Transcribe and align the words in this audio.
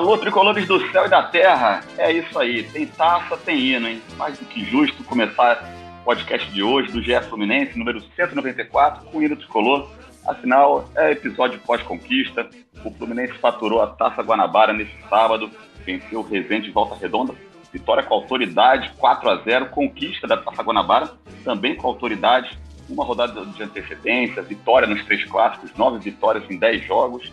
Alô, 0.00 0.16
tricolores 0.16 0.66
do 0.66 0.80
céu 0.90 1.04
e 1.04 1.10
da 1.10 1.24
terra. 1.24 1.84
É 1.98 2.10
isso 2.10 2.38
aí. 2.38 2.62
Tem 2.62 2.86
taça, 2.86 3.36
tem 3.36 3.58
hino, 3.58 3.86
hein? 3.86 4.00
Mais 4.16 4.38
do 4.38 4.46
que 4.46 4.64
justo 4.64 5.04
começar 5.04 5.62
o 6.00 6.04
podcast 6.06 6.50
de 6.50 6.62
hoje 6.62 6.90
do 6.90 7.02
GE 7.02 7.20
Fluminense, 7.28 7.78
número 7.78 8.00
194, 8.16 9.04
com 9.04 9.22
hino 9.22 9.36
tricolor. 9.36 9.90
Afinal, 10.26 10.88
é 10.96 11.10
episódio 11.10 11.60
pós-conquista. 11.66 12.48
O 12.82 12.90
Fluminense 12.92 13.34
faturou 13.34 13.82
a 13.82 13.88
Taça 13.88 14.22
Guanabara 14.22 14.72
nesse 14.72 14.96
sábado, 15.10 15.50
venceu 15.84 16.20
o 16.20 16.26
Resende 16.26 16.68
de 16.68 16.70
Volta 16.70 16.94
Redonda. 16.94 17.34
Vitória 17.70 18.02
com 18.02 18.14
autoridade, 18.14 18.90
4 18.96 19.28
a 19.28 19.36
0 19.36 19.66
conquista 19.66 20.26
da 20.26 20.38
Taça 20.38 20.62
Guanabara, 20.62 21.10
também 21.44 21.76
com 21.76 21.86
autoridade. 21.86 22.58
Uma 22.88 23.04
rodada 23.04 23.44
de 23.44 23.62
antecedência, 23.62 24.40
vitória 24.40 24.88
nos 24.88 25.04
três 25.04 25.22
clássicos, 25.26 25.74
nove 25.76 25.98
vitórias 25.98 26.50
em 26.50 26.56
dez 26.56 26.86
jogos. 26.86 27.30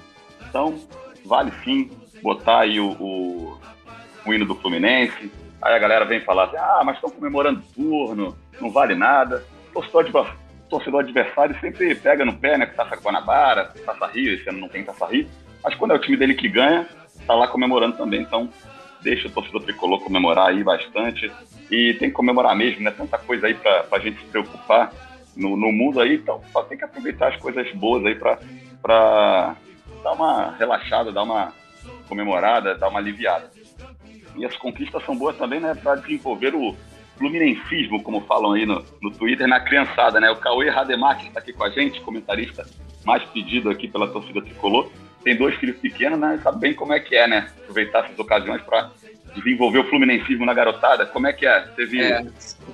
Então, 0.50 0.78
vale 1.26 1.54
sim 1.64 1.90
botar 2.22 2.60
aí 2.60 2.80
o, 2.80 2.92
o, 2.92 3.60
o 4.26 4.34
hino 4.34 4.46
do 4.46 4.56
Fluminense. 4.56 5.32
Aí 5.62 5.74
a 5.74 5.80
galera 5.80 6.06
vem 6.06 6.22
falar 6.22 6.46
assim, 6.46 6.58
ah, 6.58 6.82
mas 6.86 6.96
estão 6.96 7.10
comemorando 7.10 7.64
turno, 7.74 8.38
não 8.60 8.72
vale 8.72 8.96
nada. 8.96 9.44
Torcedor, 9.74 10.36
torcedor 10.70 11.02
adversário 11.02 11.60
sempre 11.60 11.96
pega 11.96 12.24
no 12.24 12.34
pé, 12.34 12.58
né? 12.58 12.66
Com 12.66 12.76
Taça 12.76 12.96
Guanabara, 12.96 13.74
Taça 13.86 14.08
Rio, 14.08 14.34
esse 14.34 14.50
ano 14.50 14.60
não 14.60 14.70
tem 14.70 14.84
Taça 14.84 15.06
Rio. 15.06 15.28
Mas 15.64 15.76
quando 15.76 15.92
é 15.92 15.96
o 15.96 16.00
time 16.00 16.18
dele 16.18 16.36
que 16.36 16.48
ganha, 16.48 16.88
tá 17.26 17.34
lá 17.34 17.48
comemorando 17.48 17.98
também. 17.98 18.22
Então, 18.22 18.50
deixa 19.02 19.28
o 19.28 19.32
torcedor 19.32 19.64
tricolor 19.64 20.00
comemorar 20.02 20.50
aí 20.50 20.64
bastante. 20.64 21.32
E 21.70 21.94
tem 21.96 22.10
que 22.10 22.16
comemorar 22.16 22.56
mesmo, 22.56 22.84
né? 22.84 22.92
Tanta 22.92 23.18
coisa 23.18 23.48
aí 23.48 23.54
pra, 23.54 23.84
pra 23.84 24.00
gente 24.00 24.20
se 24.20 24.26
preocupar 24.28 24.92
no, 25.36 25.58
no 25.58 25.72
mundo 25.72 26.00
aí. 26.00 26.16
Então, 26.16 26.42
só 26.52 26.64
tem 26.64 26.78
que 26.78 26.84
aproveitar 26.84 27.30
as 27.30 27.38
coisas 27.38 27.70
boas 27.74 28.06
aí 28.06 28.16
pra, 28.16 28.40
pra 28.82 29.56
dar 30.04 30.14
uma 30.14 30.56
relaxada, 30.58 31.12
dar 31.12 31.24
uma 31.24 31.52
comemorada, 32.08 32.76
dar 32.76 32.90
uma 32.90 33.00
aliviada. 33.00 33.50
E 34.36 34.46
as 34.46 34.56
conquistas 34.58 35.04
são 35.04 35.18
boas 35.18 35.36
também, 35.38 35.60
né, 35.60 35.74
para 35.76 35.96
desenvolver 35.96 36.54
o 36.56 36.76
fluminensismo, 37.18 38.02
como 38.04 38.22
falam 38.22 38.54
aí 38.54 38.66
no, 38.66 38.84
no 39.02 39.12
Twitter, 39.12 39.48
na 39.48 39.60
criançada, 39.60 40.20
né? 40.20 40.30
O 40.30 40.36
Cauê 40.38 40.70
Rademar, 40.70 41.18
que 41.18 41.28
está 41.28 41.40
aqui 41.40 41.52
com 41.52 41.64
a 41.64 41.70
gente, 41.70 42.00
comentarista 42.02 42.66
mais 43.04 43.24
pedido 43.26 43.70
aqui 43.70 43.88
pela 43.88 44.08
torcida 44.08 44.42
tricolor, 44.42 44.90
tem 45.24 45.36
dois 45.36 45.56
filhos 45.56 45.78
pequenos, 45.78 46.20
né? 46.20 46.40
Sabe 46.44 46.60
bem 46.60 46.74
como 46.74 46.94
é 46.94 47.00
que 47.00 47.16
é, 47.16 47.28
né? 47.28 47.50
Aproveitar 47.64 48.06
essas 48.06 48.20
ocasiões 48.20 48.62
para 48.62 48.92
desenvolver 49.36 49.80
o 49.80 49.90
fluminensismo 49.90 50.46
na 50.46 50.54
garotada. 50.54 51.06
Como 51.06 51.28
é 51.28 51.34
que 51.34 51.46
é? 51.46 51.62
Teve 51.76 52.02
é. 52.02 52.26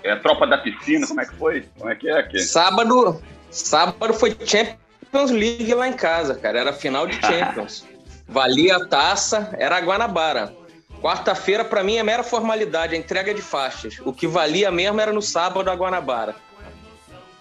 É, 0.03 0.15
tropa 0.17 0.45
da 0.45 0.57
piscina, 0.57 1.07
como 1.07 1.21
é 1.21 1.25
que 1.25 1.35
foi? 1.35 1.65
Como 1.77 1.89
é 1.89 1.95
que 1.95 2.07
é 2.07 2.19
aqui? 2.19 2.39
Sábado, 2.39 3.21
sábado 3.49 4.13
foi 4.13 4.35
Champions 4.45 5.31
League 5.31 5.73
lá 5.73 5.87
em 5.87 5.93
casa, 5.93 6.35
cara. 6.35 6.59
Era 6.59 6.73
final 6.73 7.07
de 7.07 7.15
Champions. 7.15 7.87
Valia 8.27 8.77
a 8.77 8.87
taça, 8.87 9.55
era 9.57 9.77
a 9.77 9.81
Guanabara. 9.81 10.55
Quarta-feira, 11.01 11.65
para 11.65 11.83
mim, 11.83 11.97
é 11.97 12.03
mera 12.03 12.23
formalidade, 12.23 12.95
a 12.95 12.97
entrega 12.97 13.33
de 13.33 13.41
faixas. 13.41 13.99
O 14.05 14.13
que 14.13 14.25
valia 14.25 14.71
mesmo 14.71 15.01
era 15.01 15.11
no 15.11 15.21
sábado 15.21 15.69
a 15.69 15.75
Guanabara. 15.75 16.35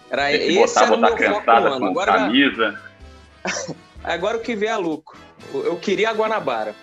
Era 0.09 0.27
Tem 0.27 0.39
que 0.39 0.57
esse 0.57 0.73
botar, 0.73 0.83
era 0.83 0.97
botar 0.97 1.61
meu 1.61 1.71
foco 1.71 1.75
ano. 1.75 1.85
Agora, 1.85 2.13
camisa. 2.13 2.81
Agora 4.03 4.37
o 4.37 4.41
que 4.41 4.55
vê 4.55 4.67
é 4.67 4.75
lucro. 4.75 5.17
Eu 5.53 5.79
queria 5.79 6.09
a 6.09 6.13
Guanabara. 6.13 6.75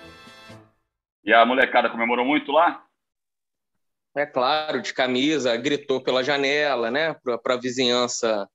E 1.23 1.33
a 1.33 1.45
molecada 1.45 1.91
comemorou 1.91 2.25
muito 2.25 2.51
lá? 2.51 2.83
É 4.17 4.27
claro, 4.27 4.81
de 4.81 4.93
camisa, 4.93 5.57
gritou 5.57 6.03
pela 6.03 6.25
janela, 6.25 6.91
né? 6.91 7.15
Para 7.43 7.55
a 7.55 7.61
vizinhança 7.61 8.49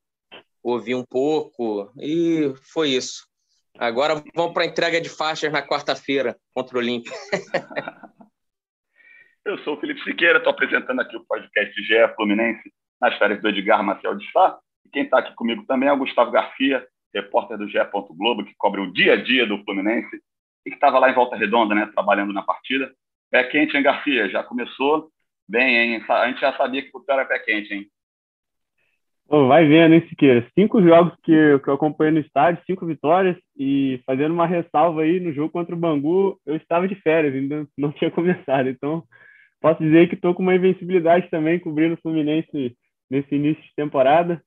ouvir 0.63 0.95
um 0.95 1.05
pouco. 1.05 1.91
E 1.97 2.53
foi 2.73 2.89
isso. 2.89 3.27
Agora 3.77 4.23
vamos 4.33 4.53
para 4.53 4.63
a 4.63 4.67
entrega 4.67 5.01
de 5.01 5.09
faixas 5.09 5.51
na 5.51 5.61
quarta-feira 5.61 6.37
contra 6.53 6.77
o 6.77 6.79
Olímpia. 6.79 7.11
Eu 9.45 9.59
sou 9.59 9.75
o 9.75 9.79
Felipe 9.79 10.01
Siqueira, 10.03 10.39
estou 10.39 10.51
apresentando 10.51 11.01
aqui 11.01 11.15
o 11.15 11.25
podcast 11.25 11.83
GE 11.83 12.15
Fluminense 12.15 12.73
nas 12.99 13.15
férias 13.17 13.41
do 13.41 13.49
Edgar 13.49 13.83
Maciel 13.83 14.15
de 14.15 14.31
Sá. 14.31 14.57
E 14.85 14.89
quem 14.89 15.03
está 15.03 15.19
aqui 15.19 15.35
comigo 15.35 15.63
também 15.67 15.87
é 15.87 15.93
o 15.93 15.97
Gustavo 15.97 16.31
Garcia, 16.31 16.83
repórter 17.13 17.57
do 17.57 17.67
GE. 17.67 17.77
Globo, 18.11 18.43
que 18.43 18.55
cobre 18.57 18.81
o 18.81 18.91
dia 18.91 19.13
a 19.13 19.23
dia 19.23 19.45
do 19.45 19.63
Fluminense 19.63 20.19
e 20.65 20.69
que 20.71 20.75
estava 20.75 20.97
lá 20.97 21.11
em 21.11 21.13
Volta 21.13 21.35
Redonda, 21.35 21.75
né, 21.75 21.85
trabalhando 21.93 22.33
na 22.33 22.41
partida. 22.41 22.91
Pé 23.29 23.43
quente, 23.43 23.77
hein, 23.77 23.83
Garcia? 23.83 24.29
Já 24.29 24.43
começou 24.43 25.11
bem, 25.47 25.77
hein? 25.77 26.05
A 26.09 26.27
gente 26.27 26.41
já 26.41 26.57
sabia 26.57 26.81
que 26.81 26.89
o 26.91 27.05
era 27.07 27.25
pé 27.25 27.37
quente, 27.39 27.73
hein? 27.73 27.87
Pô, 29.27 29.47
vai 29.47 29.65
vendo, 29.67 29.95
hein, 29.95 30.07
Siqueira? 30.07 30.47
Cinco 30.57 30.81
jogos 30.83 31.13
que, 31.23 31.31
eu, 31.31 31.59
que 31.59 31.67
eu 31.67 31.73
acompanhei 31.73 32.13
no 32.13 32.19
estádio, 32.19 32.61
cinco 32.65 32.85
vitórias, 32.85 33.35
e 33.57 33.99
fazendo 34.05 34.33
uma 34.33 34.45
ressalva 34.45 35.01
aí 35.01 35.19
no 35.19 35.33
jogo 35.33 35.49
contra 35.51 35.73
o 35.73 35.77
Bangu, 35.77 36.39
eu 36.45 36.55
estava 36.55 36.87
de 36.87 36.93
férias, 36.95 37.33
ainda 37.33 37.67
não 37.75 37.91
tinha 37.93 38.11
começado. 38.11 38.69
Então, 38.69 39.03
posso 39.59 39.81
dizer 39.81 40.07
que 40.09 40.15
estou 40.15 40.35
com 40.35 40.43
uma 40.43 40.55
invencibilidade 40.55 41.27
também, 41.31 41.59
cobrindo 41.59 41.95
o 41.95 42.01
Fluminense 42.01 42.77
nesse 43.09 43.33
início 43.33 43.63
de 43.63 43.73
temporada. 43.75 44.39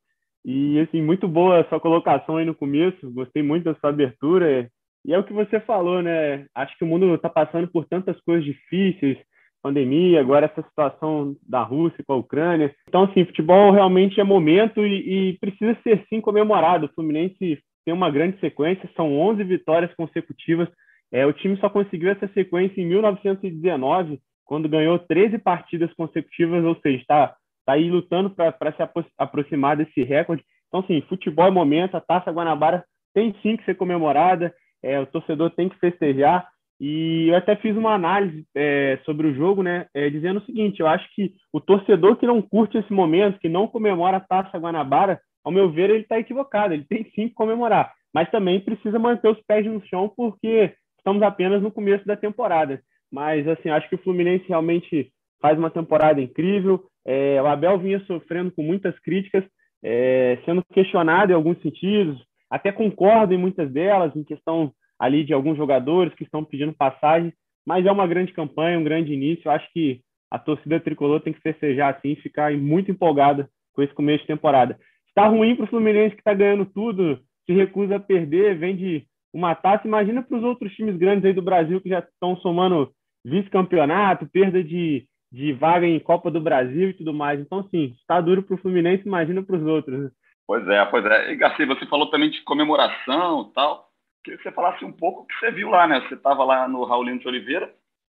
E, 0.45 0.79
assim, 0.79 1.03
muito 1.03 1.27
boa 1.27 1.61
a 1.61 1.69
sua 1.69 1.81
colocação 1.81 2.37
aí 2.37 2.45
no 2.45 2.55
começo, 2.55 3.13
gostei 3.13 3.43
muito 3.43 3.65
da 3.65 3.75
sua 3.81 3.91
abertura. 3.91 4.71
E 5.05 5.13
é 5.13 5.19
o 5.19 5.25
que 5.25 5.33
você 5.33 5.59
falou, 5.59 6.01
né? 6.03 6.47
Acho 6.55 6.77
que 6.79 6.85
o 6.85 6.87
mundo 6.87 7.13
está 7.17 7.29
passando 7.29 7.67
por 7.69 7.85
tantas 7.87 8.21
coisas 8.21 8.45
difíceis, 8.45 9.19
pandemia, 9.63 10.21
agora 10.21 10.47
essa 10.47 10.67
situação 10.69 11.37
da 11.47 11.63
Rússia 11.63 12.05
com 12.07 12.13
a 12.13 12.17
Ucrânia. 12.17 12.75
Então, 12.89 13.05
assim, 13.05 13.25
futebol 13.25 13.71
realmente 13.73 14.21
é 14.21 14.25
momento 14.25 14.85
e, 14.87 15.31
e, 15.31 15.39
precisa 15.39 15.77
ser 15.83 16.05
sim 16.09 16.21
comemorado. 16.21 16.87
O 16.87 16.95
Fluminense 16.95 17.59
tem 17.85 17.95
uma 17.95 18.11
grande 18.11 18.39
sequência, 18.41 18.89
são 18.97 19.19
11 19.19 19.43
vitórias 19.45 19.95
consecutivas. 19.95 20.69
É, 21.11 21.27
o 21.27 21.33
time 21.33 21.57
só 21.59 21.69
conseguiu 21.69 22.11
essa 22.11 22.29
sequência 22.29 22.81
em 22.81 22.87
1919, 22.87 24.21
quando 24.45 24.69
ganhou 24.69 24.99
13 24.99 25.39
partidas 25.39 25.93
consecutivas, 25.95 26.65
ou 26.65 26.77
seja, 26.81 26.99
está 26.99 27.35
tá 27.67 27.73
aí 27.75 27.91
lutando 27.91 28.31
para 28.31 28.73
se 28.73 28.83
apro 28.83 29.05
aproximar 29.17 29.77
desse 29.77 30.03
recorde. 30.03 30.45
Então, 30.69 30.81
assim, 30.81 31.01
futebol 31.09 31.47
é 31.47 31.51
momento, 31.51 31.97
a 31.97 32.01
Taça 32.01 32.31
Guanabara 32.31 32.85
tem 33.15 33.35
sim 33.43 33.57
que 33.57 33.65
ser 33.65 33.75
comemorada, 33.75 34.55
é, 34.83 35.01
o 35.01 35.07
torcedor 35.07 35.51
tem 35.51 35.69
que 35.69 35.79
festejar. 35.79 36.49
E 36.81 37.29
eu 37.29 37.37
até 37.37 37.57
fiz 37.57 37.77
uma 37.77 37.93
análise 37.93 38.47
é, 38.55 38.99
sobre 39.05 39.27
o 39.27 39.35
jogo, 39.35 39.63
né, 39.63 39.87
é, 39.93 40.09
dizendo 40.09 40.39
o 40.39 40.45
seguinte: 40.45 40.81
eu 40.81 40.87
acho 40.87 41.09
que 41.15 41.33
o 41.53 41.61
torcedor 41.61 42.17
que 42.17 42.27
não 42.27 42.41
curte 42.41 42.79
esse 42.79 42.93
momento, 42.93 43.41
que 43.41 43.49
não 43.49 43.67
comemora 43.67 44.19
a 44.19 44.21
Taça 44.21 44.59
Guanabara, 44.59 45.21
ao 45.45 45.53
meu 45.53 45.71
ver, 45.71 45.91
ele 45.91 46.03
está 46.03 46.19
equivocado. 46.19 46.75
Ele 46.75 46.85
tem 46.85 47.05
sim 47.15 47.29
que 47.29 47.35
comemorar, 47.35 47.93
mas 48.13 48.31
também 48.31 48.61
precisa 48.61 48.99
manter 48.99 49.29
os 49.29 49.41
pés 49.43 49.67
no 49.67 49.85
chão, 49.87 50.13
porque 50.17 50.73
estamos 50.99 51.23
apenas 51.23 51.63
no 51.63 51.71
começo 51.71 52.07
da 52.07 52.17
temporada. 52.17 52.81
Mas, 53.11 53.49
assim, 53.49 53.71
acho 53.71 53.89
que 53.89 53.95
o 53.95 54.03
Fluminense 54.03 54.45
realmente 54.49 55.11
faz 55.41 55.59
uma 55.59 55.71
temporada 55.71 56.21
incrível. 56.21 56.85
É, 57.07 57.41
o 57.41 57.47
Abel 57.47 57.79
vinha 57.79 58.01
sofrendo 58.01 58.53
com 58.53 58.63
muitas 58.63 58.99
críticas, 59.01 59.43
é, 59.83 60.39
sendo 60.45 60.63
questionado 60.73 61.33
em 61.33 61.35
alguns 61.35 61.61
sentidos, 61.63 62.23
até 62.51 62.71
concordo 62.73 63.33
em 63.33 63.39
muitas 63.39 63.71
delas, 63.73 64.15
em 64.15 64.25
questão 64.25 64.73
ali 64.99 65.25
de 65.25 65.33
alguns 65.33 65.57
jogadores 65.57 66.15
que 66.15 66.25
estão 66.25 66.45
pedindo 66.45 66.73
passagem, 66.73 67.33
mas 67.67 67.87
é 67.87 67.93
uma 67.93 68.07
grande 68.07 68.33
campanha, 68.33 68.79
um 68.79 68.85
grande 68.85 69.13
início. 69.13 69.43
Eu 69.47 69.53
acho 69.53 69.71
que 69.73 70.01
a 70.31 70.39
torcida 70.39 70.81
tricolor 70.81 71.21
tem 71.21 71.33
que 71.33 71.41
festejar 71.41 71.95
assim, 71.95 72.17
ficar 72.17 72.53
muito 72.53 72.91
empolgada 72.91 73.49
com 73.73 73.83
esse 73.83 73.95
começo 73.95 74.21
de 74.21 74.27
temporada. 74.27 74.79
Está 75.09 75.27
ruim 75.27 75.55
para 75.55 75.65
o 75.65 75.69
Fluminense 75.69 76.15
que 76.15 76.21
está 76.21 76.35
ganhando 76.35 76.67
tudo, 76.67 77.21
se 77.47 77.53
recusa 77.53 77.97
a 77.97 78.01
perder, 78.01 78.59
vem 78.59 78.77
de 78.77 79.07
uma 79.33 79.55
taça. 79.55 79.87
Imagina 79.87 80.23
para 80.23 80.37
os 80.37 80.45
outros 80.45 80.73
times 80.75 80.97
grandes 80.97 81.25
aí 81.25 81.33
do 81.33 81.43
Brasil 81.43 81.81
que 81.81 81.89
já 81.89 82.01
estão 82.01 82.37
somando 82.39 82.91
vice-campeonato, 83.25 84.29
perda 84.29 84.63
de, 84.63 85.07
de 85.31 85.53
vaga 85.53 85.87
em 85.87 85.99
Copa 85.99 86.31
do 86.31 86.41
Brasil 86.41 86.91
e 86.91 86.95
tudo 86.95 87.13
mais. 87.13 87.41
Então, 87.41 87.67
sim, 87.71 87.95
está 88.01 88.21
duro 88.21 88.43
para 88.43 88.55
o 88.55 88.59
Fluminense, 88.59 89.07
imagina 89.07 89.43
para 89.43 89.57
os 89.57 89.63
outros. 89.63 90.11
Pois 90.47 90.67
é, 90.67 90.85
pois 90.87 91.05
é. 91.05 91.33
E 91.33 91.37
Garcia, 91.37 91.67
você 91.67 91.85
falou 91.87 92.11
também 92.11 92.31
de 92.31 92.43
comemoração 92.43 93.49
e 93.51 93.55
tal. 93.55 93.88
Queria 94.23 94.37
que 94.37 94.43
você 94.43 94.53
falasse 94.53 94.85
um 94.85 94.93
pouco 94.93 95.23
o 95.23 95.27
que 95.27 95.35
você 95.39 95.51
viu 95.51 95.71
lá, 95.71 95.87
né? 95.87 96.01
Você 96.01 96.15
estava 96.15 96.45
lá 96.45 96.69
no 96.69 96.85
Raulino 96.85 97.19
de 97.19 97.29
Oliveira 97.29 97.73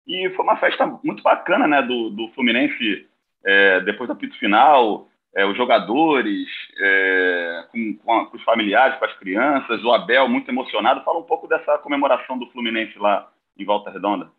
e 0.07 0.29
foi 0.31 0.43
uma 0.43 0.57
festa 0.57 0.85
muito 1.03 1.21
bacana, 1.21 1.67
né? 1.67 1.81
Do, 1.81 2.09
do 2.09 2.29
Fluminense 2.29 3.07
é, 3.45 3.81
depois 3.81 4.07
do 4.07 4.13
apito 4.13 4.37
final, 4.37 5.07
é, 5.35 5.45
os 5.45 5.55
jogadores, 5.55 6.47
é, 6.77 7.65
com, 7.71 7.97
com, 7.97 8.13
a, 8.13 8.25
com, 8.25 8.37
os 8.37 8.43
familiares, 8.43 8.97
com 8.97 9.05
as 9.05 9.17
crianças, 9.17 9.83
o 9.83 9.91
Abel 9.91 10.27
muito 10.27 10.49
emocionado. 10.49 11.03
Fala 11.03 11.19
um 11.19 11.23
pouco 11.23 11.47
dessa 11.47 11.77
comemoração 11.79 12.37
do 12.37 12.47
Fluminense 12.47 12.97
lá 12.97 13.31
em 13.57 13.65
Volta 13.65 13.91
Redonda. 13.91 14.29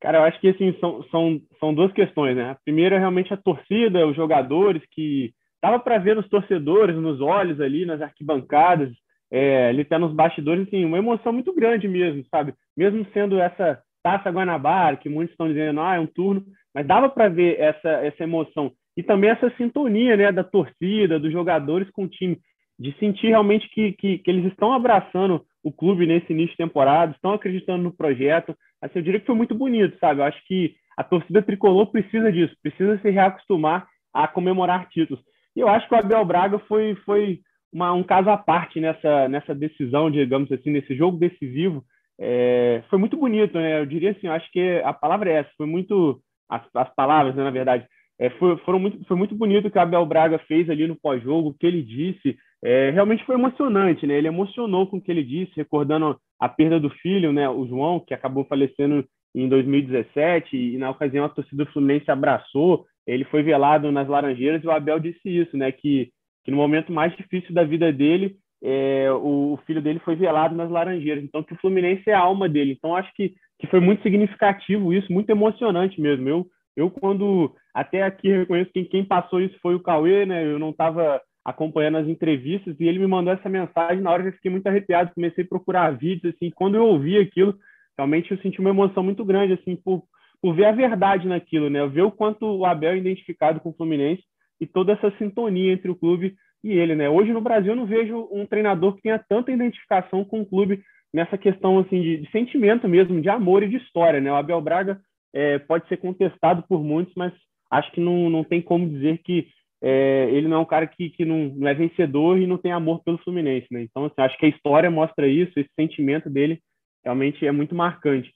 Cara, 0.00 0.18
eu 0.18 0.24
acho 0.24 0.38
que 0.40 0.48
assim, 0.48 0.76
são, 0.78 1.02
são, 1.04 1.40
são 1.58 1.74
duas 1.74 1.92
questões, 1.92 2.36
né? 2.36 2.50
A 2.50 2.54
primeira 2.54 2.96
é 2.96 2.98
realmente 2.98 3.32
a 3.32 3.36
torcida, 3.36 4.06
os 4.06 4.14
jogadores, 4.14 4.82
que 4.90 5.32
dava 5.62 5.78
para 5.78 5.98
ver 5.98 6.14
nos 6.14 6.28
torcedores, 6.28 6.94
nos 6.96 7.20
olhos 7.20 7.60
ali, 7.60 7.86
nas 7.86 8.02
arquibancadas, 8.02 8.90
é, 9.30 9.70
ele 9.70 9.84
tá 9.84 9.98
nos 9.98 10.12
bastidores, 10.12 10.66
assim, 10.66 10.84
uma 10.84 10.98
emoção 10.98 11.32
muito 11.32 11.52
grande 11.54 11.88
mesmo, 11.88 12.24
sabe? 12.30 12.54
Mesmo 12.76 13.06
sendo 13.12 13.40
essa 13.40 13.80
Taça 14.02 14.30
Guanabara, 14.30 14.96
que 14.96 15.08
muitos 15.08 15.32
estão 15.32 15.48
dizendo, 15.48 15.80
ah, 15.80 15.96
é 15.96 16.00
um 16.00 16.06
turno, 16.06 16.44
mas 16.74 16.86
dava 16.86 17.08
para 17.08 17.28
ver 17.28 17.58
essa, 17.58 17.88
essa 17.88 18.22
emoção. 18.22 18.72
E 18.96 19.02
também 19.02 19.30
essa 19.30 19.50
sintonia, 19.56 20.16
né, 20.16 20.30
da 20.30 20.44
torcida, 20.44 21.18
dos 21.18 21.32
jogadores 21.32 21.90
com 21.90 22.04
o 22.04 22.08
time, 22.08 22.38
de 22.78 22.92
sentir 22.98 23.28
realmente 23.28 23.68
que, 23.70 23.92
que, 23.92 24.18
que 24.18 24.30
eles 24.30 24.44
estão 24.46 24.72
abraçando 24.72 25.44
o 25.62 25.72
clube 25.72 26.06
nesse 26.06 26.32
início 26.32 26.52
de 26.52 26.56
temporada, 26.58 27.12
estão 27.12 27.32
acreditando 27.32 27.82
no 27.82 27.96
projeto, 27.96 28.56
assim, 28.80 28.98
eu 28.98 29.02
diria 29.02 29.18
que 29.18 29.26
foi 29.26 29.34
muito 29.34 29.54
bonito, 29.54 29.98
sabe? 29.98 30.20
Eu 30.20 30.24
acho 30.24 30.40
que 30.46 30.74
a 30.96 31.02
torcida 31.02 31.42
tricolor 31.42 31.86
precisa 31.90 32.30
disso, 32.30 32.54
precisa 32.62 32.98
se 32.98 33.10
reacostumar 33.10 33.86
a 34.14 34.28
comemorar 34.28 34.88
títulos. 34.88 35.22
E 35.54 35.60
eu 35.60 35.68
acho 35.68 35.88
que 35.88 35.94
o 35.94 35.98
Abel 35.98 36.24
Braga 36.24 36.58
foi, 36.60 36.94
foi 37.04 37.40
uma, 37.76 37.92
um 37.92 38.02
caso 38.02 38.30
à 38.30 38.38
parte 38.38 38.80
nessa, 38.80 39.28
nessa 39.28 39.54
decisão, 39.54 40.10
digamos 40.10 40.50
assim, 40.50 40.70
nesse 40.70 40.96
jogo 40.96 41.18
decisivo. 41.18 41.84
É, 42.18 42.82
foi 42.88 42.98
muito 42.98 43.18
bonito, 43.18 43.52
né? 43.58 43.80
Eu 43.80 43.84
diria 43.84 44.12
assim, 44.12 44.28
eu 44.28 44.32
acho 44.32 44.50
que 44.50 44.80
a 44.82 44.94
palavra 44.94 45.30
é 45.30 45.34
essa, 45.40 45.50
foi 45.58 45.66
muito. 45.66 46.18
As, 46.48 46.62
as 46.74 46.94
palavras, 46.94 47.36
né, 47.36 47.44
na 47.44 47.50
verdade. 47.50 47.86
É, 48.18 48.30
foi, 48.30 48.56
foram 48.58 48.78
muito, 48.78 49.04
foi 49.04 49.14
muito 49.14 49.34
bonito 49.34 49.68
o 49.68 49.70
que 49.70 49.76
o 49.76 49.80
Abel 49.80 50.06
Braga 50.06 50.38
fez 50.48 50.70
ali 50.70 50.86
no 50.86 50.96
pós-jogo, 50.96 51.50
o 51.50 51.54
que 51.54 51.66
ele 51.66 51.82
disse. 51.82 52.38
É, 52.64 52.90
realmente 52.90 53.24
foi 53.26 53.34
emocionante, 53.34 54.06
né? 54.06 54.16
Ele 54.16 54.28
emocionou 54.28 54.86
com 54.86 54.96
o 54.96 55.00
que 55.00 55.10
ele 55.10 55.22
disse, 55.22 55.52
recordando 55.54 56.18
a 56.40 56.48
perda 56.48 56.80
do 56.80 56.88
filho, 56.88 57.30
né? 57.30 57.46
O 57.46 57.66
João, 57.66 58.00
que 58.00 58.14
acabou 58.14 58.46
falecendo 58.46 59.04
em 59.34 59.50
2017, 59.50 60.56
e 60.56 60.78
na 60.78 60.88
ocasião 60.88 61.26
a 61.26 61.28
torcida 61.28 61.66
do 61.66 61.70
Fluminense 61.72 62.10
abraçou. 62.10 62.86
Ele 63.06 63.24
foi 63.24 63.42
velado 63.42 63.92
nas 63.92 64.08
Laranjeiras 64.08 64.64
e 64.64 64.66
o 64.66 64.70
Abel 64.70 64.98
disse 64.98 65.28
isso, 65.28 65.54
né? 65.58 65.70
Que, 65.70 66.10
que 66.46 66.50
no 66.52 66.56
momento 66.56 66.92
mais 66.92 67.14
difícil 67.16 67.52
da 67.52 67.64
vida 67.64 67.92
dele, 67.92 68.36
é, 68.62 69.10
o, 69.10 69.58
filho 69.66 69.82
dele 69.82 69.98
foi 69.98 70.14
velado 70.14 70.54
nas 70.54 70.70
Laranjeiras. 70.70 71.24
Então, 71.24 71.42
que 71.42 71.52
o 71.52 71.56
Fluminense 71.56 72.08
é 72.08 72.14
a 72.14 72.20
alma 72.20 72.48
dele. 72.48 72.72
Então, 72.78 72.94
acho 72.94 73.12
que, 73.14 73.34
que 73.58 73.66
foi 73.66 73.80
muito 73.80 74.00
significativo 74.04 74.94
isso, 74.94 75.12
muito 75.12 75.28
emocionante 75.28 76.00
mesmo. 76.00 76.28
Eu, 76.28 76.46
eu 76.76 76.88
quando 76.88 77.52
até 77.74 78.04
aqui 78.04 78.28
reconheço 78.28 78.70
que 78.72 78.84
quem 78.84 79.04
passou 79.04 79.40
isso 79.40 79.58
foi 79.60 79.74
o 79.74 79.80
Cauê, 79.80 80.24
né? 80.24 80.44
Eu 80.44 80.56
não 80.56 80.70
estava 80.70 81.20
acompanhando 81.44 81.98
as 81.98 82.06
entrevistas 82.06 82.76
e 82.78 82.84
ele 82.84 83.00
me 83.00 83.08
mandou 83.08 83.32
essa 83.32 83.48
mensagem 83.48 84.00
na 84.00 84.10
hora 84.10 84.24
eu 84.24 84.32
fiquei 84.32 84.50
muito 84.50 84.66
arrepiado, 84.68 85.14
comecei 85.14 85.44
a 85.44 85.48
procurar 85.48 85.96
vídeos 85.96 86.34
assim, 86.34 86.50
quando 86.50 86.74
eu 86.74 86.84
ouvi 86.84 87.18
aquilo, 87.18 87.54
realmente 87.96 88.32
eu 88.32 88.38
senti 88.38 88.60
uma 88.60 88.70
emoção 88.70 89.02
muito 89.02 89.24
grande 89.24 89.52
assim 89.52 89.76
por, 89.76 90.02
por 90.42 90.54
ver 90.54 90.66
a 90.66 90.72
verdade 90.72 91.26
naquilo, 91.26 91.68
né? 91.68 91.84
Ver 91.88 92.02
o 92.02 92.10
quanto 92.10 92.46
o 92.46 92.64
Abel 92.64 92.92
é 92.92 92.98
identificado 92.98 93.58
com 93.58 93.70
o 93.70 93.74
Fluminense 93.74 94.22
e 94.60 94.66
toda 94.66 94.92
essa 94.92 95.10
sintonia 95.18 95.72
entre 95.72 95.90
o 95.90 95.96
clube 95.96 96.34
e 96.62 96.72
ele, 96.72 96.94
né? 96.94 97.08
Hoje 97.08 97.32
no 97.32 97.40
Brasil 97.40 97.72
eu 97.72 97.76
não 97.76 97.86
vejo 97.86 98.28
um 98.30 98.46
treinador 98.46 98.94
que 98.96 99.02
tenha 99.02 99.18
tanta 99.18 99.52
identificação 99.52 100.24
com 100.24 100.40
o 100.40 100.46
clube 100.46 100.82
nessa 101.12 101.38
questão 101.38 101.78
assim 101.78 102.00
de, 102.00 102.18
de 102.18 102.30
sentimento 102.30 102.88
mesmo, 102.88 103.20
de 103.20 103.28
amor 103.28 103.62
e 103.62 103.68
de 103.68 103.76
história, 103.76 104.20
né? 104.20 104.32
O 104.32 104.36
Abel 104.36 104.60
Braga 104.60 105.00
é, 105.32 105.58
pode 105.58 105.86
ser 105.88 105.98
contestado 105.98 106.64
por 106.68 106.82
muitos, 106.82 107.14
mas 107.14 107.32
acho 107.70 107.90
que 107.92 108.00
não, 108.00 108.30
não 108.30 108.42
tem 108.42 108.62
como 108.62 108.88
dizer 108.88 109.18
que 109.18 109.48
é, 109.82 110.28
ele 110.30 110.48
não 110.48 110.58
é 110.58 110.60
um 110.60 110.66
cara 110.66 110.86
que, 110.86 111.10
que 111.10 111.24
não, 111.24 111.50
não, 111.54 111.68
é 111.68 111.74
vencedor 111.74 112.38
e 112.38 112.46
não 112.46 112.56
tem 112.56 112.72
amor 112.72 113.02
pelo 113.04 113.18
Fluminense, 113.18 113.66
né? 113.70 113.82
Então, 113.82 114.06
assim, 114.06 114.14
acho 114.18 114.38
que 114.38 114.46
a 114.46 114.48
história 114.48 114.90
mostra 114.90 115.28
isso, 115.28 115.58
esse 115.58 115.70
sentimento 115.74 116.30
dele 116.30 116.60
realmente 117.04 117.46
é 117.46 117.52
muito 117.52 117.74
marcante. 117.74 118.34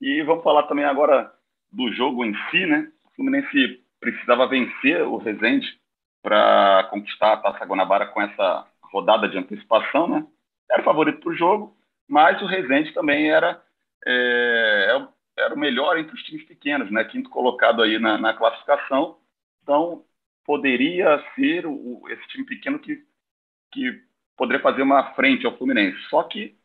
E 0.00 0.22
vamos 0.22 0.42
falar 0.42 0.64
também 0.64 0.84
agora 0.84 1.32
do 1.70 1.92
jogo 1.92 2.24
em 2.24 2.34
si, 2.50 2.66
né? 2.66 2.90
O 3.04 3.14
Fluminense 3.14 3.83
precisava 4.12 4.46
vencer 4.46 5.02
o 5.02 5.16
Resende 5.16 5.66
para 6.22 6.84
conquistar 6.90 7.32
a 7.32 7.36
Taça 7.36 7.64
Guanabara 7.64 8.06
com 8.06 8.20
essa 8.20 8.66
rodada 8.82 9.28
de 9.28 9.36
antecipação, 9.36 10.08
né? 10.08 10.26
Era 10.70 10.82
o 10.82 10.84
favorito 10.84 11.20
para 11.20 11.30
o 11.30 11.36
jogo, 11.36 11.76
mas 12.08 12.40
o 12.40 12.46
Resende 12.46 12.92
também 12.92 13.30
era 13.30 13.62
é, 14.06 14.96
é 14.96 15.14
era 15.36 15.54
o 15.54 15.58
melhor 15.58 15.98
entre 15.98 16.14
os 16.14 16.22
times 16.22 16.44
pequenos, 16.46 16.90
né? 16.90 17.04
Quinto 17.04 17.28
colocado 17.28 17.82
aí 17.82 17.98
na, 17.98 18.16
na 18.16 18.34
classificação. 18.34 19.18
Então, 19.62 20.04
poderia 20.44 21.22
ser 21.34 21.66
o, 21.66 22.02
esse 22.08 22.26
time 22.28 22.44
pequeno 22.44 22.78
que, 22.78 23.02
que 23.72 24.00
poderia 24.36 24.62
fazer 24.62 24.82
uma 24.82 25.12
frente 25.14 25.44
ao 25.44 25.56
Fluminense. 25.56 25.98
Só 26.08 26.22
que 26.22 26.56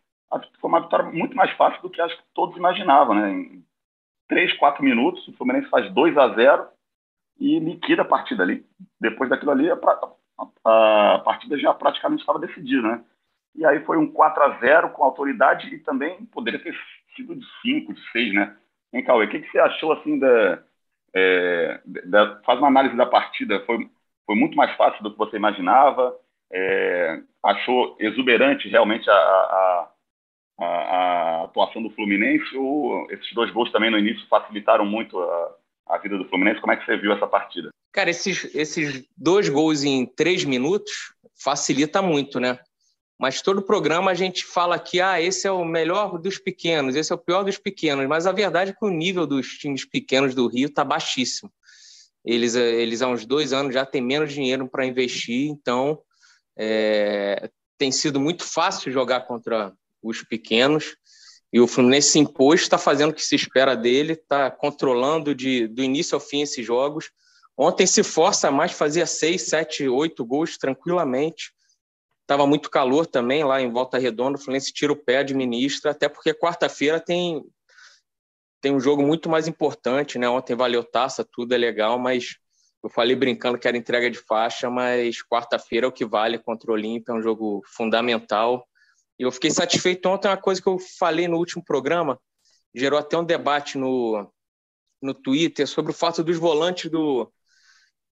foi 0.60 0.70
uma 0.70 0.82
vitória 0.82 1.06
muito 1.06 1.36
mais 1.36 1.52
fácil 1.58 1.82
do 1.82 1.90
que 1.90 2.00
acho 2.00 2.16
que 2.16 2.24
todos 2.34 2.56
imaginavam, 2.58 3.16
né? 3.16 3.32
Em 3.32 3.66
3, 4.28 4.54
4 4.58 4.84
minutos, 4.84 5.28
o 5.28 5.34
Fluminense 5.34 5.70
faz 5.70 5.92
2 5.92 6.16
a 6.18 6.36
0 6.36 6.68
e 7.40 7.60
liquida 7.60 8.02
a 8.02 8.06
partida 8.06 8.44
ali. 8.44 8.66
Depois 9.00 9.30
daquilo 9.30 9.52
ali, 9.52 9.70
a, 9.72 9.78
a, 10.66 11.16
a 11.16 11.20
partida 11.20 11.58
já 11.58 11.74
praticamente 11.74 12.22
estava 12.22 12.40
decidida, 12.40 12.82
né? 12.82 13.04
E 13.56 13.66
aí 13.66 13.84
foi 13.86 13.98
um 13.98 14.12
4 14.12 14.44
a 14.44 14.60
0 14.60 14.90
com 14.92 15.04
autoridade 15.04 15.74
e 15.74 15.80
também 15.80 16.26
poderia 16.26 16.62
ter 16.62 16.76
sido 17.16 17.36
de 17.36 17.46
5, 17.62 17.94
de 17.94 18.12
6, 18.12 18.34
né? 18.34 18.56
Hein, 18.94 19.04
Cauê, 19.04 19.26
o 19.26 19.30
que, 19.30 19.40
que 19.40 19.52
você 19.52 19.60
achou 19.60 19.94
assim 19.94 20.20
da, 20.20 20.64
é, 21.14 21.82
da, 21.86 22.42
Faz 22.44 22.60
uma 22.60 22.68
análise 22.68 22.96
da 22.96 23.06
partida, 23.06 23.64
foi, 23.66 23.90
foi 24.26 24.36
muito 24.36 24.56
mais 24.56 24.76
fácil 24.76 25.02
do 25.04 25.12
que 25.12 25.18
você 25.18 25.38
imaginava? 25.38 26.16
É, 26.52 27.22
achou 27.44 27.96
exuberante 28.00 28.68
realmente 28.68 29.10
a, 29.10 29.14
a, 29.14 29.92
a, 30.60 30.66
a, 30.66 31.44
atuação 31.44 31.82
do 31.84 31.92
Fluminense 31.92 32.58
ou 32.58 33.10
esses 33.12 33.32
dois 33.34 33.52
gols 33.52 33.72
também 33.72 33.92
no 33.92 34.00
início 34.00 34.28
facilitaram 34.28 34.86
muito 34.86 35.20
a, 35.20 35.56
a 35.90 35.98
vida 35.98 36.18
do 36.18 36.26
Fluminense? 36.30 36.62
Como 36.62 36.72
é 36.72 36.78
que 36.78 36.86
você 36.86 36.96
viu 36.98 37.12
essa 37.12 37.28
partida? 37.28 37.70
Cara, 37.92 38.10
esses, 38.10 38.54
esses 38.54 39.04
dois 39.18 39.50
gols 39.50 39.84
em 39.84 40.06
três 40.06 40.46
minutos 40.46 41.14
facilita 41.36 42.02
muito, 42.02 42.40
né? 42.40 42.60
Mas 43.20 43.42
todo 43.42 43.62
programa 43.62 44.12
a 44.12 44.14
gente 44.14 44.46
fala 44.46 44.80
que 44.80 45.02
ah, 45.02 45.22
esse 45.22 45.46
é 45.46 45.52
o 45.52 45.66
melhor 45.66 46.18
dos 46.20 46.38
pequenos, 46.38 46.96
esse 46.96 47.12
é 47.12 47.16
o 47.16 47.20
pior 47.20 47.44
dos 47.44 47.58
pequenos. 47.58 48.08
Mas 48.08 48.26
a 48.26 48.32
verdade 48.32 48.72
é 48.72 48.74
que 48.74 48.86
o 48.86 48.90
nível 48.90 49.28
dos 49.28 49.58
times 49.58 49.84
pequenos 49.84 50.34
do 50.34 50.48
Rio 50.48 50.68
está 50.68 50.86
baixíssimo. 50.86 51.52
Eles, 52.24 52.56
eles 52.56 53.02
há 53.02 53.08
uns 53.08 53.26
dois 53.26 53.52
anos 53.52 53.74
já 53.74 53.86
têm 53.86 54.02
menos 54.02 54.32
dinheiro 54.32 54.70
para 54.70 54.86
investir, 54.86 55.50
então 55.50 56.00
é, 56.58 57.50
tem 57.78 57.92
sido 57.92 58.20
muito 58.20 58.44
fácil 58.44 58.92
jogar 58.92 59.22
contra 59.22 59.74
os 60.02 60.22
pequenos. 60.22 60.96
E 61.52 61.60
o 61.60 61.68
Fluminense 61.68 62.10
se 62.10 62.20
impôs, 62.20 62.62
está 62.62 62.78
fazendo 62.78 63.10
o 63.10 63.14
que 63.14 63.24
se 63.24 63.36
espera 63.36 63.76
dele, 63.76 64.14
está 64.14 64.52
controlando 64.52 65.34
de, 65.34 65.68
do 65.68 65.84
início 65.84 66.16
ao 66.16 66.22
fim 66.22 66.42
esses 66.42 66.66
jogos. 66.66 67.10
Ontem 67.58 67.88
se 67.88 68.04
força 68.04 68.52
mais, 68.52 68.72
fazia 68.72 69.06
seis, 69.06 69.44
sete, 69.44 69.88
oito 69.88 70.24
gols 70.24 70.58
tranquilamente. 70.58 71.52
Estava 72.22 72.46
muito 72.46 72.70
calor 72.70 73.08
também 73.08 73.44
lá 73.44 73.60
em 73.60 73.72
Volta 73.72 73.98
Redonda. 73.98 74.38
O 74.38 74.42
Fluminense 74.42 74.72
tira 74.72 74.94
o 74.94 74.96
pé, 74.96 75.18
administra, 75.18 75.92
até 75.92 76.08
porque 76.08 76.34
quarta-feira 76.34 77.00
tem, 77.00 77.44
tem 78.62 78.72
um 78.72 78.80
jogo 78.80 79.02
muito 79.02 79.28
mais 79.28 79.48
importante. 79.48 80.20
Né? 80.20 80.30
Ontem 80.30 80.56
valeu 80.56 80.84
taça, 80.84 81.28
tudo 81.30 81.56
é 81.56 81.58
legal, 81.58 81.98
mas 81.98 82.38
eu 82.84 82.90
falei 82.90 83.16
brincando 83.16 83.58
que 83.58 83.68
era 83.68 83.76
entrega 83.76 84.10
de 84.10 84.20
faixa, 84.20 84.70
mas 84.70 85.18
quarta-feira 85.24 85.88
é 85.88 85.90
o 85.90 85.92
que 85.92 86.06
vale 86.06 86.38
contra 86.38 86.70
o 86.70 86.76
Olímpia, 86.76 87.12
é 87.12 87.16
um 87.16 87.22
jogo 87.22 87.62
fundamental. 87.66 88.69
Eu 89.20 89.32
fiquei 89.32 89.52
satisfeito 89.52 90.08
ontem, 90.08 90.30
uma 90.30 90.38
coisa 90.38 90.62
que 90.62 90.68
eu 90.68 90.80
falei 90.80 91.28
no 91.28 91.38
último 91.38 91.64
programa, 91.64 92.20
gerou 92.74 92.98
até 92.98 93.18
um 93.18 93.24
debate 93.24 93.78
no, 93.78 94.32
no 95.02 95.14
Twitter 95.14 95.68
sobre 95.68 95.92
o 95.92 95.96
fato 95.96 96.24
dos 96.24 96.38
volantes 96.38 96.90
do, 96.90 97.30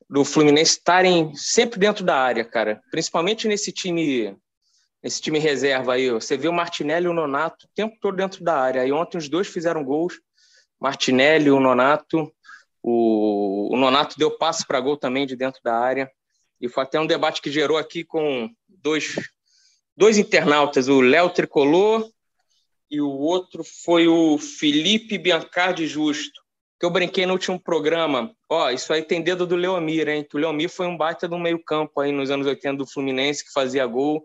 do 0.08 0.24
Fluminense 0.24 0.72
estarem 0.72 1.34
sempre 1.34 1.78
dentro 1.78 2.04
da 2.04 2.16
área, 2.16 2.44
cara. 2.44 2.82
Principalmente 2.90 3.48
nesse 3.48 3.72
time 3.72 4.36
nesse 5.02 5.20
time 5.20 5.38
reserva 5.38 5.94
aí. 5.94 6.10
Você 6.10 6.36
vê 6.36 6.48
o 6.48 6.52
Martinelli 6.52 7.06
e 7.06 7.08
o 7.08 7.14
Nonato 7.14 7.66
o 7.66 7.70
tempo 7.74 7.96
todo 8.00 8.16
dentro 8.16 8.44
da 8.44 8.56
área. 8.56 8.82
Aí 8.82 8.92
ontem 8.92 9.18
os 9.18 9.28
dois 9.28 9.48
fizeram 9.48 9.84
gols. 9.84 10.20
Martinelli 10.78 11.50
o 11.50 11.60
Nonato. 11.60 12.30
O, 12.82 13.74
o 13.74 13.76
Nonato 13.76 14.18
deu 14.18 14.36
passe 14.36 14.66
para 14.66 14.80
gol 14.80 14.96
também 14.96 15.26
de 15.26 15.36
dentro 15.36 15.60
da 15.62 15.78
área. 15.78 16.10
E 16.60 16.68
foi 16.68 16.82
até 16.82 17.00
um 17.00 17.06
debate 17.06 17.40
que 17.40 17.50
gerou 17.50 17.78
aqui 17.78 18.04
com 18.04 18.50
dois, 18.68 19.14
dois 20.00 20.16
internautas, 20.16 20.88
o 20.88 21.02
Léo 21.02 21.28
Tricolor 21.28 22.10
e 22.90 23.02
o 23.02 23.10
outro 23.10 23.62
foi 23.62 24.08
o 24.08 24.38
Felipe 24.38 25.18
Biancardi 25.18 25.86
Justo 25.86 26.40
que 26.80 26.86
eu 26.86 26.90
brinquei 26.90 27.26
no 27.26 27.34
último 27.34 27.60
programa. 27.60 28.34
Ó, 28.48 28.70
isso 28.70 28.90
aí 28.90 29.02
tem 29.02 29.20
dedo 29.20 29.46
do 29.46 29.54
Leomir, 29.54 30.08
hein? 30.08 30.26
Que 30.28 30.34
o 30.34 30.40
Leomir 30.40 30.70
foi 30.70 30.86
um 30.86 30.96
baita 30.96 31.28
do 31.28 31.38
meio-campo 31.38 32.00
aí 32.00 32.10
nos 32.10 32.30
anos 32.30 32.46
80 32.46 32.78
do 32.78 32.86
Fluminense, 32.86 33.44
que 33.44 33.52
fazia 33.52 33.84
gol. 33.84 34.24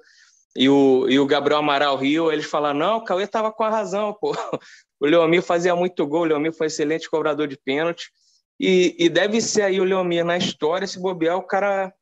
E 0.56 0.70
o, 0.70 1.06
e 1.10 1.20
o 1.20 1.26
Gabriel 1.26 1.60
Amaral 1.60 1.98
Rio, 1.98 2.32
eles 2.32 2.46
falaram: 2.46 2.80
não, 2.80 2.98
o 2.98 3.04
Cauê 3.04 3.28
tava 3.28 3.52
com 3.52 3.64
a 3.66 3.70
razão, 3.70 4.14
pô. 4.14 4.34
O 4.98 5.06
Leomir 5.06 5.42
fazia 5.42 5.76
muito 5.76 6.08
gol, 6.08 6.22
o 6.22 6.24
Leomir 6.24 6.54
foi 6.54 6.68
excelente 6.68 7.10
cobrador 7.10 7.50
de 7.50 7.58
pênalti. 7.58 8.10
E, 8.58 8.96
e 8.98 9.10
deve 9.10 9.42
ser 9.42 9.64
aí 9.64 9.82
o 9.82 9.84
Leomir 9.84 10.24
na 10.24 10.38
história, 10.38 10.88
se 10.88 10.98
bobear, 10.98 11.36
o 11.36 11.44
cara 11.44 11.94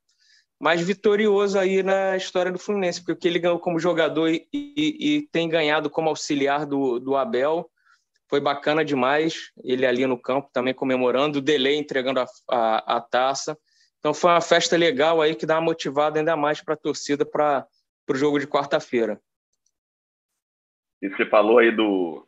mais 0.63 0.81
vitorioso 0.81 1.59
aí 1.59 1.83
na 1.83 2.15
história 2.15 2.49
do 2.49 2.57
Fluminense, 2.57 3.01
porque 3.01 3.11
o 3.11 3.15
que 3.17 3.27
ele 3.27 3.37
ganhou 3.37 3.59
como 3.59 3.77
jogador 3.77 4.29
e, 4.29 4.47
e, 4.53 5.17
e 5.17 5.27
tem 5.29 5.49
ganhado 5.49 5.89
como 5.89 6.07
auxiliar 6.07 6.65
do, 6.65 6.99
do 6.99 7.17
Abel 7.17 7.69
foi 8.29 8.39
bacana 8.39 8.85
demais. 8.85 9.51
Ele 9.61 9.85
ali 9.85 10.07
no 10.07 10.17
campo 10.17 10.49
também 10.53 10.73
comemorando, 10.73 11.39
o 11.39 11.41
Delay 11.41 11.75
entregando 11.75 12.21
a, 12.21 12.25
a, 12.49 12.95
a 12.95 13.01
taça. 13.01 13.57
Então 13.99 14.13
foi 14.13 14.31
uma 14.31 14.39
festa 14.39 14.77
legal 14.77 15.21
aí 15.21 15.35
que 15.35 15.45
dá 15.45 15.55
uma 15.55 15.65
motivada 15.65 16.17
ainda 16.17 16.37
mais 16.37 16.61
para 16.61 16.75
a 16.75 16.77
torcida 16.77 17.25
para 17.25 17.67
o 18.09 18.15
jogo 18.15 18.39
de 18.39 18.47
quarta-feira. 18.47 19.19
E 21.01 21.09
você 21.09 21.25
falou 21.25 21.57
aí 21.57 21.75
do, 21.75 22.25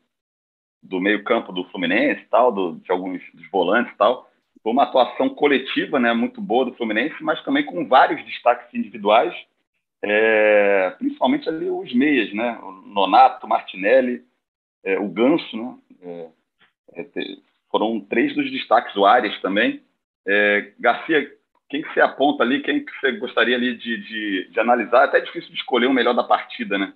do 0.83 0.99
meio-campo 0.99 1.53
do 1.53 1.63
Fluminense, 1.69 2.25
tal, 2.29 2.51
do, 2.51 2.73
de 2.79 2.91
alguns 2.91 3.21
dos 3.33 3.49
volantes 3.49 3.95
tal. 3.97 4.29
Foi 4.65 4.73
uma 4.73 4.81
atuação 4.81 5.29
coletiva 5.29 5.99
né, 5.99 6.11
muito 6.11 6.41
boa 6.41 6.65
do 6.65 6.73
Fluminense, 6.73 7.21
mas 7.21 7.39
também 7.43 7.63
com 7.63 7.87
vários 7.87 8.25
destaques 8.25 8.73
individuais, 8.73 9.31
é, 10.03 10.89
principalmente 10.97 11.47
ali 11.47 11.69
os 11.69 11.93
meias, 11.93 12.33
né? 12.33 12.57
O 12.63 12.71
Nonato, 12.71 13.47
Martinelli, 13.47 14.23
é, 14.83 14.97
o 14.97 15.07
Ganso, 15.07 15.55
né? 15.55 15.77
É, 16.01 17.01
é 17.01 17.05
foram 17.69 17.99
três 17.99 18.33
dos 18.33 18.49
destaques, 18.51 18.95
o 18.95 19.05
Arias 19.05 19.39
também. 19.39 19.83
É, 20.27 20.73
Garcia, 20.79 21.31
quem 21.69 21.83
que 21.83 21.93
você 21.93 22.01
aponta 22.01 22.41
ali, 22.41 22.63
quem 22.63 22.83
que 22.83 22.91
você 22.99 23.11
gostaria 23.19 23.55
ali 23.55 23.77
de, 23.77 23.97
de, 24.01 24.49
de, 24.49 24.59
analisar? 24.59 25.03
Até 25.03 25.19
é 25.19 25.21
difícil 25.21 25.51
de 25.51 25.57
escolher 25.57 25.85
o 25.85 25.93
melhor 25.93 26.15
da 26.15 26.23
partida, 26.23 26.75
né? 26.75 26.91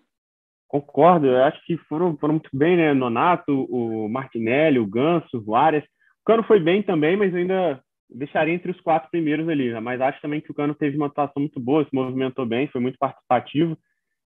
Concordo, 0.67 1.27
eu 1.27 1.43
acho 1.43 1.63
que 1.67 1.77
foram, 1.87 2.17
foram 2.17 2.33
muito 2.33 2.49
bem, 2.51 2.75
né? 2.75 2.95
Nonato, 2.95 3.67
o 3.69 4.09
Martinelli, 4.09 4.79
o 4.79 4.87
Ganso, 4.87 5.43
o 5.45 5.55
Arias. 5.55 5.83
Cano 6.29 6.43
foi 6.43 6.59
bem 6.59 6.83
também, 6.83 7.17
mas 7.17 7.33
ainda 7.33 7.81
deixaria 8.07 8.53
entre 8.53 8.69
os 8.69 8.79
quatro 8.81 9.09
primeiros 9.09 9.49
ali. 9.49 9.73
Né? 9.73 9.79
Mas 9.79 9.99
acho 9.99 10.21
também 10.21 10.39
que 10.39 10.51
o 10.51 10.53
Cano 10.53 10.75
teve 10.75 10.95
uma 10.95 11.07
atuação 11.07 11.41
muito 11.41 11.59
boa, 11.59 11.83
se 11.83 11.89
movimentou 11.91 12.45
bem, 12.45 12.67
foi 12.67 12.79
muito 12.79 12.99
participativo. 12.99 13.75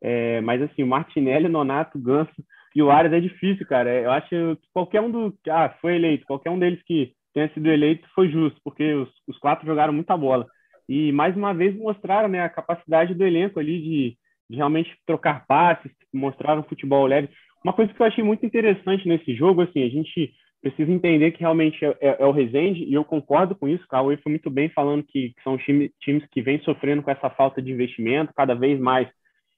É, 0.03 0.41
mas 0.41 0.63
assim, 0.63 0.83
o 0.83 0.87
Martinelli, 0.87 1.47
Nonato, 1.47 1.99
Ganso 1.99 2.33
e 2.75 2.83
o 2.83 2.91
Arias 2.91 3.13
é 3.13 3.21
difícil, 3.21 3.67
cara. 3.67 3.91
É, 3.91 4.07
eu 4.07 4.11
acho 4.13 4.31
que 4.31 4.37
qualquer 4.73 5.03
um 5.03 5.11
do. 5.11 5.39
Ah, 5.47 5.77
foi 5.83 5.97
eleito, 5.97 6.25
qualquer 6.25 6.49
um 6.49 6.59
deles 6.59 6.83
que 6.87 7.13
tenha 7.35 7.53
sido 7.53 7.69
eleito 7.69 8.09
foi 8.15 8.31
justo, 8.31 8.59
porque 8.65 8.95
os, 8.95 9.11
os 9.29 9.37
quatro 9.37 9.67
jogaram 9.67 9.93
muita 9.93 10.17
bola. 10.17 10.47
E 10.89 11.13
mais 11.13 11.37
uma 11.37 11.53
vez 11.53 11.77
mostraram 11.77 12.31
né, 12.31 12.41
a 12.41 12.49
capacidade 12.49 13.13
do 13.13 13.27
elenco 13.27 13.61
ali 13.61 13.79
de, 13.79 14.17
de 14.49 14.57
realmente 14.57 14.91
trocar 15.07 15.45
passes, 15.47 15.93
mostraram 16.15 16.63
futebol 16.63 17.05
leve. 17.05 17.29
Uma 17.63 17.75
coisa 17.75 17.93
que 17.93 18.01
eu 18.01 18.07
achei 18.07 18.25
muito 18.25 18.47
interessante 18.47 19.07
nesse 19.07 19.35
jogo, 19.35 19.61
assim, 19.61 19.85
a 19.85 19.89
gente 19.91 20.33
precisa 20.61 20.91
entender 20.91 21.31
que 21.33 21.41
realmente 21.41 21.85
é, 21.85 21.97
é, 22.01 22.17
é 22.21 22.27
o 22.27 22.33
Rezende, 22.33 22.85
e 22.85 22.95
eu 22.95 23.05
concordo 23.05 23.55
com 23.55 23.69
isso, 23.69 23.85
o 23.85 23.89
Cauê 23.89 24.17
foi 24.19 24.31
muito 24.31 24.51
bem 24.51 24.69
falando 24.69 25.03
que, 25.03 25.31
que 25.31 25.43
são 25.43 25.57
time, 25.57 25.91
times 26.01 26.25
que 26.31 26.43
vêm 26.43 26.61
sofrendo 26.61 27.03
com 27.03 27.11
essa 27.11 27.31
falta 27.31 27.63
de 27.63 27.73
investimento, 27.73 28.35
cada 28.35 28.55
vez 28.55 28.79
mais 28.79 29.09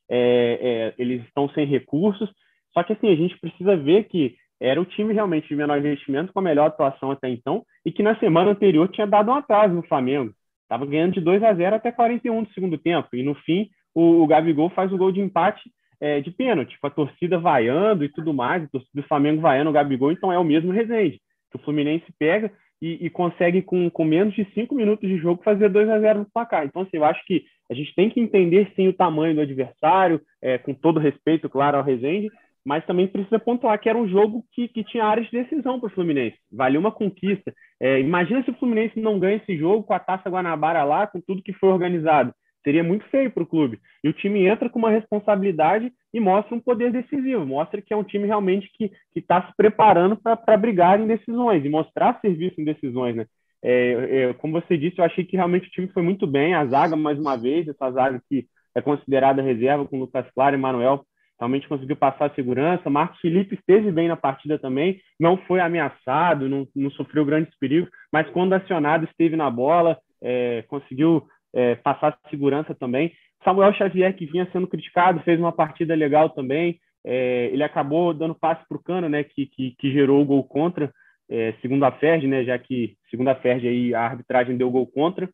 é, 0.09 0.94
é, 0.99 1.02
eles 1.02 1.23
estão 1.25 1.49
sem 1.50 1.66
recursos, 1.66 2.30
só 2.73 2.82
que 2.82 2.92
assim, 2.92 3.09
a 3.11 3.16
gente 3.16 3.38
precisa 3.38 3.76
ver 3.76 4.04
que 4.04 4.37
era 4.61 4.80
o 4.80 4.85
time 4.85 5.12
realmente 5.12 5.49
de 5.49 5.56
menor 5.56 5.78
investimento, 5.78 6.32
com 6.32 6.38
a 6.38 6.42
melhor 6.42 6.66
atuação 6.68 7.11
até 7.11 7.28
então, 7.28 7.64
e 7.85 7.90
que 7.90 8.02
na 8.02 8.16
semana 8.21 8.52
anterior 8.52 8.88
tinha 8.88 9.06
dado 9.06 9.30
um 9.30 9.35
atraso 9.35 9.75
no 9.75 9.82
Flamengo. 9.82 10.32
Estava 10.62 10.87
ganhando 10.87 11.14
de 11.14 11.21
2 11.21 11.42
a 11.42 11.52
0 11.52 11.76
até 11.76 11.90
41 11.90 12.44
do 12.44 12.52
segundo 12.52 12.78
tempo. 12.78 13.09
E 13.12 13.23
no 13.25 13.35
fim, 13.35 13.68
o, 13.92 14.23
o 14.23 14.26
Gabigol 14.26 14.71
faz 14.71 14.92
o 14.92 14.97
gol 14.97 15.11
de 15.11 15.21
empate 15.21 15.61
é, 16.02 16.21
de 16.21 16.32
pênalti, 16.32 16.76
com 16.80 16.88
a 16.88 16.90
torcida 16.90 17.38
vaiando 17.38 18.04
e 18.04 18.09
tudo 18.09 18.35
mais, 18.35 18.64
a 18.64 18.66
torcida 18.66 18.90
do 19.00 19.06
Flamengo 19.06 19.40
vaiando 19.40 19.71
o 19.71 19.73
Gabigol, 19.73 20.11
então 20.11 20.32
é 20.32 20.38
o 20.38 20.42
mesmo 20.44 20.73
Resende, 20.73 21.21
que 21.49 21.56
o 21.56 21.61
Fluminense 21.61 22.04
pega 22.18 22.50
e, 22.82 23.06
e 23.06 23.09
consegue, 23.09 23.62
com, 23.62 23.88
com 23.88 24.04
menos 24.04 24.35
de 24.35 24.44
cinco 24.52 24.75
minutos 24.75 25.09
de 25.09 25.16
jogo, 25.18 25.44
fazer 25.44 25.68
2 25.68 25.88
a 25.88 26.00
0 26.00 26.18
no 26.18 26.26
placar. 26.35 26.64
Então, 26.66 26.82
assim, 26.82 26.97
eu 26.97 27.04
acho 27.04 27.25
que 27.25 27.44
a 27.71 27.75
gente 27.75 27.94
tem 27.94 28.11
que 28.11 28.18
entender, 28.18 28.73
sim, 28.75 28.88
o 28.88 28.92
tamanho 28.92 29.37
do 29.37 29.42
adversário, 29.42 30.21
é, 30.42 30.59
com 30.59 30.75
todo 30.75 30.99
respeito, 30.99 31.49
claro, 31.49 31.76
ao 31.76 31.85
Resende, 31.85 32.28
mas 32.66 32.85
também 32.85 33.06
precisa 33.06 33.38
pontuar 33.38 33.78
que 33.78 33.88
era 33.88 33.97
um 33.97 34.09
jogo 34.09 34.44
que, 34.52 34.66
que 34.66 34.82
tinha 34.82 35.04
áreas 35.04 35.28
de 35.30 35.40
decisão 35.40 35.78
para 35.78 35.87
o 35.87 35.92
Fluminense. 35.92 36.37
Valia 36.50 36.80
uma 36.80 36.90
conquista. 36.90 37.54
É, 37.80 38.00
imagina 38.00 38.42
se 38.42 38.50
o 38.50 38.54
Fluminense 38.54 38.99
não 38.99 39.21
ganha 39.21 39.37
esse 39.37 39.56
jogo 39.56 39.85
com 39.85 39.94
a 39.94 40.00
Taça 40.00 40.28
Guanabara 40.28 40.82
lá, 40.82 41.06
com 41.06 41.21
tudo 41.21 41.42
que 41.42 41.52
foi 41.52 41.68
organizado. 41.68 42.35
Seria 42.64 42.85
muito 42.85 43.04
feio 43.07 43.31
para 43.31 43.42
o 43.42 43.47
clube. 43.47 43.81
E 44.04 44.09
o 44.09 44.12
time 44.12 44.47
entra 44.47 44.69
com 44.69 44.78
uma 44.78 44.90
responsabilidade 44.90 45.92
e 46.14 46.21
mostra 46.21 46.54
um 46.54 46.61
poder 46.61 46.92
decisivo. 46.92 47.45
Mostra 47.45 47.83
que 47.83 47.92
é 47.92 47.97
um 47.97 48.04
time 48.04 48.26
realmente 48.26 48.71
que 48.76 48.92
está 49.14 49.42
se 49.42 49.52
preparando 49.57 50.16
para 50.16 50.57
brigar 50.57 51.00
em 51.00 51.07
decisões 51.07 51.64
e 51.64 51.69
mostrar 51.69 52.21
serviço 52.21 52.61
em 52.61 52.64
decisões. 52.64 53.16
Né? 53.16 53.26
É, 53.62 54.31
é, 54.31 54.33
como 54.35 54.61
você 54.61 54.76
disse, 54.76 54.99
eu 54.99 55.04
achei 55.04 55.25
que 55.25 55.37
realmente 55.37 55.69
o 55.69 55.71
time 55.71 55.88
foi 55.88 56.02
muito 56.02 56.26
bem. 56.26 56.54
A 56.54 56.64
zaga, 56.66 56.97
mais 56.97 57.19
uma 57.19 57.37
vez, 57.37 57.66
essa 57.66 57.90
zaga 57.90 58.21
que 58.28 58.47
é 58.75 58.81
considerada 58.81 59.42
reserva 59.42 59.87
com 59.87 59.99
Lucas 59.99 60.26
Claro 60.35 60.57
e 60.57 60.59
Manuel, 60.59 61.04
realmente 61.38 61.69
conseguiu 61.69 61.97
passar 61.97 62.26
a 62.26 62.35
segurança. 62.35 62.88
Marcos 62.88 63.21
Felipe 63.21 63.54
esteve 63.54 63.90
bem 63.90 64.09
na 64.09 64.16
partida 64.16 64.59
também, 64.59 65.00
não 65.19 65.37
foi 65.37 65.61
ameaçado, 65.61 66.49
não, 66.49 66.66
não 66.75 66.90
sofreu 66.92 67.25
grandes 67.25 67.57
perigos, 67.59 67.90
mas 68.12 68.28
quando 68.31 68.52
acionado 68.52 69.04
esteve 69.04 69.37
na 69.37 69.50
bola, 69.50 69.99
é, 70.23 70.64
conseguiu 70.69 71.26
é, 71.54 71.75
passar 71.76 72.18
segurança 72.30 72.75
também. 72.75 73.12
Samuel 73.44 73.75
Xavier, 73.75 74.14
que 74.14 74.26
vinha 74.26 74.49
sendo 74.52 74.66
criticado, 74.66 75.21
fez 75.21 75.38
uma 75.38 75.52
partida 75.52 75.94
legal 75.94 76.30
também. 76.30 76.78
É, 77.04 77.50
ele 77.52 77.62
acabou 77.62 78.14
dando 78.14 78.35
passe 78.35 78.66
para 78.68 78.76
o 78.76 78.82
Cano, 78.82 79.09
né, 79.09 79.25
que, 79.25 79.47
que, 79.47 79.75
que, 79.78 79.92
gerou 79.92 80.23
o 80.23 80.25
gol 80.25 80.44
contra, 80.44 80.92
é, 81.28 81.52
segundo 81.61 81.85
a 81.85 81.90
Ferdi, 81.90 82.28
né, 82.28 82.44
já 82.44 82.56
que, 82.59 82.97
segundo 83.11 83.28
a 83.28 83.35
Ferdi, 83.35 83.66
aí, 83.66 83.94
a 83.94 84.02
arbitragem 84.02 84.56
deu 84.56 84.71
gol 84.71 84.87
contra, 84.87 85.28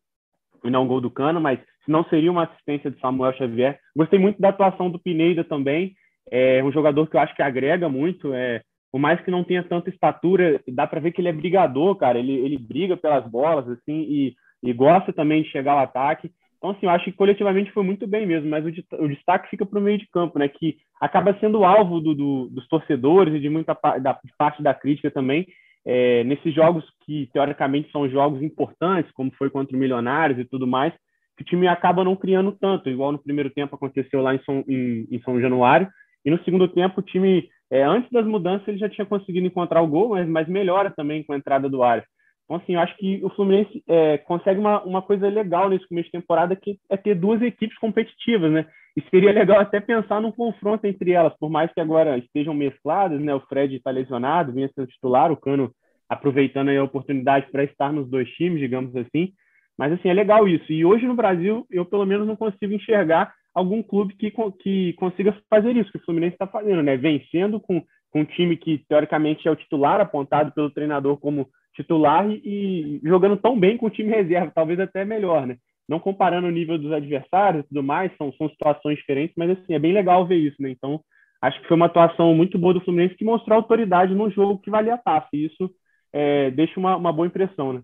e 0.63 0.69
não 0.69 0.87
gol 0.87 0.99
do 0.99 1.11
Cano, 1.11 1.39
mas 1.39 1.59
não 1.87 2.03
seria 2.05 2.31
uma 2.31 2.45
assistência 2.45 2.89
de 2.89 2.99
Samuel 2.99 3.33
Xavier. 3.33 3.79
Gostei 3.95 4.17
muito 4.17 4.41
da 4.41 4.49
atuação 4.49 4.89
do 4.89 4.99
Pineda 4.99 5.43
também, 5.43 5.93
é 6.31 6.63
um 6.63 6.71
jogador 6.71 7.07
que 7.07 7.15
eu 7.15 7.19
acho 7.19 7.35
que 7.35 7.41
agrega 7.41 7.87
muito, 7.87 8.33
é, 8.33 8.61
por 8.91 8.99
mais 8.99 9.21
que 9.21 9.31
não 9.31 9.43
tenha 9.43 9.63
tanta 9.63 9.89
estatura, 9.89 10.59
dá 10.67 10.87
para 10.87 10.99
ver 10.99 11.11
que 11.11 11.21
ele 11.21 11.29
é 11.29 11.33
brigador, 11.33 11.95
cara, 11.95 12.17
ele, 12.17 12.33
ele 12.33 12.57
briga 12.57 12.97
pelas 12.97 13.25
bolas, 13.29 13.67
assim, 13.69 14.01
e, 14.09 14.35
e 14.63 14.73
gosta 14.73 15.13
também 15.13 15.43
de 15.43 15.49
chegar 15.49 15.73
ao 15.73 15.79
ataque. 15.79 16.31
Então, 16.57 16.71
assim, 16.71 16.85
eu 16.85 16.89
acho 16.89 17.05
que 17.05 17.13
coletivamente 17.13 17.71
foi 17.71 17.83
muito 17.83 18.05
bem 18.05 18.25
mesmo, 18.25 18.49
mas 18.49 18.65
o, 18.65 19.03
o 19.03 19.07
destaque 19.07 19.49
fica 19.49 19.65
para 19.65 19.79
o 19.79 19.81
meio 19.81 19.97
de 19.97 20.07
campo, 20.09 20.37
né, 20.37 20.47
que 20.47 20.77
acaba 20.99 21.37
sendo 21.39 21.63
alvo 21.63 22.01
do, 22.01 22.13
do, 22.13 22.49
dos 22.49 22.67
torcedores 22.67 23.33
e 23.33 23.39
de 23.39 23.49
muita 23.49 23.77
da, 24.01 24.19
parte 24.37 24.61
da 24.61 24.73
crítica 24.73 25.09
também, 25.09 25.47
é, 25.85 26.23
nesses 26.25 26.53
jogos 26.53 26.83
que, 27.05 27.29
teoricamente, 27.31 27.89
são 27.91 28.09
jogos 28.09 28.43
importantes, 28.43 29.11
como 29.13 29.31
foi 29.37 29.49
contra 29.49 29.75
o 29.75 29.79
Milionários 29.79 30.37
e 30.37 30.43
tudo 30.45 30.67
mais, 30.67 30.93
que 31.37 31.43
o 31.43 31.45
time 31.45 31.67
acaba 31.67 32.03
não 32.03 32.17
criando 32.17 32.51
tanto, 32.51 32.89
igual 32.89 33.13
no 33.13 33.23
primeiro 33.23 33.49
tempo 33.49 33.75
aconteceu 33.75 34.21
lá 34.21 34.35
em 34.35 34.43
São, 34.43 34.63
em, 34.67 35.07
em 35.09 35.21
São 35.21 35.39
Januário, 35.39 35.87
e 36.25 36.29
no 36.29 36.43
segundo 36.43 36.67
tempo 36.67 36.99
o 36.99 37.03
time, 37.03 37.47
é, 37.71 37.83
antes 37.83 38.11
das 38.11 38.25
mudanças, 38.25 38.67
ele 38.67 38.77
já 38.77 38.89
tinha 38.89 39.05
conseguido 39.05 39.47
encontrar 39.47 39.81
o 39.81 39.87
gol, 39.87 40.09
mas, 40.09 40.27
mas 40.27 40.47
melhora 40.49 40.91
também 40.91 41.23
com 41.23 41.31
a 41.31 41.37
entrada 41.37 41.69
do 41.69 41.81
Arias. 41.81 42.05
Então, 42.49 42.57
assim, 42.57 42.73
eu 42.73 42.79
acho 42.79 42.97
que 42.97 43.23
o 43.23 43.29
Fluminense 43.29 43.83
é, 43.87 44.17
consegue 44.17 44.59
uma, 44.59 44.81
uma 44.81 45.03
coisa 45.03 45.29
legal 45.29 45.69
nesse 45.69 45.87
começo 45.87 46.07
de 46.07 46.13
temporada, 46.13 46.55
que 46.55 46.79
é 46.89 46.97
ter 46.97 47.13
duas 47.13 47.39
equipes 47.43 47.77
competitivas, 47.77 48.51
né? 48.51 48.65
E 48.97 49.01
seria 49.11 49.31
legal 49.31 49.59
até 49.59 49.79
pensar 49.79 50.19
num 50.19 50.31
confronto 50.31 50.87
entre 50.87 51.11
elas, 51.11 51.31
por 51.37 51.47
mais 51.47 51.71
que 51.71 51.79
agora 51.79 52.17
estejam 52.17 52.55
mescladas, 52.55 53.21
né? 53.21 53.35
O 53.35 53.39
Fred 53.41 53.75
está 53.75 53.91
lesionado, 53.91 54.51
vinha 54.51 54.67
sendo 54.73 54.87
titular, 54.87 55.31
o 55.31 55.37
Cano 55.37 55.71
aproveitando 56.09 56.69
a 56.69 56.83
oportunidade 56.83 57.51
para 57.51 57.63
estar 57.63 57.93
nos 57.93 58.09
dois 58.09 58.27
times, 58.31 58.59
digamos 58.59 58.95
assim. 58.95 59.31
Mas, 59.77 59.93
assim, 59.93 60.09
é 60.09 60.13
legal 60.13 60.47
isso. 60.47 60.73
E 60.73 60.83
hoje 60.83 61.05
no 61.05 61.15
Brasil, 61.15 61.67
eu 61.69 61.85
pelo 61.85 62.03
menos 62.03 62.25
não 62.25 62.35
consigo 62.35 62.73
enxergar 62.73 63.31
algum 63.53 63.83
clube 63.83 64.15
que, 64.15 64.33
que 64.59 64.93
consiga 64.93 65.37
fazer 65.47 65.77
isso, 65.77 65.91
que 65.91 65.99
o 65.99 66.03
Fluminense 66.03 66.33
está 66.33 66.47
fazendo, 66.47 66.81
né? 66.81 66.97
Vencendo 66.97 67.59
com, 67.59 67.83
com 68.09 68.21
um 68.21 68.25
time 68.25 68.57
que, 68.57 68.83
teoricamente, 68.89 69.47
é 69.47 69.51
o 69.51 69.55
titular, 69.55 70.01
apontado 70.01 70.51
pelo 70.51 70.71
treinador 70.71 71.15
como 71.17 71.47
titular 71.79 72.29
e, 72.29 72.41
e, 72.43 73.01
jogando 73.03 73.37
tão 73.37 73.57
bem 73.57 73.77
com 73.77 73.85
o 73.85 73.89
time 73.89 74.09
reserva, 74.09 74.51
talvez 74.53 74.79
até 74.79 75.05
melhor, 75.05 75.47
né? 75.47 75.57
Não 75.87 75.99
comparando 75.99 76.47
o 76.47 76.51
nível 76.51 76.77
dos 76.77 76.91
adversários 76.91 77.63
e 77.63 77.67
tudo 77.69 77.81
mais, 77.81 78.11
são, 78.17 78.31
são 78.33 78.49
situações 78.49 78.97
diferentes, 78.97 79.33
mas 79.37 79.51
assim, 79.51 79.73
é 79.73 79.79
bem 79.79 79.93
legal 79.93 80.27
ver 80.27 80.37
isso, 80.37 80.61
né? 80.61 80.69
Então, 80.69 81.01
acho 81.41 81.59
que 81.61 81.67
foi 81.67 81.77
uma 81.77 81.85
atuação 81.85 82.33
muito 82.35 82.59
boa 82.59 82.73
do 82.73 82.81
Fluminense 82.81 83.15
que 83.15 83.23
mostrou 83.23 83.57
autoridade 83.57 84.13
no 84.13 84.29
jogo 84.29 84.59
que 84.59 84.69
valia 84.69 84.95
a 84.95 84.97
taça, 84.97 85.29
e 85.33 85.45
isso 85.45 85.71
é, 86.11 86.51
deixa 86.51 86.79
uma, 86.79 86.97
uma 86.97 87.13
boa 87.13 87.27
impressão, 87.27 87.73
né? 87.73 87.81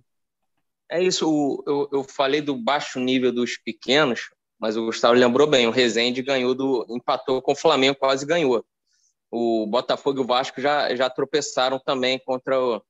É 0.92 1.02
isso, 1.02 1.64
eu, 1.66 1.90
eu 1.92 2.04
falei 2.04 2.42
do 2.42 2.56
baixo 2.56 3.00
nível 3.00 3.32
dos 3.32 3.58
pequenos, 3.58 4.30
mas 4.60 4.78
o 4.78 4.86
Gustavo 4.86 5.16
lembrou 5.16 5.48
bem, 5.48 5.66
o 5.66 5.72
Rezende 5.72 6.22
ganhou 6.22 6.54
do 6.54 6.86
empatou 6.90 7.42
com 7.42 7.54
o 7.54 7.58
Flamengo, 7.58 7.98
quase 7.98 8.26
ganhou. 8.26 8.64
O 9.32 9.66
Botafogo 9.66 10.20
e 10.20 10.22
o 10.22 10.28
Vasco 10.28 10.62
já, 10.62 10.96
já 10.96 11.10
tropeçaram 11.10 11.80
também 11.80 12.20
contra 12.24 12.60
o, 12.60 12.82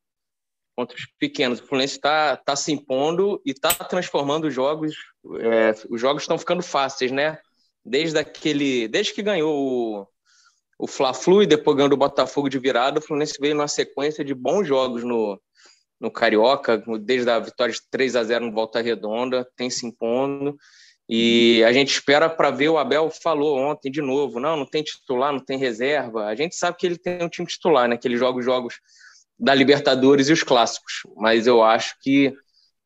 contra 0.75 0.97
os 0.97 1.05
pequenos. 1.17 1.59
O 1.59 1.67
Fluminense 1.67 1.95
está 1.95 2.35
tá 2.35 2.55
se 2.55 2.71
impondo 2.71 3.41
e 3.45 3.51
está 3.51 3.69
transformando 3.69 4.47
os 4.47 4.53
jogos. 4.53 4.95
É, 5.39 5.73
os 5.89 6.01
jogos 6.01 6.23
estão 6.23 6.37
ficando 6.37 6.61
fáceis, 6.61 7.11
né? 7.11 7.37
Desde 7.83 8.17
aquele, 8.19 8.87
desde 8.87 9.13
que 9.13 9.21
ganhou 9.21 9.55
o, 9.55 10.07
o 10.79 10.87
Fla-Flu 10.87 11.43
e 11.43 11.47
depois 11.47 11.77
ganhou 11.77 11.93
o 11.93 11.97
Botafogo 11.97 12.49
de 12.49 12.59
virada, 12.59 12.99
o 12.99 13.01
Fluminense 13.01 13.37
veio 13.39 13.55
numa 13.55 13.67
sequência 13.67 14.23
de 14.23 14.33
bons 14.33 14.67
jogos 14.67 15.03
no, 15.03 15.39
no 15.99 16.11
Carioca, 16.11 16.83
desde 16.99 17.29
a 17.29 17.39
vitória 17.39 17.73
de 17.73 17.79
3 17.89 18.15
a 18.15 18.23
0 18.23 18.45
no 18.47 18.51
Volta 18.51 18.81
Redonda, 18.81 19.47
tem 19.55 19.69
se 19.69 19.85
impondo. 19.85 20.57
E 21.07 21.63
a 21.63 21.71
gente 21.71 21.91
espera 21.91 22.27
para 22.27 22.49
ver 22.49 22.69
o 22.69 22.79
Abel 22.79 23.11
falou 23.11 23.59
ontem 23.59 23.91
de 23.91 24.01
novo, 24.01 24.39
não, 24.39 24.57
não 24.57 24.65
tem 24.65 24.81
titular, 24.81 25.31
não 25.31 25.39
tem 25.39 25.57
reserva. 25.57 26.25
A 26.25 26.35
gente 26.35 26.55
sabe 26.55 26.77
que 26.77 26.85
ele 26.85 26.97
tem 26.97 27.23
um 27.23 27.29
time 27.29 27.47
titular, 27.47 27.87
né? 27.87 27.95
Que 27.95 28.07
ele 28.07 28.17
joga 28.17 28.39
os 28.39 28.45
jogos 28.45 28.79
da 29.37 29.53
Libertadores 29.53 30.29
e 30.29 30.33
os 30.33 30.43
clássicos. 30.43 31.03
Mas 31.15 31.47
eu 31.47 31.63
acho 31.63 31.95
que 32.01 32.33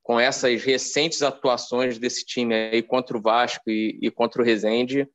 com 0.02 0.20
essas 0.20 0.64
recentes 0.64 1.22
atuações 1.22 2.00
desse 2.00 2.26
time 2.26 2.54
aí 2.54 2.82
contra 2.82 3.16
o 3.16 3.22
Vasco 3.22 3.70
e, 3.70 4.00
e 4.02 4.10
contra 4.10 4.42
o 4.42 4.46
Rezende, 4.46 5.08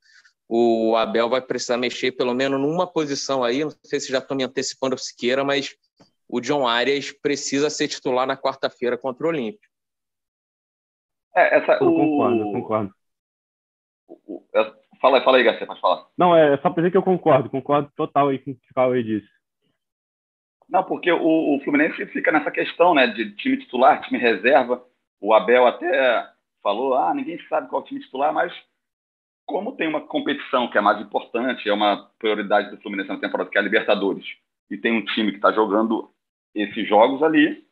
o 0.47 0.95
Abel 0.95 1.27
vai 1.27 1.41
precisar 1.41 1.77
mexer 1.77 2.11
pelo 2.13 2.33
menos 2.33 2.59
numa 2.59 2.87
posição 2.87 3.43
aí. 3.43 3.63
Não 3.63 3.71
sei 3.83 3.99
se 3.99 4.11
já 4.11 4.19
estou 4.19 4.37
me 4.37 4.43
antecipando 4.43 4.97
se 4.97 5.15
queira, 5.15 5.43
mas 5.43 5.75
o 6.27 6.39
John 6.39 6.67
Arias 6.67 7.11
precisa 7.11 7.69
ser 7.69 7.87
titular 7.87 8.25
na 8.25 8.37
quarta-feira 8.37 8.97
contra 8.97 9.25
o 9.25 9.29
Olímpio. 9.29 9.69
É, 11.35 11.57
essa, 11.57 11.73
eu 11.73 11.87
o... 11.87 11.95
concordo, 11.95 12.43
concordo. 12.53 12.93
É, 14.55 14.73
fala, 15.01 15.21
fala 15.23 15.37
aí, 15.37 15.43
Garcia, 15.43 15.67
pode 15.67 15.81
falar. 15.81 16.07
Não, 16.17 16.35
é 16.35 16.55
só 16.57 16.69
para 16.69 16.83
dizer 16.83 16.91
que 16.91 16.97
eu 16.97 17.03
concordo, 17.03 17.49
concordo 17.49 17.91
total 17.95 18.29
aí 18.29 18.39
com 18.39 18.51
o 18.51 18.55
que 18.55 18.71
o 18.71 18.73
Cauê 18.73 19.03
disse. 19.03 19.34
Não, 20.69 20.83
porque 20.83 21.11
o, 21.11 21.55
o, 21.55 21.59
Fluminense 21.63 22.05
fica 22.07 22.31
nessa 22.31 22.51
questão, 22.51 22.93
né, 22.93 23.07
de 23.07 23.35
time 23.35 23.57
titular, 23.57 24.01
time 24.01 24.17
reserva. 24.17 24.83
O 25.21 25.33
Abel 25.33 25.67
até 25.67 26.27
falou, 26.61 26.95
ah, 26.95 27.13
ninguém 27.13 27.39
sabe 27.47 27.69
qual 27.69 27.81
é 27.81 27.85
o 27.85 27.87
time 27.87 28.01
titular, 28.01 28.33
mas 28.33 28.51
como 29.45 29.75
tem 29.75 29.87
uma 29.87 30.01
competição 30.01 30.67
que 30.69 30.77
é 30.77 30.81
mais 30.81 30.99
importante, 30.99 31.69
é 31.69 31.73
uma 31.73 32.09
prioridade 32.17 32.71
do 32.71 32.81
Fluminense 32.81 33.09
na 33.09 33.19
temporada, 33.19 33.49
que 33.49 33.57
é 33.57 33.61
a 33.61 33.63
Libertadores, 33.63 34.25
e 34.69 34.77
tem 34.77 34.91
um 34.91 35.05
time 35.05 35.31
que 35.31 35.37
está 35.37 35.51
jogando 35.51 36.09
esses 36.55 36.87
jogos 36.87 37.21
ali, 37.21 37.63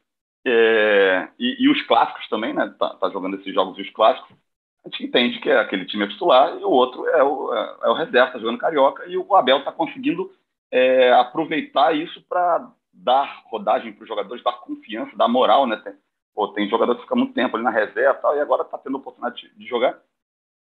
é, 0.46 1.30
e, 1.40 1.64
e, 1.64 1.70
os 1.70 1.82
clássicos 1.84 2.28
também, 2.28 2.54
né? 2.54 2.74
Tá, 2.78 2.96
tá, 2.96 3.10
jogando 3.10 3.38
esses 3.38 3.54
jogos 3.54 3.78
e 3.78 3.82
os 3.82 3.90
clássicos. 3.92 4.36
A 4.86 4.90
gente 4.90 5.06
entende 5.06 5.40
que 5.40 5.50
é 5.50 5.58
aquele 5.58 5.86
time 5.86 6.04
é 6.04 6.08
titular 6.10 6.58
e 6.60 6.64
o 6.66 6.70
outro 6.70 7.08
é 7.08 7.24
o, 7.24 7.54
é, 7.54 7.78
é 7.84 7.90
o 7.90 7.94
reserva, 7.94 8.34
tá 8.34 8.40
jogando 8.40 8.58
carioca, 8.58 9.06
e 9.08 9.18
o 9.18 9.36
Abel 9.36 9.60
está 9.60 9.72
conseguindo 9.72 10.30
é, 10.70 11.14
aproveitar 11.14 11.96
isso 11.96 12.22
para 12.28 12.70
dar 12.94 13.42
rodagem 13.46 13.92
para 13.92 14.04
os 14.04 14.08
jogadores, 14.08 14.44
dar 14.44 14.54
confiança, 14.54 15.18
dar 15.18 15.28
moral, 15.28 15.66
né? 15.66 15.78
Tem, 15.78 15.94
pô, 16.34 16.48
tem 16.50 16.70
jogador 16.70 16.96
que 16.96 17.02
fica 17.02 17.16
muito 17.16 17.34
tempo 17.34 17.56
ali 17.56 17.64
na 17.64 17.72
reserva 17.72 18.20
tal, 18.22 18.36
e 18.36 18.40
agora 18.40 18.62
está 18.62 18.78
tendo 18.78 18.98
a 18.98 19.00
oportunidade 19.00 19.42
de, 19.42 19.56
de 19.56 19.66
jogar. 19.66 20.00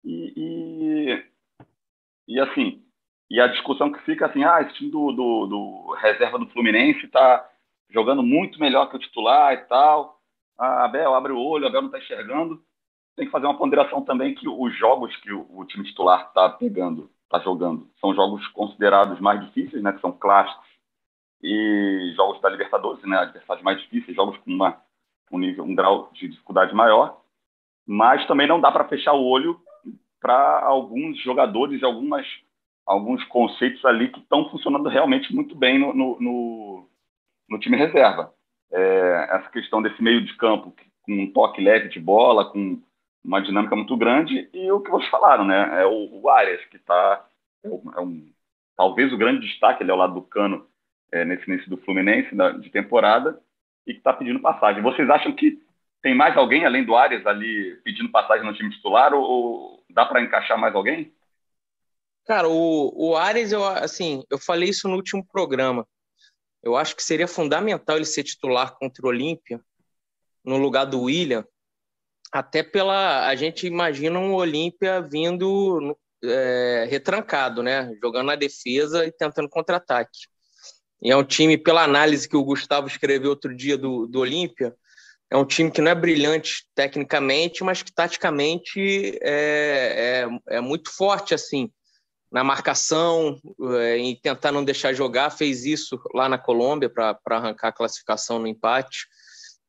E, 0.04 0.34
e, 0.36 2.36
e, 2.36 2.40
assim, 2.40 2.84
e 3.30 3.40
a 3.40 3.48
discussão 3.48 3.92
que 3.92 4.00
fica 4.01 4.28
assim, 4.28 4.44
ah, 4.44 4.62
esse 4.62 4.74
time 4.74 4.92
do, 4.92 5.12
do, 5.12 5.48
do 5.48 5.96
reserva 6.00 6.38
do 6.38 6.48
Fluminense 6.48 7.06
está 7.06 7.48
jogando 7.90 8.24
muito 8.24 8.60
melhor 8.60 8.90
que 8.90 8.96
o 8.96 9.00
titular 9.00 9.54
e 9.54 9.58
tal. 9.66 10.20
Ah, 10.58 10.86
Abel, 10.86 11.13
abre 11.13 11.32
o 11.32 11.40
olho, 11.40 11.68
Abel 11.68 11.82
não 11.82 11.88
está 11.88 12.00
enxergando. 12.00 12.62
Tem 13.16 13.25
que 13.25 13.32
fazer 13.32 13.46
uma 13.46 13.58
ponderação 13.58 14.04
também 14.04 14.34
que 14.34 14.48
os 14.48 14.75
jogos 14.78 15.16
que 15.18 15.32
o, 15.32 15.46
o 15.50 15.66
time 15.66 15.84
titular 15.84 16.28
está 16.28 16.50
pegando, 16.50 17.12
está 17.24 17.40
jogando, 17.40 17.90
são 18.00 18.16
jogos 18.16 18.46
considerados 18.50 19.20
mais 19.20 19.44
difíceis, 19.46 19.84
né, 19.84 19.92
que 19.92 20.01
são 20.01 20.12
clássicos, 20.12 20.71
e 21.43 22.13
jogos 22.15 22.41
da 22.41 22.50
Libertadores, 22.50 23.03
né, 23.03 23.17
adversários 23.17 23.63
mais 23.63 23.79
difíceis, 23.81 24.15
jogos 24.15 24.38
com 24.38 24.51
uma, 24.51 24.81
um, 25.31 25.39
nível, 25.39 25.63
um 25.63 25.75
grau 25.75 26.10
de 26.13 26.27
dificuldade 26.27 26.74
maior. 26.74 27.21
Mas 27.86 28.25
também 28.27 28.48
não 28.48 28.62
dá 28.62 28.71
para 28.71 28.88
fechar 28.88 29.13
o 29.13 29.25
olho 29.25 29.60
para 30.19 30.63
alguns 30.63 31.19
jogadores 31.24 31.81
e 31.81 31.86
algumas, 31.86 32.25
alguns 32.86 33.24
conceitos 33.25 33.83
ali 33.86 34.10
que 34.10 34.19
estão 34.19 34.50
funcionando 34.50 34.88
realmente 34.88 35.33
muito 35.33 35.55
bem 35.55 35.79
no, 35.79 35.93
no, 35.93 36.19
no, 36.19 36.89
no 37.50 37.60
time 37.60 37.75
reserva. 37.75 38.31
É, 38.71 39.27
essa 39.31 39.50
questão 39.50 39.81
desse 39.81 40.01
meio 40.01 40.24
de 40.24 40.36
campo 40.38 40.74
com 41.01 41.12
um 41.12 41.31
toque 41.33 41.60
leve 41.60 41.89
de 41.89 42.00
bola, 42.00 42.51
com 42.51 42.79
uma 43.24 43.41
dinâmica 43.41 43.75
muito 43.75 43.98
grande, 43.98 44.50
e 44.53 44.71
o 44.71 44.79
que 44.79 44.89
vocês 44.89 45.10
falaram, 45.10 45.43
né? 45.43 45.81
É 45.81 45.86
o, 45.86 46.21
o 46.21 46.29
Arias, 46.29 46.63
que 46.65 46.77
está. 46.77 47.25
É, 47.63 47.67
um, 47.67 47.81
é 47.98 48.01
um, 48.01 48.31
talvez 48.77 49.12
o 49.12 49.17
grande 49.17 49.45
destaque, 49.45 49.83
é 49.83 49.89
ao 49.89 49.98
lado 49.98 50.13
do 50.13 50.21
Cano 50.21 50.65
é, 51.12 51.25
nesse 51.25 51.50
início 51.50 51.70
do 51.70 51.77
Fluminense 51.77 52.34
da, 52.36 52.51
de 52.51 52.70
temporada, 52.70 53.39
e 53.86 53.94
que 53.94 54.00
está 54.00 54.13
pedindo 54.13 54.39
passagem. 54.41 54.82
Vocês 54.82 55.10
acham 55.10 55.36
que 55.36 55.60
tem 56.01 56.15
mais 56.15 56.36
alguém 56.38 56.65
além 56.65 56.84
do 56.84 56.96
Arias 56.96 57.25
ali 57.25 57.75
pedindo 57.84 58.12
passagem 58.12 58.46
no 58.46 58.53
time 58.53 58.72
titular 58.72 59.13
ou, 59.13 59.24
ou 59.24 59.84
dá 59.89 60.06
para 60.06 60.22
encaixar 60.22 60.58
mais 60.58 60.74
alguém? 60.74 61.13
Cara, 62.25 62.48
o, 62.48 62.94
o 62.96 63.15
Arias, 63.15 63.51
eu, 63.51 63.63
assim, 63.65 64.24
eu 64.30 64.38
falei 64.38 64.70
isso 64.70 64.88
no 64.88 64.96
último 64.96 65.25
programa. 65.25 65.88
Eu 66.63 66.75
acho 66.75 66.96
que 66.96 67.03
seria 67.03 67.27
fundamental 67.27 67.96
ele 67.96 68.06
ser 68.06 68.24
titular 68.24 68.75
contra 68.77 69.06
o 69.06 69.10
Olímpia, 69.10 69.60
no 70.46 70.58
lugar 70.58 70.86
do 70.86 71.03
William, 71.03 71.46
até 72.31 72.64
pela. 72.64 73.27
A 73.27 73.35
gente 73.35 73.66
imagina 73.66 74.20
um 74.20 74.33
Olímpia 74.33 75.01
vindo 75.01 75.98
é, 76.24 76.88
retrancado, 76.90 77.64
né? 77.64 77.92
Jogando 78.01 78.27
na 78.27 78.35
defesa 78.35 79.05
e 79.05 79.12
tentando 79.12 79.50
contra-ataque. 79.50 80.30
E 81.01 81.11
é 81.11 81.18
um 81.18 81.24
time, 81.24 81.57
pela 81.57 81.83
análise 81.83 82.27
que 82.27 82.37
o 82.37 82.44
Gustavo 82.44 82.87
escreveu 82.87 83.31
outro 83.31 83.55
dia 83.55 83.77
do, 83.77 84.05
do 84.07 84.20
Olímpia, 84.20 84.75
é 85.29 85.37
um 85.37 85.46
time 85.46 85.72
que 85.72 85.81
não 85.81 85.92
é 85.92 85.96
brilhante 85.96 86.66
tecnicamente, 86.75 87.64
mas 87.64 87.81
que 87.81 87.92
taticamente 87.92 89.18
é, 89.22 90.27
é, 90.50 90.57
é 90.57 90.61
muito 90.61 90.92
forte, 90.92 91.33
assim 91.33 91.72
na 92.31 92.44
marcação, 92.44 93.37
é, 93.77 93.98
em 93.98 94.16
tentar 94.16 94.53
não 94.53 94.64
deixar 94.64 94.94
jogar, 94.94 95.31
fez 95.31 95.66
isso 95.66 96.00
lá 96.14 96.29
na 96.29 96.37
Colômbia 96.37 96.90
para 96.90 97.20
arrancar 97.29 97.68
a 97.68 97.74
classificação 97.74 98.40
no 98.40 98.48
empate. 98.48 99.05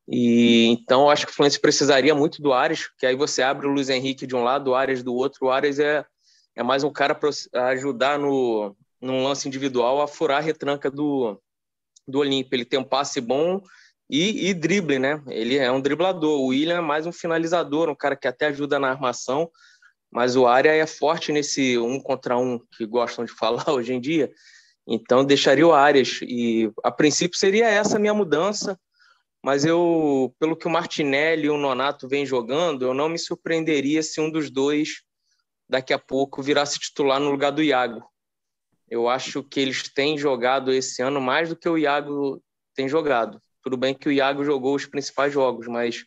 E 0.09 0.67
então 0.67 1.11
acho 1.11 1.27
que 1.27 1.33
o 1.33 1.35
Fluminense 1.35 1.61
precisaria 1.61 2.15
muito 2.15 2.41
do 2.41 2.53
Ares, 2.53 2.89
que 2.97 3.07
aí 3.07 3.17
você 3.17 3.43
abre 3.43 3.67
o 3.67 3.71
Luiz 3.71 3.89
Henrique 3.89 4.27
de 4.27 4.37
um 4.37 4.45
lado, 4.45 4.71
o 4.71 4.75
Ares 4.77 5.03
do 5.03 5.13
outro. 5.13 5.47
O 5.47 5.51
Ares 5.51 5.81
é, 5.81 6.05
é 6.55 6.63
mais 6.63 6.85
um 6.85 6.93
cara 6.93 7.15
para 7.15 7.31
ajudar 7.71 8.19
no 8.19 8.77
num 9.03 9.25
lance 9.25 9.47
individual 9.49 10.01
a 10.01 10.09
furar 10.09 10.39
a 10.39 10.41
retranca 10.41 10.91
do 10.91 11.41
do 12.07 12.19
Olímpio. 12.19 12.57
Ele 12.57 12.65
tem 12.65 12.81
um 12.81 12.85
passe 12.85 13.21
bom 13.21 13.61
e, 14.09 14.49
e 14.49 14.55
drible, 14.55 14.99
né? 14.99 15.23
Ele 15.29 15.57
é 15.57 15.71
um 15.71 15.81
driblador. 15.81 16.41
O 16.41 16.47
William 16.47 16.79
é 16.79 16.81
mais 16.81 17.07
um 17.07 17.13
finalizador, 17.13 17.89
um 17.89 17.95
cara 17.95 18.17
que 18.17 18.27
até 18.27 18.47
ajuda 18.47 18.79
na 18.79 18.91
armação 18.91 19.51
mas 20.13 20.37
o 20.37 20.47
área 20.47 20.71
é 20.71 20.87
forte 20.87 21.33
nesse 21.33 21.79
um 21.79 21.99
contra 21.99 22.37
um 22.37 22.61
que 22.77 22.85
gostam 22.85 23.25
de 23.25 23.33
falar 23.35 23.69
hoje 23.71 23.95
em 23.95 24.01
dia. 24.01 24.31
Então 24.87 25.25
deixaria 25.25 25.67
o 25.67 25.73
Arias 25.73 26.21
e 26.23 26.71
a 26.85 26.91
princípio 26.91 27.39
seria 27.39 27.69
essa 27.69 27.97
a 27.97 28.01
minha 28.01 28.13
mudança, 28.13 28.79
mas 29.43 29.65
eu, 29.65 30.35
pelo 30.39 30.57
que 30.57 30.67
o 30.67 30.71
Martinelli 30.71 31.47
e 31.47 31.51
o 31.51 31.57
Nonato 31.57 32.07
vêm 32.09 32.27
jogando, 32.27 32.85
eu 32.85 32.93
não 32.93 33.09
me 33.09 33.19
surpreenderia 33.19 34.03
se 34.03 34.21
um 34.21 34.31
dos 34.31 34.51
dois 34.51 35.03
daqui 35.69 35.93
a 35.93 35.99
pouco 35.99 36.43
virasse 36.43 36.79
titular 36.79 37.19
no 37.19 37.31
lugar 37.31 37.51
do 37.51 37.63
Iago. 37.63 38.05
Eu 38.93 39.09
acho 39.09 39.43
que 39.43 39.59
eles 39.59 39.89
têm 39.89 40.19
jogado 40.19 40.71
esse 40.71 41.01
ano 41.01 41.19
mais 41.19 41.49
do 41.49 41.57
que 41.57 41.67
o 41.67 41.79
Iago 41.79 42.43
tem 42.77 42.87
jogado. 42.87 43.41
Tudo 43.63 43.75
bem 43.75 43.95
que 43.95 44.07
o 44.07 44.13
Iago 44.13 44.45
jogou 44.45 44.75
os 44.75 44.85
principais 44.85 45.33
jogos, 45.33 45.67
mas 45.67 46.05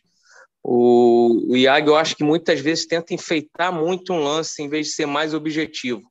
o, 0.62 1.50
o 1.50 1.56
Iago, 1.56 1.90
eu 1.90 1.96
acho 1.96 2.14
que 2.14 2.22
muitas 2.22 2.60
vezes 2.60 2.86
tenta 2.86 3.12
enfeitar 3.12 3.72
muito 3.72 4.12
um 4.12 4.22
lance 4.22 4.62
em 4.62 4.68
vez 4.68 4.86
de 4.86 4.92
ser 4.92 5.04
mais 5.04 5.34
objetivo. 5.34 6.08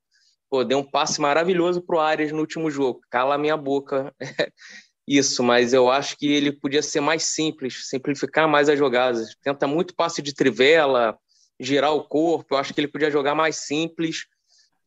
Pô, 0.49 0.65
deu 0.65 0.79
um 0.79 0.83
passe 0.83 1.21
maravilhoso 1.21 1.81
para 1.81 1.95
o 1.95 1.99
Arias 2.01 2.33
no 2.33 2.41
último 2.41 2.69
jogo. 2.69 2.99
Cala 3.09 3.35
a 3.35 3.37
minha 3.37 3.55
boca 3.55 4.13
isso, 5.07 5.41
mas 5.41 5.71
eu 5.71 5.89
acho 5.89 6.17
que 6.17 6.27
ele 6.27 6.51
podia 6.51 6.81
ser 6.81 6.99
mais 6.99 7.23
simples, 7.23 7.87
simplificar 7.87 8.49
mais 8.49 8.67
as 8.67 8.77
jogadas. 8.77 9.33
Tenta 9.41 9.65
muito 9.65 9.95
passe 9.95 10.21
de 10.21 10.33
trivela, 10.33 11.17
girar 11.57 11.93
o 11.93 12.03
corpo. 12.03 12.53
Eu 12.53 12.57
acho 12.57 12.73
que 12.73 12.81
ele 12.81 12.89
podia 12.89 13.09
jogar 13.09 13.33
mais 13.33 13.59
simples 13.59 14.25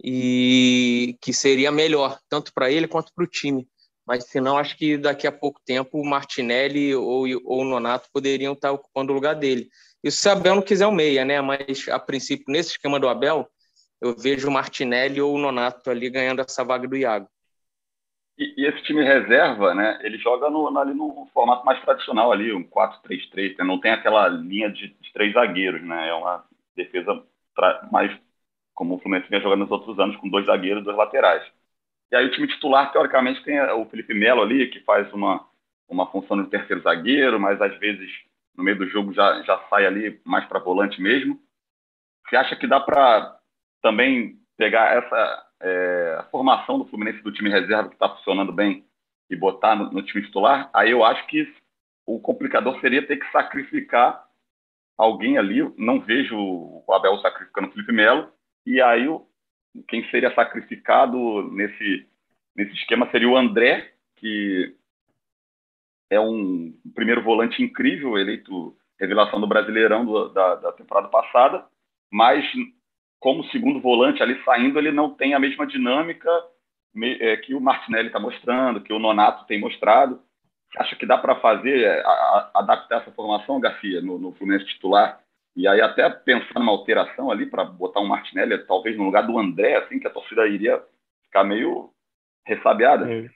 e 0.03 1.17
que 1.21 1.33
seria 1.33 1.73
melhor, 1.73 2.19
tanto 2.29 2.53
para 2.53 2.71
ele 2.71 2.89
quanto 2.89 3.13
para 3.15 3.25
o 3.25 3.29
time 3.29 3.67
mas 4.09 4.25
senão 4.25 4.57
acho 4.57 4.75
que 4.75 4.97
daqui 4.97 5.27
a 5.27 5.33
pouco 5.33 5.61
tempo 5.67 6.01
o 6.01 6.07
Martinelli 6.07 6.95
ou, 6.95 7.27
ou 7.45 7.61
o 7.61 7.65
Nonato 7.65 8.09
poderiam 8.11 8.55
estar 8.55 8.73
ocupando 8.73 9.13
o 9.13 9.15
lugar 9.15 9.35
dele. 9.35 9.69
Isso 10.03 10.17
se 10.17 10.29
o 10.31 10.33
Abel 10.33 10.55
não 10.55 10.63
quiser 10.63 10.87
o 10.87 10.93
meia, 10.93 11.27
né? 11.27 11.43
Mas 11.43 11.87
a 11.91 11.99
princípio, 11.99 12.47
nesse 12.49 12.71
esquema 12.71 12.99
do 12.99 13.07
Abel, 13.07 13.47
eu 14.01 14.17
vejo 14.17 14.49
o 14.49 14.51
Martinelli 14.51 15.21
ou 15.21 15.35
o 15.35 15.39
Nonato 15.39 15.91
ali 15.91 16.09
ganhando 16.09 16.41
essa 16.41 16.65
vaga 16.65 16.89
do 16.89 16.97
Iago. 16.97 17.29
E, 18.39 18.55
e 18.57 18.67
esse 18.67 18.83
time 18.85 19.05
reserva, 19.05 19.75
né? 19.75 20.01
Ele 20.03 20.17
joga 20.17 20.49
no, 20.49 20.79
ali 20.79 20.95
no 20.95 21.29
formato 21.35 21.67
mais 21.67 21.79
tradicional 21.83 22.33
ali, 22.33 22.51
um 22.51 22.65
4-3-3, 22.65 23.59
né? 23.59 23.65
não 23.65 23.79
tem 23.79 23.91
aquela 23.91 24.27
linha 24.27 24.71
de, 24.71 24.89
de, 24.89 25.13
três 25.13 25.35
zagueiros, 25.35 25.83
né? 25.83 26.09
É 26.09 26.15
uma 26.15 26.47
defesa 26.75 27.23
mais 27.93 28.11
como 28.79 28.95
o 28.95 28.99
Fluminense 29.01 29.29
vinha 29.29 29.41
jogando 29.41 29.63
nos 29.63 29.73
outros 29.73 29.99
anos, 29.99 30.15
com 30.19 30.29
dois 30.29 30.47
zagueiros 30.47 30.83
e 30.83 30.85
dois 30.85 30.97
laterais. 30.97 31.43
E 32.13 32.17
aí 32.17 32.25
o 32.25 32.31
time 32.31 32.47
titular, 32.47 32.93
teoricamente, 32.93 33.43
tem 33.43 33.61
o 33.73 33.85
Felipe 33.87 34.15
Melo 34.15 34.41
ali, 34.41 34.71
que 34.71 34.79
faz 34.85 35.13
uma, 35.13 35.45
uma 35.89 36.07
função 36.13 36.41
de 36.41 36.49
terceiro 36.49 36.81
zagueiro, 36.83 37.41
mas 37.41 37.61
às 37.61 37.77
vezes 37.81 38.09
no 38.57 38.63
meio 38.63 38.79
do 38.79 38.89
jogo 38.89 39.13
já, 39.13 39.43
já 39.43 39.59
sai 39.69 39.85
ali 39.85 40.21
mais 40.25 40.45
para 40.47 40.61
volante 40.61 41.03
mesmo. 41.03 41.41
Você 42.29 42.37
acha 42.37 42.55
que 42.55 42.69
dá 42.69 42.79
para 42.79 43.37
também 43.83 44.39
pegar 44.57 44.97
essa 44.97 45.47
é, 45.61 46.25
formação 46.31 46.79
do 46.79 46.87
Fluminense 46.87 47.21
do 47.21 47.33
time 47.33 47.51
reserva 47.51 47.89
que 47.89 47.97
está 47.97 48.09
funcionando 48.09 48.53
bem 48.53 48.87
e 49.29 49.35
botar 49.35 49.75
no, 49.75 49.91
no, 49.91 50.03
time 50.05 50.25
titular? 50.25 50.71
Aí 50.73 50.93
eu 50.93 51.05
acho 51.05 51.27
que 51.27 51.53
o 52.07 52.21
complicador 52.21 52.81
seria 52.81 53.05
ter 53.05 53.17
que 53.17 53.29
sacrificar 53.33 54.25
alguém 54.97 55.37
ali. 55.37 55.69
Não 55.77 56.01
vejo 56.01 56.37
o 56.39 56.93
Abel 56.93 57.19
sacrificando 57.19 57.67
o 57.67 57.73
Felipe 57.73 57.93
Melo. 57.93 58.38
E 58.69 58.83
aí 58.83 59.09
o, 59.09 59.27
quem 59.89 60.07
seria 60.11 60.35
sacrificado 60.35 61.51
nesse, 61.51 62.07
nesse 62.55 62.75
esquema 62.75 63.11
seria 63.11 63.27
o 63.27 63.35
André, 63.35 63.95
que 64.17 64.77
é 66.11 66.21
um 66.21 66.79
primeiro 66.95 67.23
volante 67.23 67.63
incrível, 67.63 68.19
eleito 68.19 68.77
revelação 69.01 69.41
do 69.41 69.47
Brasileirão 69.47 70.05
do, 70.05 70.29
da, 70.29 70.57
da 70.57 70.73
temporada 70.73 71.09
passada, 71.09 71.65
mas 72.13 72.45
como 73.19 73.43
segundo 73.45 73.81
volante 73.81 74.23
ali 74.23 74.39
saindo, 74.45 74.79
ele 74.79 74.93
não 74.93 75.15
tem 75.15 75.33
a 75.33 75.39
mesma 75.41 75.67
dinâmica 75.67 76.29
é, 77.21 77.39
que 77.39 77.55
o 77.55 77.61
Martinelli 77.63 78.09
está 78.09 78.21
mostrando, 78.21 78.83
que 78.83 78.93
o 78.93 78.99
Nonato 78.99 79.47
tem 79.47 79.59
mostrado. 79.59 80.21
Acha 80.77 80.95
que 80.95 81.07
dá 81.07 81.17
para 81.17 81.41
fazer, 81.41 81.85
é, 81.85 82.03
a, 82.05 82.11
a, 82.11 82.51
adaptar 82.57 83.01
essa 83.01 83.13
formação, 83.13 83.61
Garcia, 83.61 84.03
no, 84.03 84.19
no 84.19 84.33
Fluminense 84.35 84.67
titular, 84.67 85.23
e 85.59 85.67
aí 85.67 85.81
até 85.81 86.09
pensar 86.09 86.61
numa 86.61 86.71
alteração 86.71 87.33
ali 87.33 87.45
para 87.45 87.65
botar 87.65 87.99
um 87.99 88.07
Martinelli, 88.07 88.65
talvez 88.65 88.97
no 88.97 89.03
lugar 89.03 89.27
do 89.27 89.37
André, 89.37 89.77
assim, 89.77 89.99
que 89.99 90.07
a 90.07 90.11
torcida 90.11 90.47
iria 90.47 90.81
ficar 91.25 91.43
meio 91.43 91.91
ressabiada. 92.47 93.13
É. 93.13 93.29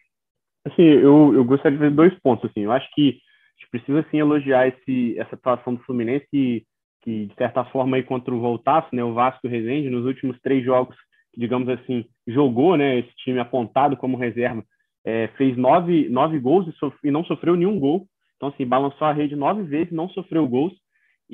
Assim, 0.64 0.84
eu, 0.84 1.34
eu 1.34 1.44
gostaria 1.44 1.76
de 1.76 1.82
ver 1.84 1.90
dois 1.90 2.16
pontos, 2.20 2.48
assim. 2.48 2.60
Eu 2.60 2.70
acho 2.70 2.88
que 2.94 3.08
a 3.10 3.60
gente 3.60 3.70
precisa, 3.72 4.06
elogiar 4.12 4.68
esse, 4.68 5.18
essa 5.18 5.34
atuação 5.34 5.74
do 5.74 5.82
Fluminense, 5.82 6.24
que, 6.30 6.64
que 7.02 7.26
de 7.26 7.34
certa 7.34 7.64
forma, 7.64 7.96
aí 7.96 8.04
contra 8.04 8.32
o 8.32 8.40
Voltaço, 8.40 8.94
né, 8.94 9.02
o 9.02 9.14
Vasco 9.14 9.40
e 9.44 9.48
o 9.48 9.50
Rezende, 9.50 9.90
nos 9.90 10.06
últimos 10.06 10.40
três 10.40 10.64
jogos, 10.64 10.96
digamos 11.36 11.68
assim, 11.68 12.04
jogou, 12.28 12.76
né, 12.76 13.00
esse 13.00 13.12
time 13.16 13.40
apontado 13.40 13.96
como 13.96 14.16
reserva, 14.16 14.62
é, 15.04 15.26
fez 15.36 15.56
nove, 15.56 16.08
nove 16.08 16.38
gols 16.38 16.68
e, 16.68 16.72
sof 16.78 16.96
e 17.02 17.10
não 17.10 17.24
sofreu 17.24 17.56
nenhum 17.56 17.80
gol. 17.80 18.06
Então, 18.36 18.48
assim, 18.50 18.64
balançou 18.64 19.08
a 19.08 19.12
rede 19.12 19.34
nove 19.34 19.64
vezes, 19.64 19.92
não 19.92 20.08
sofreu 20.08 20.46
gols. 20.46 20.72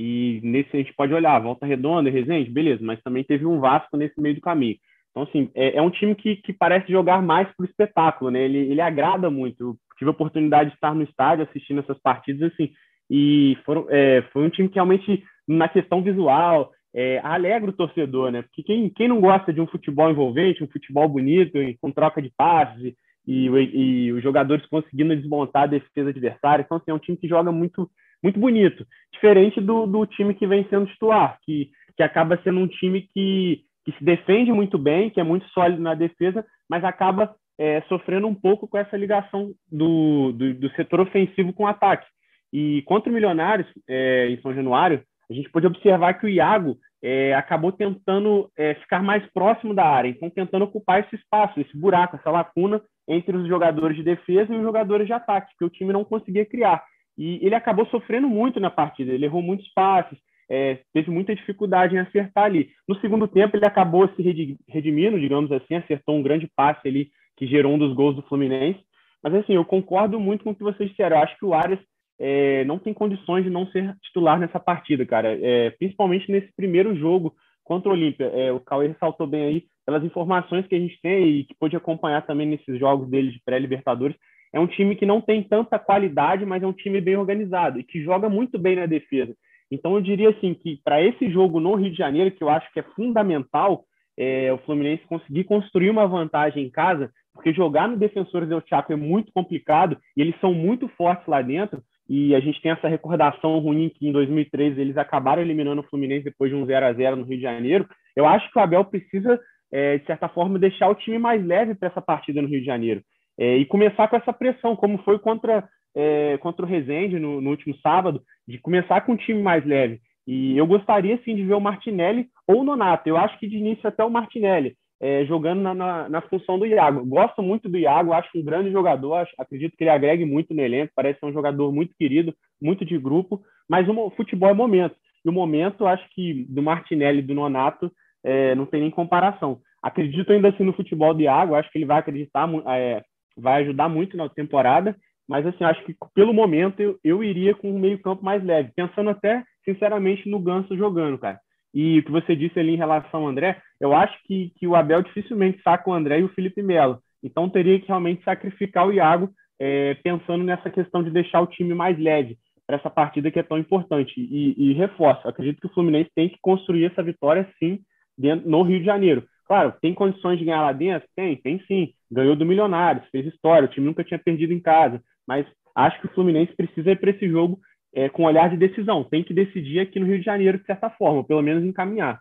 E 0.01 0.39
nesse 0.45 0.71
a 0.75 0.77
gente 0.79 0.95
pode 0.95 1.13
olhar, 1.13 1.41
Volta 1.41 1.67
Redonda, 1.67 2.09
Resende, 2.09 2.49
beleza, 2.49 2.81
mas 2.85 3.03
também 3.03 3.25
teve 3.25 3.45
um 3.45 3.59
Vasco 3.59 3.97
nesse 3.97 4.21
meio 4.21 4.37
do 4.37 4.41
caminho. 4.41 4.77
Então, 5.11 5.25
assim, 5.25 5.51
é, 5.57 5.77
é 5.77 5.83
um 5.83 5.91
time 5.91 6.15
que, 6.15 6.37
que 6.37 6.53
parece 6.53 6.93
jogar 6.93 7.21
mais 7.21 7.49
para 7.49 7.65
o 7.65 7.67
espetáculo, 7.67 8.31
né? 8.31 8.45
Ele, 8.45 8.59
ele 8.59 8.81
agrada 8.81 9.29
muito. 9.29 9.61
Eu 9.61 9.77
tive 9.99 10.09
a 10.09 10.13
oportunidade 10.13 10.71
de 10.71 10.77
estar 10.77 10.95
no 10.95 11.03
estádio 11.03 11.45
assistindo 11.45 11.81
essas 11.81 11.99
partidas, 11.99 12.53
assim, 12.53 12.71
e 13.11 13.59
foram, 13.65 13.87
é, 13.89 14.23
foi 14.33 14.45
um 14.45 14.51
time 14.51 14.69
que 14.69 14.77
realmente, 14.77 15.25
na 15.49 15.69
questão 15.69 16.01
visual, 16.01 16.71
é, 16.95 17.19
alegra 17.25 17.69
o 17.69 17.73
torcedor, 17.73 18.31
né? 18.31 18.43
Porque 18.43 18.63
quem, 18.63 18.89
quem 18.91 19.09
não 19.09 19.21
gosta 19.21 19.53
de 19.53 19.61
um 19.61 19.67
futebol 19.67 20.09
envolvente, 20.09 20.63
um 20.63 20.69
futebol 20.69 21.09
bonito, 21.09 21.59
com 21.81 21.91
troca 21.91 22.23
de 22.23 22.31
passes 22.37 22.95
e, 23.27 23.49
e, 23.49 24.07
e 24.07 24.13
os 24.13 24.23
jogadores 24.23 24.65
conseguindo 24.67 25.17
desmontar 25.17 25.65
a 25.65 25.67
defesa 25.67 26.11
adversária, 26.11 26.63
então, 26.63 26.77
assim, 26.77 26.93
é 26.93 26.95
um 26.95 27.01
time 27.01 27.17
que 27.17 27.27
joga 27.27 27.51
muito 27.51 27.91
muito 28.23 28.39
bonito. 28.39 28.87
Diferente 29.13 29.61
do, 29.61 29.87
do 29.87 30.07
time 30.07 30.35
que 30.35 30.47
vem 30.47 30.67
sendo 30.69 30.87
titular, 30.87 31.39
que, 31.43 31.71
que 31.97 32.03
acaba 32.03 32.41
sendo 32.43 32.61
um 32.61 32.67
time 32.67 33.03
que, 33.03 33.63
que 33.85 33.93
se 33.93 34.05
defende 34.05 34.53
muito 34.53 34.79
bem, 34.79 35.11
que 35.11 35.21
é 35.21 35.25
muito 35.25 35.47
sólido 35.49 35.81
na 35.81 35.95
defesa, 35.95 36.45
mas 36.69 36.85
acaba 36.85 37.35
é, 37.59 37.81
sofrendo 37.83 38.27
um 38.27 38.35
pouco 38.35 38.69
com 38.69 38.79
essa 38.79 38.97
ligação 38.97 39.53
do, 39.71 40.33
do, 40.33 40.55
do, 40.55 40.71
setor 40.71 41.01
ofensivo 41.01 41.53
com 41.53 41.65
o 41.65 41.69
ataque. 41.69 42.07
E 42.53 42.83
contra 42.83 43.11
o 43.11 43.13
Milionários, 43.13 43.69
é, 43.89 44.29
em 44.29 44.41
São 44.41 44.55
Januário, 44.55 45.03
a 45.31 45.35
gente 45.35 45.51
pode 45.51 45.67
observar 45.67 46.15
que 46.15 46.27
o 46.27 46.29
Iago 46.29 46.79
é, 47.03 47.35
acabou 47.35 47.73
tentando 47.73 48.51
é, 48.57 48.75
ficar 48.75 49.03
mais 49.03 49.25
próximo 49.33 49.75
da 49.75 49.85
área, 49.85 50.09
então 50.09 50.31
tentando 50.31 50.65
ocupar 50.65 51.01
esse 51.01 51.17
espaço, 51.17 51.61
esse 51.61 51.77
buraco, 51.77 52.17
essa 52.17 52.31
lacuna 52.31 52.81
entre 53.07 53.37
os 53.37 53.47
jogadores 53.47 53.97
de 53.97 54.03
defesa 54.03 54.53
e 54.53 54.57
os 54.57 54.63
jogadores 54.63 55.07
de 55.07 55.13
ataque, 55.13 55.55
que 55.59 55.65
o 55.65 55.71
time 55.71 55.93
não 55.93 56.05
conseguia 56.05 56.47
criar. 56.47 56.83
E 57.19 57.45
ele 57.45 57.55
acabou 57.57 57.85
sofrendo 57.87 58.29
muito 58.29 58.61
na 58.61 58.71
partida, 58.71 59.13
ele 59.13 59.25
errou 59.25 59.43
muitos 59.43 59.69
passes, 59.75 60.17
é, 60.49 60.79
teve 60.95 61.11
muita 61.11 61.35
dificuldade 61.35 61.95
em 61.95 61.99
acertar 61.99 62.45
ali. 62.45 62.71
No 62.89 62.99
segundo 63.01 63.27
tempo, 63.27 63.57
ele 63.57 63.67
acabou 63.67 64.09
se 64.15 64.57
redimindo, 64.69 65.21
digamos 65.21 65.51
assim, 65.53 65.75
acertou 65.75 66.17
um 66.17 66.23
grande 66.23 66.49
passe 66.57 66.87
ali 66.89 67.11
que 67.37 67.47
gerou 67.47 67.75
um 67.75 67.79
dos 67.79 67.93
gols 67.93 68.17
do 68.17 68.23
Fluminense. 68.23 68.81
Mas, 69.23 69.35
assim, 69.35 69.55
eu 69.55 69.65
concordo 69.65 70.19
muito 70.19 70.45
com 70.45 70.51
o 70.51 70.55
que 70.55 70.63
vocês 70.63 70.89
disseram. 70.89 71.17
Eu 71.17 71.23
acho 71.23 71.37
que 71.37 71.45
o 71.45 71.53
Arias 71.53 71.81
é, 72.19 72.65
não 72.65 72.79
tem 72.79 72.95
condições 72.95 73.45
de 73.45 73.51
não 73.51 73.67
ser 73.67 73.95
titular 74.03 74.39
nessa 74.39 74.59
partida, 74.59 75.05
cara. 75.05 75.37
É, 75.41 75.71
principalmente 75.71 76.31
nesse 76.31 76.53
primeiro 76.57 76.97
jogo 76.97 77.35
contra 77.65 77.91
o 77.91 77.93
Olímpia. 77.93 78.27
É, 78.27 78.51
o 78.53 78.61
Cauê 78.61 78.89
ressaltou 78.89 79.27
bem 79.27 79.45
aí, 79.45 79.65
pelas 79.85 80.03
informações 80.03 80.67
que 80.67 80.75
a 80.75 80.79
gente 80.79 80.99
tem 81.03 81.29
e 81.29 81.45
que 81.45 81.55
pôde 81.55 81.77
acompanhar 81.77 82.27
também 82.27 82.47
nesses 82.47 82.79
jogos 82.79 83.09
dele 83.09 83.31
de 83.31 83.41
pré-Libertadores, 83.45 84.17
é 84.53 84.59
um 84.59 84.67
time 84.67 84.97
que 84.97 85.07
não 85.07 85.21
tem 85.21 85.43
tanta 85.43 85.79
qualidade, 85.79 86.45
mas 86.47 86.63
é 86.63 86.67
um 86.67 86.73
time 86.73 87.01
bem 87.01 87.17
organizado 87.17 87.79
e 87.79 87.85
que 87.85 88.03
joga 88.03 88.29
muito 88.29 88.59
bem 88.59 88.77
na 88.77 88.87
defesa. 88.87 89.35
Então, 89.71 89.95
eu 89.95 90.01
diria 90.01 90.31
assim 90.31 90.55
que 90.55 90.81
para 90.83 91.03
esse 91.03 91.31
jogo 91.31 91.61
no 91.61 91.75
Rio 91.75 91.91
de 91.91 91.97
Janeiro, 91.97 92.31
que 92.31 92.43
eu 92.43 92.49
acho 92.49 92.73
que 92.73 92.81
é 92.81 92.85
fundamental, 92.97 93.85
é, 94.17 94.53
o 94.53 94.59
Fluminense 94.59 95.07
conseguir 95.07 95.45
construir 95.45 95.91
uma 95.91 96.07
vantagem 96.07 96.65
em 96.65 96.71
casa, 96.71 97.11
porque 97.35 97.53
jogar 97.53 97.87
no 97.87 97.97
Defensores 97.97 98.49
del 98.49 98.63
Chaco 98.67 98.93
é 98.93 98.97
muito 98.97 99.31
complicado 99.33 99.97
e 100.17 100.21
eles 100.21 100.35
são 100.41 100.53
muito 100.53 100.89
fortes 100.89 101.27
lá 101.29 101.43
dentro. 101.43 101.83
E 102.09 102.35
a 102.35 102.41
gente 102.41 102.61
tem 102.63 102.73
essa 102.73 102.89
recordação 102.89 103.59
ruim 103.59 103.91
que 103.91 104.09
em 104.09 104.13
2013 104.13 104.81
eles 104.81 104.97
acabaram 104.97 105.43
eliminando 105.43 105.83
o 105.83 105.85
Fluminense 105.85 106.25
depois 106.25 106.51
de 106.51 106.57
um 106.57 106.65
0 106.65 106.87
a 106.87 106.93
0 106.95 107.17
no 107.17 107.25
Rio 107.25 107.37
de 107.37 107.43
Janeiro. 107.43 107.87
Eu 108.17 108.27
acho 108.27 108.51
que 108.51 108.59
o 108.59 108.63
Abel 108.63 108.83
precisa, 108.87 109.39
é, 109.71 109.99
de 109.99 110.07
certa 110.07 110.27
forma, 110.27 110.59
deixar 110.59 110.89
o 110.89 110.95
time 110.95 111.19
mais 111.19 111.45
leve 111.45 111.75
para 111.75 111.89
essa 111.89 112.01
partida 112.01 112.41
no 112.41 112.49
Rio 112.49 112.61
de 112.61 112.67
Janeiro 112.67 113.03
é, 113.39 113.57
e 113.57 113.65
começar 113.65 114.09
com 114.09 114.17
essa 114.17 114.33
pressão, 114.33 114.75
como 114.75 114.99
foi 114.99 115.19
contra, 115.19 115.69
é, 115.95 116.37
contra 116.39 116.65
o 116.65 116.69
Rezende 116.69 117.19
no, 117.19 117.41
no, 117.41 117.51
último 117.51 117.77
sábado, 117.79 118.21
de 118.47 118.59
começar 118.59 119.03
com 119.03 119.13
um 119.13 119.17
time 119.17 119.41
mais 119.41 119.65
leve. 119.65 120.01
E 120.27 120.59
eu 120.59 120.67
gostaria 120.67 121.19
sim 121.25 121.35
de 121.35 121.45
ver 121.45 121.55
o 121.55 121.61
Martinelli 121.61 122.27
ou 122.47 122.61
o 122.61 122.65
Nonato. 122.65 123.09
Eu 123.09 123.17
acho 123.17 123.39
que 123.39 123.47
de 123.47 123.57
início 123.57 123.89
até 123.89 124.05
o 124.05 124.11
Martinelli, 124.11 124.77
é, 125.01 125.25
jogando 125.25 125.63
na, 125.63 125.73
na, 125.73 126.09
na, 126.09 126.21
função 126.23 126.59
do 126.59 126.67
Iago. 126.67 127.07
Gosto 127.07 127.41
muito 127.41 127.69
do 127.69 127.79
Iago, 127.79 128.13
acho 128.13 128.29
um 128.37 128.45
grande 128.45 128.71
jogador, 128.71 129.15
acho, 129.15 129.33
acredito 129.39 129.77
que 129.77 129.85
ele 129.85 129.91
agregue 129.91 130.25
muito 130.25 130.53
no 130.53 130.61
elenco, 130.61 130.93
parece 130.95 131.21
ser 131.21 131.27
um 131.27 131.33
jogador 131.33 131.73
muito 131.73 131.95
querido, 131.97 132.35
muito 132.61 132.85
de 132.85 132.99
grupo, 132.99 133.41
mas 133.69 133.89
o 133.89 134.11
futebol 134.11 134.51
é 134.51 134.55
momento. 134.55 134.97
E 135.25 135.29
o 135.29 135.33
momento, 135.33 135.87
acho 135.87 136.05
que 136.15 136.45
do 136.49 136.63
Martinelli 136.63 137.21
e 137.21 137.23
do 137.23 137.35
Nonato 137.35 137.91
é, 138.25 138.55
não 138.55 138.67
tem 138.67 138.81
nem 138.81 138.91
comparação. 138.91 139.61
Acredito 139.83 140.33
ainda 140.33 140.49
assim 140.49 140.65
no 140.65 140.73
futebol 140.73 141.15
do 141.15 141.23
Iago, 141.23 141.55
acho 141.55 141.71
que 141.71 141.79
ele 141.79 141.87
vai 141.87 141.99
acreditar, 141.99 142.49
é, 142.67 143.03
vai 143.41 143.63
ajudar 143.63 143.89
muito 143.89 144.17
na 144.17 144.29
temporada, 144.29 144.97
mas 145.29 145.47
assim, 145.47 145.65
acho 145.65 145.85
que 145.85 145.95
pelo 146.15 146.33
momento 146.33 146.81
eu, 146.81 146.99
eu 147.05 147.23
iria 147.23 147.55
com 147.55 147.71
um 147.71 147.79
meio-campo 147.79 148.25
mais 148.25 148.43
leve, 148.43 148.73
pensando 148.75 149.11
até, 149.11 149.45
sinceramente, 149.65 150.29
no 150.29 150.39
Ganso 150.39 150.77
jogando, 150.77 151.19
cara. 151.19 151.39
E 151.75 151.99
o 151.99 152.05
que 152.05 152.11
você 152.11 152.35
disse 152.35 152.59
ali 152.59 152.73
em 152.73 152.79
relação 152.79 153.21
ao 153.21 153.29
André, 153.29 153.61
eu 153.81 153.95
acho 153.95 154.17
que, 154.25 154.53
que 154.57 154.67
o 154.67 154.75
Abel 154.75 155.03
dificilmente 155.03 155.61
saca 155.63 155.89
o 155.89 155.93
André 155.93 156.21
e 156.21 156.25
o 156.25 156.31
Felipe 156.31 156.63
Melo. 156.63 156.99
Então 157.23 157.49
teria 157.49 157.79
que 157.79 157.89
realmente 157.89 158.25
sacrificar 158.25 158.87
o 158.87 158.93
Iago, 158.93 159.31
é, 159.61 159.95
pensando 159.95 160.45
nessa 160.45 160.71
questão 160.71 161.03
de 161.03 161.11
deixar 161.11 161.41
o 161.41 161.47
time 161.47 161.75
mais 161.75 161.99
leve 161.99 162.39
para 162.67 162.77
essa 162.77 162.91
partida 162.91 163.31
que 163.31 163.39
é 163.39 163.43
tão 163.43 163.59
importante. 163.59 164.15
E, 164.17 164.71
e 164.71 164.73
reforço, 164.73 165.27
acredito 165.29 165.61
que 165.61 165.67
o 165.67 165.75
Fluminense 165.75 166.11
tem 166.15 166.29
que 166.29 166.39
construir 166.41 166.87
essa 166.87 167.03
vitória 167.03 167.49
sim 167.59 167.81
dentro, 168.17 168.49
no 168.49 168.63
Rio 168.63 168.79
de 168.79 168.87
Janeiro. 168.87 169.25
Claro, 169.47 169.75
tem 169.81 169.95
condições 169.95 170.39
de 170.39 170.45
ganhar 170.45 170.63
lá 170.63 170.73
dentro? 170.73 171.09
Tem, 171.17 171.37
tem 171.37 171.59
sim. 171.67 171.93
Ganhou 172.11 172.37
do 172.37 172.47
Milionários, 172.47 173.09
fez 173.11 173.27
história, 173.27 173.69
o 173.69 173.71
time 173.71 173.87
nunca 173.87 174.05
tinha 174.05 174.19
perdido 174.19 174.53
em 174.53 174.61
casa. 174.61 175.03
Mas 175.27 175.47
acho 175.75 176.01
que 176.01 176.07
o 176.07 176.15
Fluminense 176.15 176.55
precisa 176.57 176.91
ir 176.91 177.01
para 177.01 177.11
esse 177.11 177.29
jogo 177.29 177.61
é, 177.95 178.09
com 178.09 178.25
olhar 178.25 178.49
de 178.51 178.57
decisão. 178.57 179.05
Tem 179.05 179.23
que 179.23 179.35
decidir 179.35 179.81
aqui 179.81 180.01
no 180.01 180.07
Rio 180.07 180.19
de 180.19 180.25
Janeiro, 180.25 180.59
de 180.59 180.65
certa 180.65 180.91
forma, 180.91 181.25
pelo 181.25 181.43
menos 181.43 181.65
encaminhar. 181.65 182.21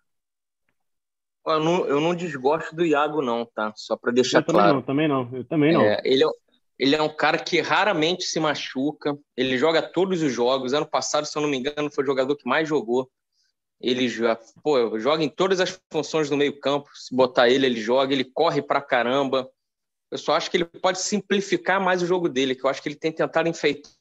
Eu 1.45 1.60
não, 1.62 1.86
eu 1.86 2.02
não 2.02 2.13
desgosto 2.13 2.76
do 2.76 2.86
Iago, 2.86 3.21
não, 3.21 3.45
tá? 3.45 3.71
Só 3.76 3.95
para 3.95 4.12
deixar 4.12 4.39
eu 4.39 4.43
claro. 4.43 4.82
Também 4.82 5.08
não, 5.08 5.23
também 5.23 5.32
não. 5.32 5.38
Eu 5.38 5.45
também 5.45 5.73
não. 5.73 5.82
É, 5.82 6.02
ele, 6.04 6.26
é, 6.26 6.28
ele 6.78 6.95
é 6.95 7.02
um 7.02 7.10
cara 7.10 7.38
que 7.38 7.62
raramente 7.62 8.26
se 8.26 8.39
machuca, 8.39 9.17
ele 9.36 9.58
joga 9.58 9.82
todos 9.82 10.21
os 10.21 10.34
jogos. 10.34 10.73
Ano 10.73 10.86
passado, 10.86 11.26
se 11.26 11.38
eu 11.38 11.41
não 11.41 11.50
me 11.50 11.58
engano, 11.58 11.89
foi 11.89 12.04
o 12.04 12.08
jogador 12.08 12.36
que 12.36 12.47
mais 12.47 12.67
jogou. 12.67 13.10
Ele 13.80 14.10
já, 14.10 14.38
pô, 14.63 15.00
joga 15.00 15.23
em 15.23 15.30
todas 15.30 15.60
as 15.62 15.80
funções 15.91 16.30
do 16.30 16.36
meio-campo. 16.36 16.89
Se 16.93 17.15
botar 17.15 17.47
ele, 17.47 17.65
ele 17.65 17.80
joga, 17.80 18.13
ele 18.13 18.26
corre 18.26 18.62
pra 18.62 18.82
caramba. 18.82 19.50
Eu 20.12 20.17
só 20.17 20.34
acho 20.34 20.50
que 20.50 20.58
ele 20.58 20.65
pode 20.65 21.02
simplificar 21.02 21.82
mais 21.82 22.02
o 22.02 22.06
jogo 22.06 22.30
dele, 22.30 22.56
que 22.56 22.65
eu 22.65 22.70
acho 22.70 22.82
que 22.82 22.89
ele 22.89 22.96
tem 22.96 23.12
tentado 23.12 23.50
enfeitar 23.50 23.91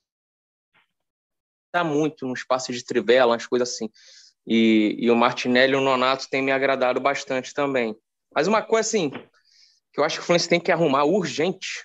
muito 1.85 2.27
no 2.27 2.33
espaço 2.33 2.73
de 2.73 2.85
trivela, 2.85 3.33
umas 3.33 3.47
coisas 3.47 3.71
assim. 3.71 3.91
E, 4.47 4.97
e 4.99 5.11
o 5.11 5.17
Martinelli 5.17 5.73
e 5.73 5.77
o 5.77 5.81
Nonato 5.81 6.29
têm 6.31 6.43
me 6.43 6.53
agradado 6.53 7.01
bastante 7.01 7.53
também. 7.53 7.97
Mas 8.35 8.47
uma 8.47 8.63
coisa 8.63 8.89
assim, 8.89 9.11
que 9.93 9.99
eu 9.99 10.05
acho 10.05 10.17
que 10.17 10.23
o 10.23 10.25
Fluminense 10.25 10.49
tem 10.49 10.61
que 10.61 10.71
arrumar 10.71 11.05
urgente 11.05 11.85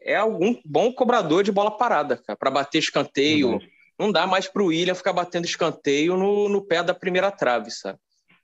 é 0.00 0.14
algum 0.14 0.60
bom 0.64 0.92
cobrador 0.92 1.42
de 1.42 1.50
bola 1.50 1.76
parada, 1.76 2.22
para 2.38 2.50
bater 2.50 2.78
escanteio, 2.78 3.54
uhum 3.54 3.76
não 3.98 4.12
dá 4.12 4.26
mais 4.26 4.46
para 4.46 4.62
o 4.62 4.66
William 4.66 4.94
ficar 4.94 5.12
batendo 5.12 5.46
escanteio 5.46 6.16
no, 6.16 6.48
no 6.48 6.62
pé 6.62 6.82
da 6.82 6.94
primeira 6.94 7.30
trave, 7.30 7.70
sabe? 7.70 7.98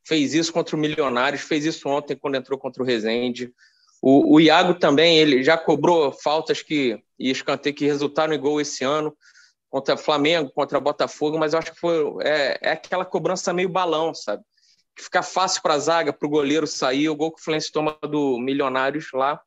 Fez 0.05 0.35
isso 0.35 0.53
contra 0.53 0.75
o 0.75 0.79
Milionários, 0.79 1.43
fez 1.43 1.65
isso 1.65 1.89
ontem 1.89 2.17
quando 2.17 2.37
entrou 2.37 2.59
contra 2.59 2.83
o 2.83 2.87
Rezende. 2.87 3.53
O, 4.03 4.35
o 4.35 4.41
Iago 4.41 4.75
também, 4.75 5.17
ele 5.19 5.45
já 5.45 5.57
cobrou 5.57 6.11
faltas 6.13 6.61
que 6.61 7.01
e 7.17 7.31
escanteio 7.31 7.75
que 7.75 7.87
resultaram 7.87 8.35
em 8.35 8.41
gol 8.41 8.61
esse 8.61 8.83
ano 8.83 9.17
contra 9.71 9.97
Flamengo, 9.97 10.51
contra 10.51 10.81
Botafogo, 10.81 11.39
mas 11.39 11.53
eu 11.53 11.61
acho 11.61 11.73
que 11.73 11.79
foi 11.79 12.05
é, 12.23 12.59
é 12.61 12.73
aquela 12.73 13.05
cobrança 13.05 13.53
meio 13.53 13.69
balão, 13.69 14.13
sabe? 14.13 14.43
Que 14.97 15.05
fica 15.05 15.23
fácil 15.23 15.63
para 15.63 15.75
a 15.75 15.79
zaga, 15.79 16.13
para 16.13 16.27
o 16.27 16.31
goleiro 16.31 16.67
sair. 16.67 17.09
O 17.09 17.15
gol 17.15 17.31
que 17.33 17.41
o 17.41 17.45
Fluminense 17.45 17.71
toma 17.71 17.97
do 18.03 18.39
Milionários 18.39 19.07
lá 19.15 19.41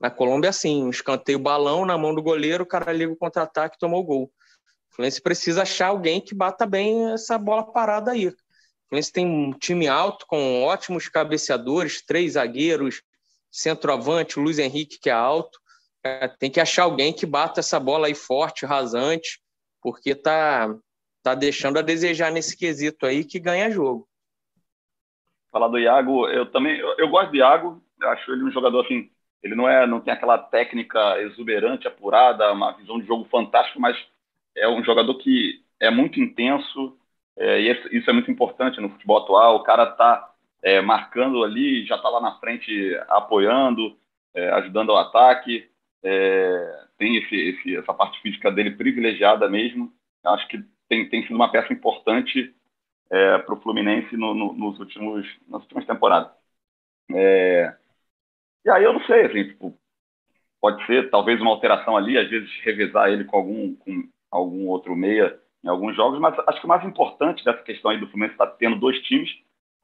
na 0.00 0.10
Colômbia, 0.10 0.50
assim, 0.50 0.82
um 0.82 0.90
escanteio 0.90 1.38
balão 1.38 1.84
na 1.84 1.98
mão 1.98 2.14
do 2.14 2.22
goleiro, 2.22 2.64
o 2.64 2.66
cara 2.66 2.92
liga 2.92 3.12
o 3.12 3.16
contra-ataque 3.16 3.76
e 3.76 3.78
tomou 3.78 4.00
o 4.00 4.04
gol. 4.04 4.32
Fluminense 4.90 5.20
precisa 5.20 5.62
achar 5.62 5.88
alguém 5.88 6.20
que 6.20 6.34
bata 6.34 6.64
bem 6.64 7.12
essa 7.12 7.36
bola 7.36 7.62
parada 7.62 8.12
aí. 8.12 8.28
O 8.28 8.34
Fluminense 8.88 9.12
tem 9.12 9.26
um 9.26 9.52
time 9.52 9.86
alto 9.86 10.26
com 10.26 10.62
ótimos 10.62 11.08
cabeceadores, 11.08 12.02
três 12.04 12.32
zagueiros, 12.32 13.02
centroavante, 13.50 14.38
Luiz 14.38 14.58
Henrique 14.58 14.98
que 15.00 15.10
é 15.10 15.12
alto. 15.12 15.58
É, 16.04 16.28
tem 16.28 16.50
que 16.50 16.60
achar 16.60 16.84
alguém 16.84 17.12
que 17.12 17.26
bata 17.26 17.60
essa 17.60 17.78
bola 17.78 18.06
aí 18.06 18.14
forte, 18.14 18.64
rasante, 18.64 19.40
porque 19.82 20.14
tá 20.14 20.74
tá 21.22 21.34
deixando 21.34 21.78
a 21.78 21.82
desejar 21.82 22.30
nesse 22.30 22.56
quesito 22.56 23.04
aí 23.04 23.24
que 23.24 23.40
ganha 23.40 23.70
jogo. 23.70 24.08
Falar 25.50 25.68
do 25.68 25.78
Iago, 25.78 26.28
eu 26.28 26.46
também 26.50 26.78
eu, 26.78 26.94
eu 26.98 27.08
gosto 27.08 27.30
do 27.30 27.36
Iago, 27.36 27.82
acho 28.00 28.32
ele 28.32 28.44
um 28.44 28.52
jogador 28.52 28.84
assim 28.84 29.10
ele 29.42 29.54
não 29.54 29.68
é, 29.68 29.86
não 29.86 30.00
tem 30.00 30.12
aquela 30.12 30.38
técnica 30.38 31.20
exuberante, 31.20 31.86
apurada, 31.86 32.52
uma 32.52 32.72
visão 32.72 32.98
de 32.98 33.06
jogo 33.06 33.24
fantástica, 33.30 33.78
mas 33.78 33.96
é 34.56 34.68
um 34.68 34.82
jogador 34.82 35.14
que 35.14 35.62
é 35.80 35.90
muito 35.90 36.20
intenso, 36.20 36.98
é, 37.36 37.60
e 37.60 37.98
isso 37.98 38.10
é 38.10 38.12
muito 38.12 38.30
importante 38.30 38.80
no 38.80 38.90
futebol 38.90 39.18
atual. 39.18 39.56
O 39.56 39.62
cara 39.62 39.84
está 39.84 40.27
é, 40.62 40.80
marcando 40.80 41.42
ali, 41.44 41.86
já 41.86 41.96
está 41.96 42.08
lá 42.08 42.20
na 42.20 42.38
frente 42.38 42.94
apoiando, 43.08 43.96
é, 44.34 44.48
ajudando 44.50 44.90
ao 44.90 44.98
ataque. 44.98 45.68
É, 46.02 46.86
tem 46.96 47.16
esse, 47.16 47.34
esse, 47.34 47.76
essa 47.76 47.94
parte 47.94 48.20
física 48.20 48.50
dele 48.50 48.72
privilegiada 48.72 49.48
mesmo. 49.48 49.92
Acho 50.24 50.46
que 50.48 50.62
tem, 50.88 51.08
tem 51.08 51.22
sido 51.22 51.34
uma 51.34 51.50
peça 51.50 51.72
importante 51.72 52.54
é, 53.10 53.38
para 53.38 53.54
o 53.54 53.60
Fluminense 53.60 54.16
no, 54.16 54.34
no, 54.34 54.52
nos 54.52 54.78
últimos, 54.78 55.26
nas 55.48 55.62
últimas 55.62 55.86
temporadas. 55.86 56.32
É, 57.14 57.74
e 58.64 58.70
aí 58.70 58.84
eu 58.84 58.92
não 58.92 59.04
sei, 59.04 59.26
assim, 59.26 59.44
tipo, 59.44 59.78
pode 60.60 60.84
ser 60.86 61.08
talvez 61.10 61.40
uma 61.40 61.50
alteração 61.50 61.96
ali, 61.96 62.18
às 62.18 62.28
vezes 62.28 62.50
revezar 62.62 63.10
ele 63.10 63.24
com 63.24 63.36
algum, 63.36 63.74
com 63.76 64.08
algum 64.30 64.66
outro 64.66 64.94
meia 64.94 65.38
em 65.64 65.68
alguns 65.68 65.96
jogos, 65.96 66.20
mas 66.20 66.38
acho 66.46 66.60
que 66.60 66.66
o 66.66 66.68
mais 66.68 66.84
importante 66.84 67.44
dessa 67.44 67.62
questão 67.62 67.90
aí 67.90 67.98
do 67.98 68.06
Fluminense 68.08 68.34
estar 68.34 68.46
tá 68.46 68.56
tendo 68.56 68.76
dois 68.76 69.00
times 69.02 69.30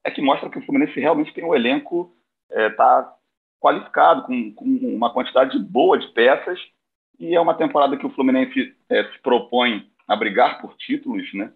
é 0.04 0.10
que 0.10 0.22
mostra 0.22 0.50
que 0.50 0.58
o 0.58 0.62
Fluminense 0.62 1.00
realmente 1.00 1.32
tem 1.32 1.44
um 1.44 1.54
elenco 1.54 2.14
está 2.50 3.10
é, 3.10 3.24
qualificado, 3.60 4.22
com, 4.24 4.52
com, 4.52 4.64
uma 4.64 5.12
quantidade 5.12 5.58
boa 5.58 5.98
de 5.98 6.06
peças, 6.08 6.60
e 7.18 7.34
é 7.34 7.40
uma 7.40 7.54
temporada 7.54 7.96
que 7.96 8.06
o 8.06 8.10
Fluminense 8.10 8.76
é, 8.88 9.04
se 9.04 9.18
propõe 9.20 9.88
a 10.06 10.14
brigar 10.14 10.60
por 10.60 10.76
títulos, 10.76 11.32
né? 11.32 11.52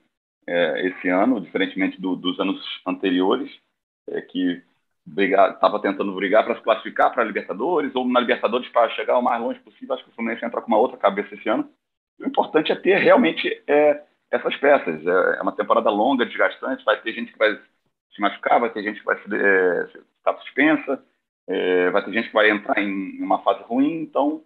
É, 0.47 0.87
esse 0.87 1.09
ano, 1.09 1.41
diferentemente 1.41 2.01
do, 2.01 2.17
dos 2.17 2.41
anos 2.41 2.59
anteriores, 2.87 3.51
é, 4.09 4.23
que 4.23 4.63
estava 5.07 5.81
tentando 5.81 6.15
brigar 6.15 6.45
para 6.45 6.55
se 6.55 6.63
classificar 6.63 7.13
para 7.13 7.23
a 7.23 7.27
Libertadores, 7.27 7.95
ou 7.95 8.07
na 8.09 8.21
Libertadores 8.21 8.69
para 8.71 8.89
chegar 8.91 9.19
o 9.19 9.23
mais 9.23 9.41
longe 9.41 9.61
possível. 9.61 9.95
Acho 9.95 10.05
que 10.05 10.11
o 10.11 10.15
Fluminense 10.15 10.45
entra 10.45 10.61
com 10.63 10.69
uma 10.69 10.79
outra 10.79 10.97
cabeça 10.97 11.35
esse 11.35 11.49
ano. 11.49 11.69
O 12.19 12.27
importante 12.27 12.73
é 12.73 12.77
ter 12.77 12.97
realmente 12.99 13.63
é, 13.67 14.03
essas 14.31 14.57
peças. 14.57 15.07
É, 15.07 15.43
uma 15.43 15.53
temporada 15.53 15.91
longa, 15.91 16.25
desgastante, 16.25 16.85
vai 16.85 17.01
ter 17.01 17.13
gente 17.13 17.33
que 17.33 17.39
vai 17.39 17.59
se 18.15 18.21
machucar, 18.21 18.61
vai 18.61 18.71
ter 18.71 18.83
gente 18.83 19.01
que 19.01 19.07
vai 19.07 19.17
é, 19.17 19.87
ficar 20.19 20.39
suspensa, 20.39 21.03
é, 21.47 21.91
vai 21.91 22.05
ter 22.05 22.13
gente 22.13 22.29
que 22.29 22.35
vai 22.35 22.51
entrar 22.51 22.81
em 22.81 23.23
uma 23.23 23.43
fase 23.43 23.63
ruim, 23.63 24.03
então 24.03 24.43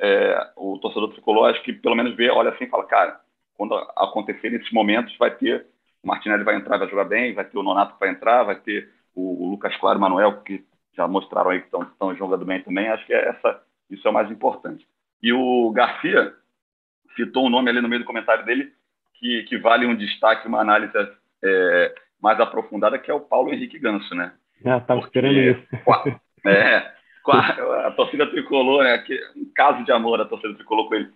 é, 0.00 0.50
o 0.56 0.78
torcedor 0.78 1.12
tricolor 1.12 1.50
acho 1.50 1.62
que 1.62 1.72
pelo 1.72 1.96
menos 1.96 2.14
vê, 2.14 2.30
olha 2.30 2.50
assim 2.50 2.64
e 2.64 2.68
fala, 2.68 2.84
cara, 2.84 3.20
quando 3.54 3.74
acontecer 3.74 4.50
nesses 4.50 4.70
momentos 4.72 5.16
vai 5.16 5.30
ter, 5.30 5.66
o 6.02 6.06
Martinelli 6.06 6.44
vai 6.44 6.56
entrar, 6.56 6.78
vai 6.78 6.88
jogar 6.88 7.04
bem, 7.04 7.34
vai 7.34 7.44
ter 7.44 7.58
o 7.58 7.62
Nonato 7.62 7.94
que 7.94 8.00
vai 8.00 8.10
entrar, 8.10 8.44
vai 8.44 8.56
ter 8.56 8.88
o, 9.14 9.44
o 9.44 9.50
Lucas 9.50 9.76
Claro 9.76 9.98
o 9.98 10.00
Manuel, 10.00 10.42
que 10.42 10.64
já 10.94 11.08
mostraram 11.08 11.50
aí 11.50 11.60
que 11.60 11.66
estão 11.66 12.14
jogando 12.16 12.44
bem 12.44 12.62
também, 12.62 12.88
acho 12.88 13.04
que 13.06 13.12
é 13.12 13.28
essa, 13.28 13.62
isso 13.90 14.06
é 14.06 14.10
o 14.10 14.14
mais 14.14 14.30
importante. 14.30 14.86
E 15.22 15.32
o 15.32 15.70
Garcia 15.72 16.34
citou 17.16 17.46
um 17.46 17.50
nome 17.50 17.70
ali 17.70 17.80
no 17.80 17.88
meio 17.88 18.02
do 18.02 18.06
comentário 18.06 18.44
dele 18.44 18.72
que, 19.14 19.42
que 19.44 19.58
vale 19.58 19.86
um 19.86 19.96
destaque, 19.96 20.46
uma 20.46 20.60
análise 20.60 20.92
é, 21.42 21.94
mais 22.20 22.38
aprofundada, 22.40 22.98
que 22.98 23.10
é 23.10 23.14
o 23.14 23.20
Paulo 23.20 23.52
Henrique 23.52 23.78
Ganso, 23.78 24.14
né? 24.14 24.32
Ah, 24.64 24.78
estava 24.78 25.00
esperando 25.00 25.38
isso. 25.38 25.66
É, 26.44 26.92
a, 27.26 27.86
a 27.88 27.90
torcida 27.92 28.26
tricolor, 28.30 28.84
né? 28.84 28.98
Que, 28.98 29.18
um 29.36 29.50
caso 29.54 29.84
de 29.84 29.92
amor 29.92 30.20
a 30.20 30.24
torcida 30.24 30.54
tricolor 30.54 30.88
com 30.88 30.94
ele. 30.94 31.12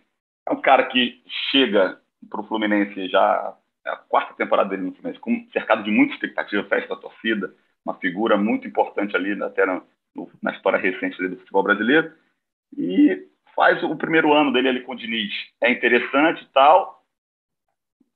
É 0.49 0.53
um 0.53 0.61
cara 0.61 0.85
que 0.87 1.23
chega 1.51 1.99
para 2.29 2.41
o 2.41 2.45
Fluminense 2.45 3.09
já 3.09 3.57
é 3.85 3.91
a 3.91 3.97
quarta 3.97 4.35
temporada 4.35 4.71
dele 4.71 4.83
no 4.83 4.93
Fluminense, 4.93 5.21
com, 5.21 5.47
cercado 5.53 5.83
de 5.83 5.91
muita 5.91 6.15
expectativa, 6.15 6.63
festa 6.65 6.95
da 6.95 7.01
torcida, 7.01 7.53
uma 7.85 7.95
figura 7.95 8.37
muito 8.37 8.67
importante 8.67 9.17
ali 9.17 9.41
até 9.43 9.67
na, 9.67 9.83
no, 10.15 10.31
na 10.41 10.53
história 10.53 10.79
recente 10.79 11.17
do 11.29 11.37
futebol 11.37 11.65
brasileiro. 11.65 12.13
E 12.77 13.27
faz 13.57 13.83
o 13.83 13.97
primeiro 13.97 14.33
ano 14.33 14.53
dele 14.53 14.69
ali 14.69 14.81
com 14.83 14.93
o 14.93 14.97
Diniz. 14.97 15.33
É 15.61 15.71
interessante 15.71 16.43
e 16.43 16.49
tal. 16.53 17.02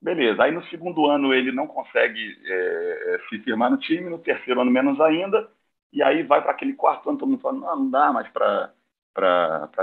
Beleza. 0.01 0.43
Aí 0.43 0.53
no 0.53 0.65
segundo 0.67 1.07
ano 1.07 1.33
ele 1.33 1.51
não 1.53 1.67
consegue 1.67 2.39
é, 2.45 3.21
se 3.29 3.39
firmar 3.41 3.71
no 3.71 3.79
time, 3.79 4.11
no 4.11 4.19
terceiro 4.19 4.61
ano 4.61 4.71
menos 4.71 5.01
ainda. 5.01 5.51
E 5.93 6.03
aí 6.03 6.23
vai 6.23 6.43
para 6.43 6.51
aquele 6.51 6.75
quarto 6.75 7.09
ano, 7.09 7.19
todo 7.19 7.29
mundo 7.29 7.41
fala, 7.41 7.59
não, 7.59 7.77
não 7.77 7.91
dá 7.91 8.13
mais 8.13 8.29
para 8.29 8.73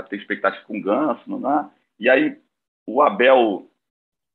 ter 0.08 0.16
expectativa 0.16 0.64
com 0.64 0.78
o 0.78 0.82
Ganso, 0.82 1.22
não 1.26 1.40
dá. 1.40 1.70
E 1.98 2.08
aí 2.08 2.38
o 2.86 3.02
Abel 3.02 3.68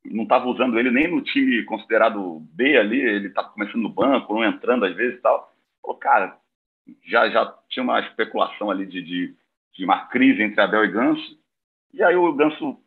não 0.04 0.24
estava 0.24 0.46
usando 0.46 0.78
ele 0.78 0.90
nem 0.90 1.08
no 1.08 1.22
time 1.22 1.64
considerado 1.64 2.40
B 2.52 2.76
ali, 2.76 3.00
ele 3.00 3.28
estava 3.28 3.50
começando 3.50 3.82
no 3.82 3.88
banco, 3.88 4.34
não 4.34 4.44
entrando 4.44 4.84
às 4.84 4.94
vezes 4.94 5.18
e 5.18 5.22
tal. 5.22 5.52
Pô, 5.82 5.94
cara, 5.94 6.36
já, 7.04 7.28
já 7.30 7.54
tinha 7.68 7.82
uma 7.82 8.00
especulação 8.00 8.70
ali 8.70 8.86
de, 8.86 9.02
de, 9.02 9.36
de 9.74 9.84
uma 9.84 10.06
crise 10.06 10.42
entre 10.42 10.60
Abel 10.60 10.84
e 10.84 10.90
Ganso. 10.90 11.38
E 11.92 12.02
aí 12.02 12.16
o 12.16 12.32
Ganso 12.32 12.78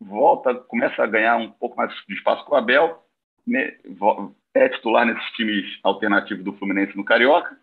volta, 0.00 0.54
começa 0.54 1.02
a 1.02 1.06
ganhar 1.06 1.36
um 1.36 1.50
pouco 1.50 1.76
mais 1.76 1.92
de 2.06 2.14
espaço 2.14 2.44
com 2.44 2.54
o 2.54 2.58
Abel, 2.58 3.02
né, 3.46 3.76
é 4.54 4.68
titular 4.68 5.06
nesses 5.06 5.30
times 5.32 5.64
alternativos 5.82 6.44
do 6.44 6.52
Fluminense 6.54 6.96
no 6.96 7.04
Carioca. 7.04 7.56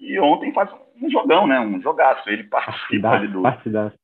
E 0.00 0.18
ontem 0.18 0.52
faz 0.52 0.68
um 1.00 1.10
jogão, 1.10 1.46
né? 1.46 1.60
Um 1.60 1.80
jogaço. 1.80 2.28
Ele 2.28 2.44
participa 2.44 3.10
ali 3.10 3.28
do. 3.28 3.42
Partidaço. 3.42 3.96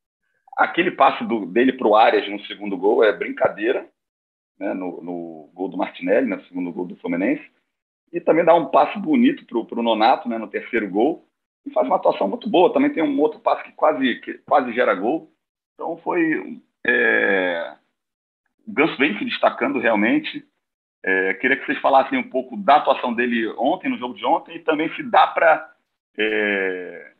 Aquele 0.56 0.92
passe 0.92 1.24
do, 1.24 1.46
dele 1.46 1.72
para 1.72 1.86
o 1.86 1.96
Arias 1.96 2.28
no 2.28 2.40
segundo 2.46 2.76
gol 2.76 3.02
é 3.02 3.12
brincadeira, 3.12 3.88
né? 4.58 4.74
No, 4.74 5.02
no, 5.02 5.50
gol 5.54 5.68
do 5.68 5.76
Martinelli, 5.76 6.28
no 6.28 6.40
segundo 6.44 6.70
gol 6.72 6.86
do 6.86 6.96
Fluminense. 6.96 7.44
E 8.12 8.20
também 8.20 8.44
dá 8.44 8.54
um 8.54 8.66
passe 8.66 8.98
bonito 8.98 9.44
para 9.44 9.80
o 9.80 9.82
Nonato, 9.82 10.28
né? 10.28 10.38
No 10.38 10.48
terceiro 10.48 10.88
gol. 10.88 11.26
E 11.66 11.70
faz 11.70 11.86
uma 11.86 11.96
atuação 11.96 12.28
muito 12.28 12.48
boa. 12.48 12.72
Também 12.72 12.92
tem 12.92 13.02
um 13.02 13.20
outro 13.20 13.40
passe 13.40 13.64
que 13.64 13.72
quase, 13.72 14.20
que 14.20 14.34
quase 14.46 14.72
gera 14.72 14.94
gol. 14.94 15.32
Então 15.74 15.96
foi. 15.98 16.60
É... 16.86 17.74
O 18.66 18.72
Ganso 18.72 18.96
vem 18.98 19.18
se 19.18 19.24
destacando 19.24 19.78
realmente. 19.78 20.44
É, 21.02 21.34
queria 21.34 21.56
que 21.56 21.64
vocês 21.64 21.80
falassem 21.80 22.18
um 22.18 22.28
pouco 22.28 22.56
da 22.56 22.76
atuação 22.76 23.14
dele 23.14 23.48
ontem, 23.56 23.88
no 23.88 23.98
jogo 23.98 24.14
de 24.14 24.24
ontem, 24.24 24.56
e 24.56 24.60
também 24.60 24.94
se 24.94 25.02
dá 25.02 25.26
para 25.28 25.72
é, 26.18 27.12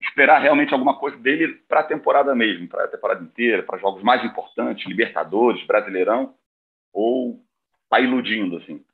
esperar 0.00 0.40
realmente 0.40 0.72
alguma 0.72 0.98
coisa 0.98 1.16
dele 1.18 1.54
para 1.68 1.80
a 1.80 1.84
temporada 1.84 2.34
mesmo, 2.34 2.68
para 2.68 2.84
a 2.84 2.88
temporada 2.88 3.22
inteira, 3.22 3.62
para 3.62 3.78
jogos 3.78 4.02
mais 4.02 4.24
importantes, 4.24 4.86
Libertadores, 4.86 5.64
Brasileirão, 5.66 6.34
ou 6.92 7.40
tá 7.88 8.00
iludindo, 8.00 8.56
assim? 8.56 8.84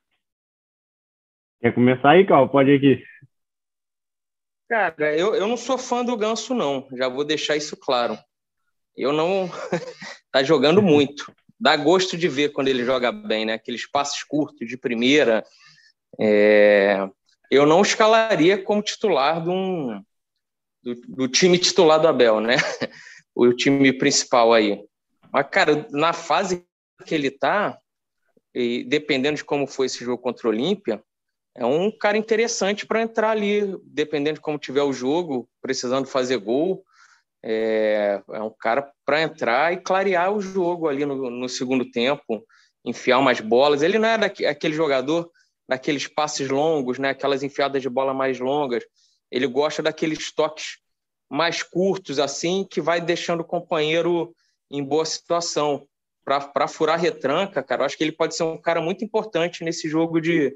Quer 1.61 1.73
começar 1.73 2.11
aí, 2.11 2.25
Cal? 2.25 2.49
Pode 2.49 2.71
ir 2.71 2.77
aqui. 2.77 3.03
Cara, 4.69 5.15
eu, 5.17 5.33
eu 5.35 5.47
não 5.47 5.55
sou 5.55 5.77
fã 5.77 6.03
do 6.03 6.17
Ganso, 6.17 6.53
não. 6.53 6.87
Já 6.93 7.07
vou 7.07 7.23
deixar 7.23 7.55
isso 7.55 7.77
claro. 7.79 8.17
Eu 8.95 9.13
não. 9.13 9.49
tá 10.31 10.43
jogando 10.43 10.81
muito. 10.81 11.33
Dá 11.59 11.75
gosto 11.75 12.17
de 12.17 12.27
ver 12.27 12.51
quando 12.51 12.67
ele 12.67 12.83
joga 12.83 13.11
bem, 13.11 13.45
né? 13.45 13.53
Aqueles 13.53 13.89
passes 13.89 14.23
curtos 14.23 14.67
de 14.67 14.77
primeira. 14.77 15.43
É 16.19 17.07
eu 17.53 17.67
não 17.67 17.83
escalaria 17.83 18.57
como 18.57 18.81
titular 18.81 19.43
de 19.43 19.49
um, 19.49 20.03
do, 20.81 20.95
do, 21.07 21.27
time 21.27 21.59
titular 21.59 22.01
do 22.01 22.07
Abel, 22.07 22.39
né? 22.39 22.55
O 23.35 23.51
time 23.51 23.91
principal 23.91 24.53
aí. 24.53 24.85
Mas, 25.31 25.47
cara, 25.49 25.87
na 25.89 26.13
fase 26.13 26.63
que 27.03 27.15
ele 27.15 27.31
tá, 27.31 27.75
e 28.53 28.83
dependendo 28.83 29.37
de 29.37 29.43
como 29.43 29.65
foi 29.65 29.87
esse 29.87 30.05
jogo 30.05 30.21
contra 30.21 30.47
o 30.47 30.51
Olímpia, 30.51 31.03
é 31.55 31.65
um 31.65 31.89
cara 31.89 32.15
interessante 32.15 32.85
para 32.85 33.01
entrar 33.01 33.31
ali, 33.31 33.75
dependendo 33.85 34.35
de 34.35 34.41
como 34.41 34.59
tiver 34.59 34.83
o 34.83 34.93
jogo, 34.93 35.49
precisando 35.63 36.05
fazer 36.05 36.37
gol. 36.37 36.85
É, 37.43 38.21
é 38.31 38.41
um 38.41 38.49
cara 38.49 38.89
para 39.05 39.21
entrar 39.21 39.73
e 39.73 39.77
clarear 39.77 40.31
o 40.31 40.41
jogo 40.41 40.87
ali 40.87 41.05
no, 41.05 41.29
no 41.29 41.49
segundo 41.49 41.89
tempo, 41.91 42.45
enfiar 42.85 43.19
umas 43.19 43.41
bolas. 43.41 43.81
Ele 43.81 43.99
não 43.99 44.07
é 44.07 44.17
daquele 44.17 44.73
jogador 44.73 45.29
daqueles 45.67 46.07
passes 46.07 46.49
longos, 46.49 46.99
né? 46.99 47.09
aquelas 47.09 47.43
enfiadas 47.43 47.81
de 47.81 47.89
bola 47.89 48.13
mais 48.13 48.39
longas. 48.39 48.83
Ele 49.31 49.47
gosta 49.47 49.81
daqueles 49.81 50.31
toques 50.31 50.77
mais 51.29 51.63
curtos, 51.63 52.19
assim, 52.19 52.65
que 52.69 52.79
vai 52.79 53.01
deixando 53.01 53.41
o 53.41 53.45
companheiro 53.45 54.35
em 54.69 54.83
boa 54.83 55.05
situação. 55.05 55.87
Para 56.23 56.67
furar 56.67 56.99
retranca, 56.99 57.61
cara, 57.61 57.81
eu 57.81 57.85
acho 57.85 57.97
que 57.97 58.03
ele 58.03 58.11
pode 58.11 58.35
ser 58.35 58.43
um 58.43 58.57
cara 58.57 58.79
muito 58.79 59.03
importante 59.03 59.63
nesse 59.63 59.89
jogo 59.89 60.21
de, 60.21 60.55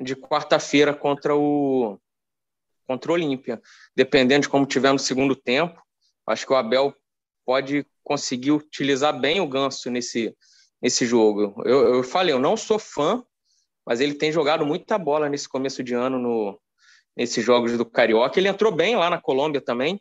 de 0.00 0.14
quarta-feira 0.14 0.94
contra 0.94 1.34
o 1.34 1.98
contra 2.86 3.10
o 3.10 3.14
Olímpia. 3.14 3.60
Dependendo 3.96 4.42
de 4.42 4.48
como 4.48 4.66
tiver 4.66 4.92
no 4.92 4.98
segundo 4.98 5.34
tempo, 5.34 5.82
acho 6.26 6.46
que 6.46 6.52
o 6.52 6.56
Abel 6.56 6.94
pode 7.44 7.86
conseguir 8.02 8.52
utilizar 8.52 9.18
bem 9.18 9.40
o 9.40 9.48
Ganso 9.48 9.90
nesse, 9.90 10.34
nesse 10.80 11.06
jogo. 11.06 11.62
Eu, 11.64 11.94
eu 11.96 12.02
falei, 12.02 12.32
eu 12.32 12.38
não 12.38 12.56
sou 12.56 12.78
fã 12.78 13.24
mas 13.86 14.00
ele 14.00 14.14
tem 14.14 14.32
jogado 14.32 14.64
muita 14.64 14.96
bola 14.96 15.28
nesse 15.28 15.48
começo 15.48 15.82
de 15.82 15.94
ano 15.94 16.18
no, 16.18 16.60
nesses 17.16 17.44
jogos 17.44 17.76
do 17.76 17.84
Carioca. 17.84 18.38
Ele 18.38 18.48
entrou 18.48 18.72
bem 18.72 18.96
lá 18.96 19.10
na 19.10 19.20
Colômbia 19.20 19.60
também, 19.60 20.00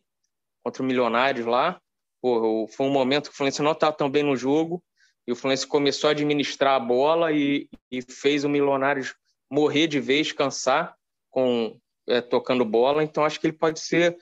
contra 0.63 0.81
o 0.81 0.85
Milionários 0.85 1.45
lá. 1.45 1.79
Foi 2.21 2.85
um 2.85 2.91
momento 2.91 3.29
que 3.29 3.33
o 3.33 3.37
Fluminense 3.37 3.61
não 3.61 3.73
estava 3.73 3.91
tão 3.91 4.09
bem 4.09 4.23
no 4.23 4.35
jogo, 4.35 4.81
e 5.27 5.31
o 5.31 5.35
Fluminense 5.35 5.67
começou 5.67 6.07
a 6.07 6.11
administrar 6.11 6.75
a 6.75 6.79
bola 6.79 7.31
e, 7.33 7.69
e 7.91 8.01
fez 8.01 8.45
o 8.45 8.49
Milionários 8.49 9.13
morrer 9.51 9.87
de 9.87 9.99
vez, 9.99 10.31
cansar, 10.31 10.95
com 11.29 11.77
é, 12.07 12.21
tocando 12.21 12.63
bola. 12.63 13.03
Então, 13.03 13.25
acho 13.25 13.39
que 13.39 13.47
ele 13.47 13.57
pode 13.57 13.79
ser 13.81 14.17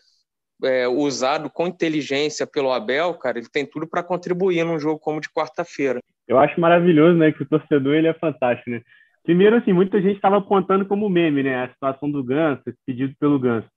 é, 0.64 0.88
usado 0.88 1.50
com 1.50 1.68
inteligência 1.68 2.48
pelo 2.48 2.72
Abel, 2.72 3.14
cara, 3.16 3.38
ele 3.38 3.50
tem 3.50 3.66
tudo 3.66 3.88
para 3.88 4.04
contribuir 4.04 4.64
num 4.64 4.80
jogo 4.80 5.00
como 5.00 5.22
de 5.22 5.30
quarta-feira. 5.30 6.00
Eu 6.28 6.38
acho 6.38 6.60
maravilhoso, 6.60 7.18
né, 7.18 7.32
que 7.32 7.44
o 7.44 7.48
torcedor 7.48 7.96
ele 7.96 8.08
é 8.08 8.14
fantástico, 8.14 8.70
né? 8.70 8.82
Primeiro, 9.24 9.58
assim, 9.58 9.72
muita 9.72 10.02
gente 10.02 10.16
estava 10.16 10.38
apontando 10.38 10.86
como 10.86 11.10
meme, 11.10 11.44
né, 11.44 11.64
a 11.64 11.70
situação 11.70 12.10
do 12.10 12.24
Ganso, 12.24 12.62
esse 12.68 12.78
pedido 12.86 13.14
pelo 13.20 13.40
Ganso. 13.40 13.68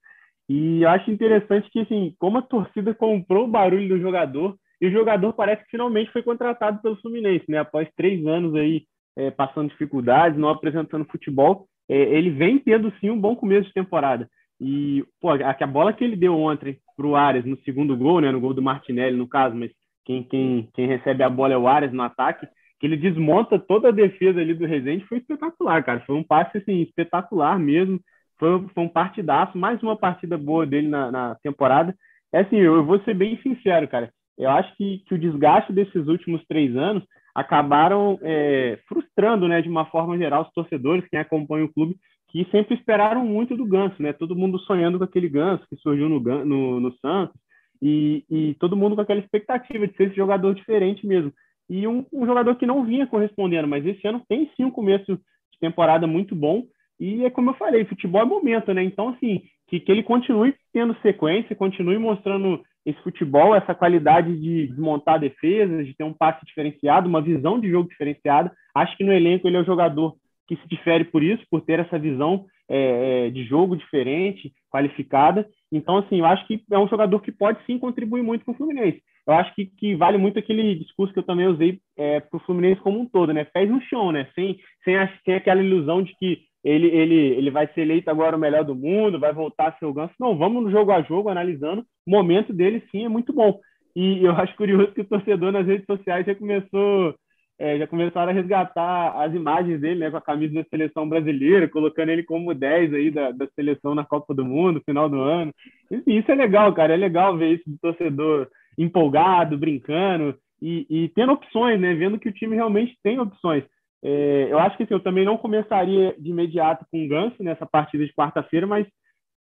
E 0.48 0.82
eu 0.82 0.88
acho 0.88 1.10
interessante 1.10 1.70
que, 1.70 1.80
assim, 1.80 2.14
como 2.18 2.38
a 2.38 2.42
torcida 2.42 2.94
comprou 2.94 3.44
o 3.44 3.50
barulho 3.50 3.88
do 3.88 4.00
jogador, 4.00 4.56
e 4.80 4.86
o 4.86 4.90
jogador 4.90 5.32
parece 5.32 5.64
que 5.64 5.70
finalmente 5.70 6.12
foi 6.12 6.22
contratado 6.22 6.80
pelo 6.82 6.96
Fluminense, 6.96 7.44
né? 7.48 7.58
Após 7.58 7.88
três 7.96 8.24
anos 8.26 8.54
aí 8.54 8.84
é, 9.16 9.30
passando 9.30 9.70
dificuldades, 9.70 10.38
não 10.38 10.48
apresentando 10.48 11.06
futebol, 11.06 11.66
é, 11.88 11.96
ele 11.96 12.30
vem 12.30 12.58
tendo 12.58 12.92
sim 13.00 13.10
um 13.10 13.20
bom 13.20 13.36
começo 13.36 13.68
de 13.68 13.74
temporada. 13.74 14.28
E, 14.60 15.04
pô, 15.20 15.30
a, 15.30 15.56
a 15.58 15.66
bola 15.66 15.92
que 15.92 16.04
ele 16.04 16.16
deu 16.16 16.34
ontem 16.34 16.78
para 16.96 17.06
o 17.06 17.16
Ares 17.16 17.44
no 17.44 17.56
segundo 17.58 17.96
gol, 17.96 18.20
né? 18.20 18.30
No 18.30 18.40
gol 18.40 18.54
do 18.54 18.62
Martinelli, 18.62 19.16
no 19.16 19.28
caso, 19.28 19.54
mas 19.54 19.70
quem, 20.04 20.22
quem, 20.22 20.68
quem 20.74 20.86
recebe 20.86 21.22
a 21.22 21.30
bola 21.30 21.54
é 21.54 21.58
o 21.58 21.66
Ares 21.66 21.92
no 21.92 22.02
ataque, 22.02 22.46
que 22.78 22.86
ele 22.86 22.96
desmonta 22.96 23.58
toda 23.58 23.88
a 23.88 23.92
defesa 23.92 24.40
ali 24.40 24.54
do 24.54 24.66
Resende, 24.66 25.06
foi 25.06 25.18
espetacular, 25.18 25.82
cara. 25.84 26.00
Foi 26.06 26.14
um 26.14 26.24
passe, 26.24 26.58
assim, 26.58 26.82
espetacular 26.82 27.58
mesmo. 27.58 28.00
Foi, 28.38 28.66
foi 28.74 28.84
um 28.84 28.88
partidaço, 28.88 29.56
mais 29.56 29.82
uma 29.82 29.96
partida 29.96 30.36
boa 30.36 30.66
dele 30.66 30.88
na, 30.88 31.10
na 31.10 31.34
temporada. 31.36 31.94
É 32.32 32.40
assim, 32.40 32.56
eu, 32.56 32.74
eu 32.74 32.84
vou 32.84 33.00
ser 33.00 33.14
bem 33.14 33.40
sincero, 33.42 33.88
cara. 33.88 34.10
Eu 34.36 34.50
acho 34.50 34.76
que, 34.76 34.98
que 35.06 35.14
o 35.14 35.18
desgaste 35.18 35.72
desses 35.72 36.06
últimos 36.08 36.44
três 36.46 36.76
anos 36.76 37.04
acabaram 37.34 38.18
é, 38.22 38.78
frustrando, 38.88 39.48
né, 39.48 39.60
de 39.60 39.68
uma 39.68 39.86
forma 39.86 40.16
geral, 40.16 40.42
os 40.42 40.52
torcedores, 40.52 41.08
quem 41.08 41.18
acompanha 41.18 41.64
o 41.64 41.72
clube, 41.72 41.96
que 42.34 42.44
sempre 42.50 42.74
esperaram 42.74 43.24
muito 43.24 43.56
do 43.56 43.64
Ganso, 43.64 43.94
né? 44.02 44.12
Todo 44.12 44.34
mundo 44.34 44.58
sonhando 44.58 44.98
com 44.98 45.04
aquele 45.04 45.28
Ganso 45.28 45.64
que 45.70 45.76
surgiu 45.76 46.08
no, 46.08 46.18
no, 46.18 46.80
no 46.80 46.92
Santos 46.98 47.36
e, 47.80 48.24
e, 48.28 48.54
todo 48.54 48.76
mundo 48.76 48.96
com 48.96 49.02
aquela 49.02 49.20
expectativa 49.20 49.86
de 49.86 49.96
ser 49.96 50.08
esse 50.08 50.16
jogador 50.16 50.52
diferente 50.52 51.06
mesmo. 51.06 51.32
E 51.70 51.86
um, 51.86 52.04
um, 52.12 52.26
jogador 52.26 52.56
que 52.56 52.66
não 52.66 52.84
vinha 52.84 53.06
correspondendo, 53.06 53.68
mas 53.68 53.86
esse 53.86 54.04
ano 54.08 54.20
tem 54.28 54.50
sim 54.56 54.64
um 54.64 54.70
começo 54.70 55.14
de 55.14 55.58
temporada 55.60 56.08
muito 56.08 56.34
bom. 56.34 56.64
E 56.98 57.24
é 57.24 57.30
como 57.30 57.50
eu 57.50 57.54
falei, 57.54 57.84
futebol 57.84 58.22
é 58.22 58.24
momento, 58.24 58.74
né? 58.74 58.82
Então, 58.82 59.10
assim, 59.10 59.42
que, 59.68 59.78
que 59.78 59.92
ele 59.92 60.02
continue 60.02 60.56
tendo 60.72 60.96
sequência, 61.02 61.54
continue 61.54 61.98
mostrando 61.98 62.60
esse 62.84 63.00
futebol, 63.02 63.54
essa 63.54 63.76
qualidade 63.76 64.36
de 64.40 64.66
desmontar 64.66 65.20
defesas, 65.20 65.86
de 65.86 65.94
ter 65.94 66.02
um 66.02 66.12
passe 66.12 66.44
diferenciado, 66.44 67.08
uma 67.08 67.22
visão 67.22 67.60
de 67.60 67.70
jogo 67.70 67.88
diferenciada. 67.88 68.52
Acho 68.74 68.96
que 68.96 69.04
no 69.04 69.12
elenco 69.12 69.46
ele 69.46 69.56
é 69.56 69.60
o 69.60 69.64
jogador 69.64 70.16
que 70.46 70.56
se 70.56 70.68
difere 70.68 71.04
por 71.04 71.22
isso, 71.22 71.44
por 71.50 71.60
ter 71.60 71.80
essa 71.80 71.98
visão 71.98 72.46
é, 72.68 73.26
é, 73.26 73.30
de 73.30 73.44
jogo 73.44 73.76
diferente, 73.76 74.52
qualificada. 74.70 75.46
Então, 75.70 75.98
assim, 75.98 76.18
eu 76.20 76.26
acho 76.26 76.46
que 76.46 76.62
é 76.70 76.78
um 76.78 76.88
jogador 76.88 77.20
que 77.20 77.32
pode 77.32 77.58
sim 77.66 77.78
contribuir 77.78 78.22
muito 78.22 78.44
com 78.44 78.52
o 78.52 78.54
Fluminense. 78.54 79.02
Eu 79.26 79.34
acho 79.34 79.54
que, 79.54 79.66
que 79.66 79.94
vale 79.94 80.18
muito 80.18 80.38
aquele 80.38 80.74
discurso 80.74 81.12
que 81.12 81.18
eu 81.18 81.24
também 81.24 81.46
usei 81.46 81.78
é, 81.96 82.20
para 82.20 82.36
o 82.36 82.40
Fluminense 82.40 82.80
como 82.80 83.00
um 83.00 83.06
todo, 83.06 83.32
né? 83.32 83.44
Pés 83.44 83.70
no 83.70 83.80
chão, 83.82 84.12
né? 84.12 84.28
Sem, 84.34 84.58
sem, 84.84 84.96
a, 84.96 85.10
sem 85.24 85.34
aquela 85.34 85.62
ilusão 85.62 86.02
de 86.02 86.14
que 86.16 86.42
ele, 86.62 86.86
ele, 86.88 87.14
ele 87.14 87.50
vai 87.50 87.66
ser 87.68 87.82
eleito 87.82 88.10
agora 88.10 88.36
o 88.36 88.38
melhor 88.38 88.64
do 88.64 88.74
mundo, 88.74 89.20
vai 89.20 89.32
voltar 89.32 89.68
a 89.68 89.78
ser 89.78 89.84
o 89.84 89.92
ganso. 89.92 90.14
Não, 90.18 90.36
vamos 90.36 90.62
no 90.62 90.70
jogo 90.70 90.90
a 90.92 91.02
jogo, 91.02 91.28
analisando. 91.28 91.84
O 92.06 92.10
momento 92.10 92.52
dele, 92.52 92.82
sim, 92.90 93.04
é 93.04 93.08
muito 93.08 93.32
bom. 93.32 93.60
E 93.94 94.24
eu 94.24 94.32
acho 94.32 94.56
curioso 94.56 94.92
que 94.92 95.02
o 95.02 95.08
torcedor 95.08 95.52
nas 95.52 95.66
redes 95.66 95.86
sociais 95.86 96.26
já 96.26 96.34
começou 96.34 97.14
é, 97.58 97.78
já 97.78 97.86
começaram 97.86 98.30
a 98.30 98.34
resgatar 98.34 99.22
as 99.22 99.32
imagens 99.32 99.80
dele, 99.80 100.00
né, 100.00 100.10
com 100.10 100.16
a 100.16 100.20
camisa 100.20 100.54
da 100.54 100.64
seleção 100.64 101.08
brasileira, 101.08 101.68
colocando 101.68 102.08
ele 102.08 102.24
como 102.24 102.52
10 102.52 102.94
aí 102.94 103.10
da, 103.10 103.30
da 103.30 103.46
seleção 103.54 103.94
na 103.94 104.04
Copa 104.04 104.34
do 104.34 104.44
Mundo, 104.44 104.82
final 104.84 105.08
do 105.08 105.20
ano. 105.20 105.52
E, 105.90 106.18
isso 106.18 106.30
é 106.30 106.34
legal, 106.34 106.72
cara, 106.74 106.94
é 106.94 106.96
legal 106.96 107.36
ver 107.36 107.54
isso 107.54 107.64
do 107.66 107.78
torcedor 107.78 108.48
empolgado, 108.76 109.56
brincando 109.56 110.36
e, 110.60 110.86
e 110.90 111.08
tendo 111.10 111.32
opções, 111.32 111.80
né, 111.80 111.94
vendo 111.94 112.18
que 112.18 112.28
o 112.28 112.32
time 112.32 112.56
realmente 112.56 112.96
tem 113.02 113.20
opções. 113.20 113.64
É, 114.02 114.48
eu 114.50 114.58
acho 114.58 114.76
que 114.76 114.82
assim, 114.82 114.94
eu 114.94 115.00
também 115.00 115.24
não 115.24 115.38
começaria 115.38 116.14
de 116.18 116.30
imediato 116.30 116.84
com 116.90 117.04
o 117.04 117.08
Ganso 117.08 117.42
nessa 117.42 117.64
partida 117.64 118.04
de 118.04 118.12
quarta-feira, 118.12 118.66
mas 118.66 118.86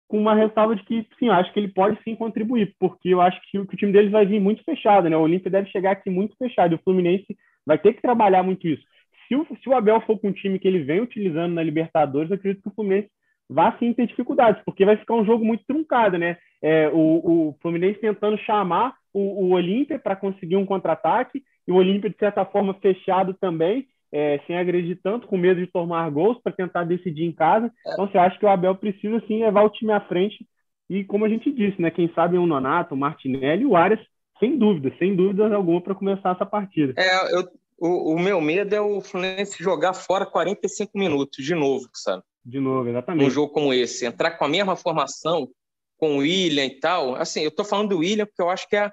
com 0.08 0.20
uma 0.20 0.36
ressalva 0.36 0.76
de 0.76 0.84
que, 0.84 1.08
sim, 1.18 1.28
eu 1.28 1.34
acho 1.34 1.52
que 1.52 1.60
ele 1.60 1.70
pode 1.70 1.98
sim 2.04 2.16
contribuir, 2.16 2.76
porque 2.80 3.10
eu 3.10 3.22
acho 3.22 3.42
que, 3.42 3.66
que 3.66 3.76
o 3.76 3.78
time 3.78 3.92
deles 3.92 4.12
vai 4.12 4.26
vir 4.26 4.40
muito 4.40 4.64
fechado, 4.64 5.10
né? 5.10 5.18
O 5.18 5.22
Olímpia 5.22 5.50
deve 5.50 5.72
chegar 5.72 5.92
aqui 5.92 6.10
muito 6.10 6.36
fechado, 6.38 6.74
e 6.74 6.76
o 6.76 6.82
Fluminense 6.84 7.36
vai 7.66 7.78
ter 7.78 7.94
que 7.94 8.02
trabalhar 8.02 8.44
muito 8.44 8.68
isso. 8.68 8.84
Se 9.28 9.36
o, 9.36 9.46
se 9.62 9.70
o 9.70 9.76
Abel 9.76 10.02
for 10.02 10.20
com 10.20 10.30
um 10.30 10.34
time 10.34 10.60
que 10.60 10.68
ele 10.68 10.84
vem 10.84 11.02
utilizando 11.02 11.54
na 11.54 11.64
Libertadores, 11.64 12.30
eu 12.30 12.36
acredito 12.36 12.62
que 12.62 12.70
o 12.70 12.74
Fluminense 12.74 13.10
vai 13.50 13.76
sim 13.78 13.94
ter 13.94 14.08
dificuldades, 14.08 14.62
porque 14.66 14.86
vai 14.86 14.98
ficar 14.98 15.16
um 15.16 15.26
jogo 15.26 15.46
muito 15.46 15.64
truncado, 15.66 16.18
né? 16.18 16.38
É, 16.62 16.90
o, 16.90 17.50
o 17.50 17.58
Fluminense 17.62 18.00
tentando 18.00 18.38
chamar 18.40 18.96
o, 19.14 19.46
o 19.46 19.52
Olímpia 19.52 20.00
para 20.00 20.16
conseguir 20.16 20.56
um 20.56 20.66
contra-ataque, 20.66 21.44
e 21.68 21.72
o 21.72 21.76
Olímpia, 21.76 22.10
de 22.10 22.18
certa 22.18 22.46
forma, 22.46 22.74
fechado 22.76 23.34
também, 23.34 23.88
é, 24.12 24.40
sem 24.46 24.58
agredir 24.58 25.00
tanto, 25.02 25.28
com 25.28 25.38
medo 25.38 25.60
de 25.60 25.68
tomar 25.68 26.10
gols 26.12 26.40
para 26.42 26.52
tentar 26.52 26.84
decidir 26.84 27.24
em 27.24 27.32
casa. 27.32 27.72
Então, 27.88 28.08
você 28.08 28.18
acha 28.18 28.38
que 28.38 28.46
o 28.46 28.50
Abel 28.50 28.76
precisa 28.76 29.22
sim 29.28 29.44
levar 29.44 29.64
o 29.64 29.70
time 29.70 29.92
à 29.92 30.00
frente 30.02 30.46
e, 30.90 31.04
como 31.04 31.26
a 31.26 31.30
gente 31.30 31.52
disse, 31.52 31.82
né? 31.82 31.90
Quem 31.90 32.12
sabe 32.14 32.38
um 32.38 32.46
Nonato, 32.46 32.94
o 32.94 32.98
Martinelli 32.98 33.66
o 33.66 33.76
Arias 33.76 34.00
sem 34.44 34.58
dúvida, 34.58 34.94
sem 35.00 35.16
dúvida 35.16 35.56
alguma 35.56 35.82
para 35.82 35.96
começar 35.96 36.36
essa 36.36 36.46
partida. 36.46 36.94
É, 36.98 37.34
eu, 37.34 37.50
o, 37.78 38.14
o, 38.14 38.20
meu 38.20 38.42
medo 38.42 38.76
é 38.76 38.82
o 38.82 39.00
Fluminense 39.00 39.64
jogar 39.64 39.94
fora 39.94 40.26
45 40.26 40.98
minutos 40.98 41.46
de 41.46 41.56
novo, 41.56 41.90
sabe? 41.94 42.22
De 42.46 42.60
novo, 42.60 42.90
exatamente. 42.90 43.26
Um 43.26 43.30
jogo 43.30 43.54
como 43.54 43.74
esse, 43.74 44.06
entrar 44.06 44.32
com 44.32 44.44
a 44.44 44.50
mesma 44.50 44.76
formação, 44.76 45.50
com 45.98 46.18
o 46.18 46.20
William 46.20 46.66
e 46.66 46.78
tal. 46.78 47.16
Assim, 47.16 47.42
eu 47.42 47.52
tô 47.52 47.64
falando 47.64 47.90
do 47.90 48.00
William 48.00 48.26
porque 48.26 48.42
eu 48.42 48.50
acho 48.50 48.68
que 48.68 48.76
é 48.76 48.92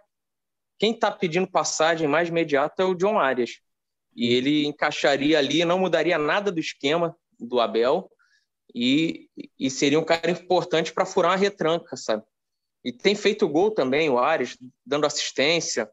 quem 0.79 0.93
está 0.93 1.11
pedindo 1.11 1.51
passagem 1.51 2.07
mais 2.07 2.29
imediata 2.29 2.83
é 2.85 2.87
o 2.87 2.95
John 2.95 3.19
Arias. 3.19 3.59
E 4.15 4.33
ele 4.33 4.67
encaixaria 4.67 5.37
ali, 5.37 5.65
não 5.65 5.81
mudaria 5.81 6.17
nada 6.17 6.53
do 6.53 6.61
esquema 6.61 7.17
do 7.39 7.61
Abel 7.61 8.09
e, 8.73 9.29
e 9.59 9.69
seria 9.69 9.99
um 9.99 10.05
cara 10.05 10.31
importante 10.31 10.93
para 10.93 11.05
furar 11.05 11.33
uma 11.33 11.37
retranca, 11.37 11.97
sabe? 11.97 12.23
E 12.85 12.93
tem 12.93 13.15
feito 13.15 13.49
gol 13.49 13.71
também, 13.71 14.09
o 14.09 14.19
Ares, 14.19 14.57
dando 14.85 15.07
assistência. 15.07 15.89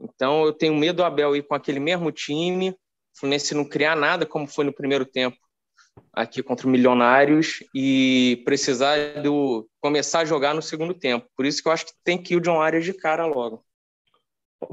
Então 0.00 0.44
eu 0.44 0.52
tenho 0.52 0.74
medo 0.74 0.98
do 0.98 1.04
Abel 1.04 1.34
ir 1.34 1.42
com 1.42 1.54
aquele 1.54 1.80
mesmo 1.80 2.12
time, 2.12 2.74
Fluminense 3.18 3.54
não 3.54 3.64
criar 3.64 3.96
nada 3.96 4.26
como 4.26 4.46
foi 4.46 4.64
no 4.64 4.72
primeiro 4.72 5.06
tempo 5.06 5.38
aqui 6.12 6.42
contra 6.42 6.66
o 6.66 6.70
Milionários 6.70 7.64
e 7.74 8.42
precisar 8.44 9.22
do 9.22 9.66
começar 9.80 10.20
a 10.20 10.24
jogar 10.24 10.54
no 10.54 10.60
segundo 10.60 10.92
tempo. 10.92 11.26
Por 11.34 11.46
isso 11.46 11.62
que 11.62 11.68
eu 11.68 11.72
acho 11.72 11.86
que 11.86 11.92
tem 12.04 12.22
que 12.22 12.34
ir 12.34 12.36
o 12.36 12.40
John 12.40 12.60
Arias 12.60 12.84
de 12.84 12.92
cara 12.92 13.24
logo. 13.26 13.62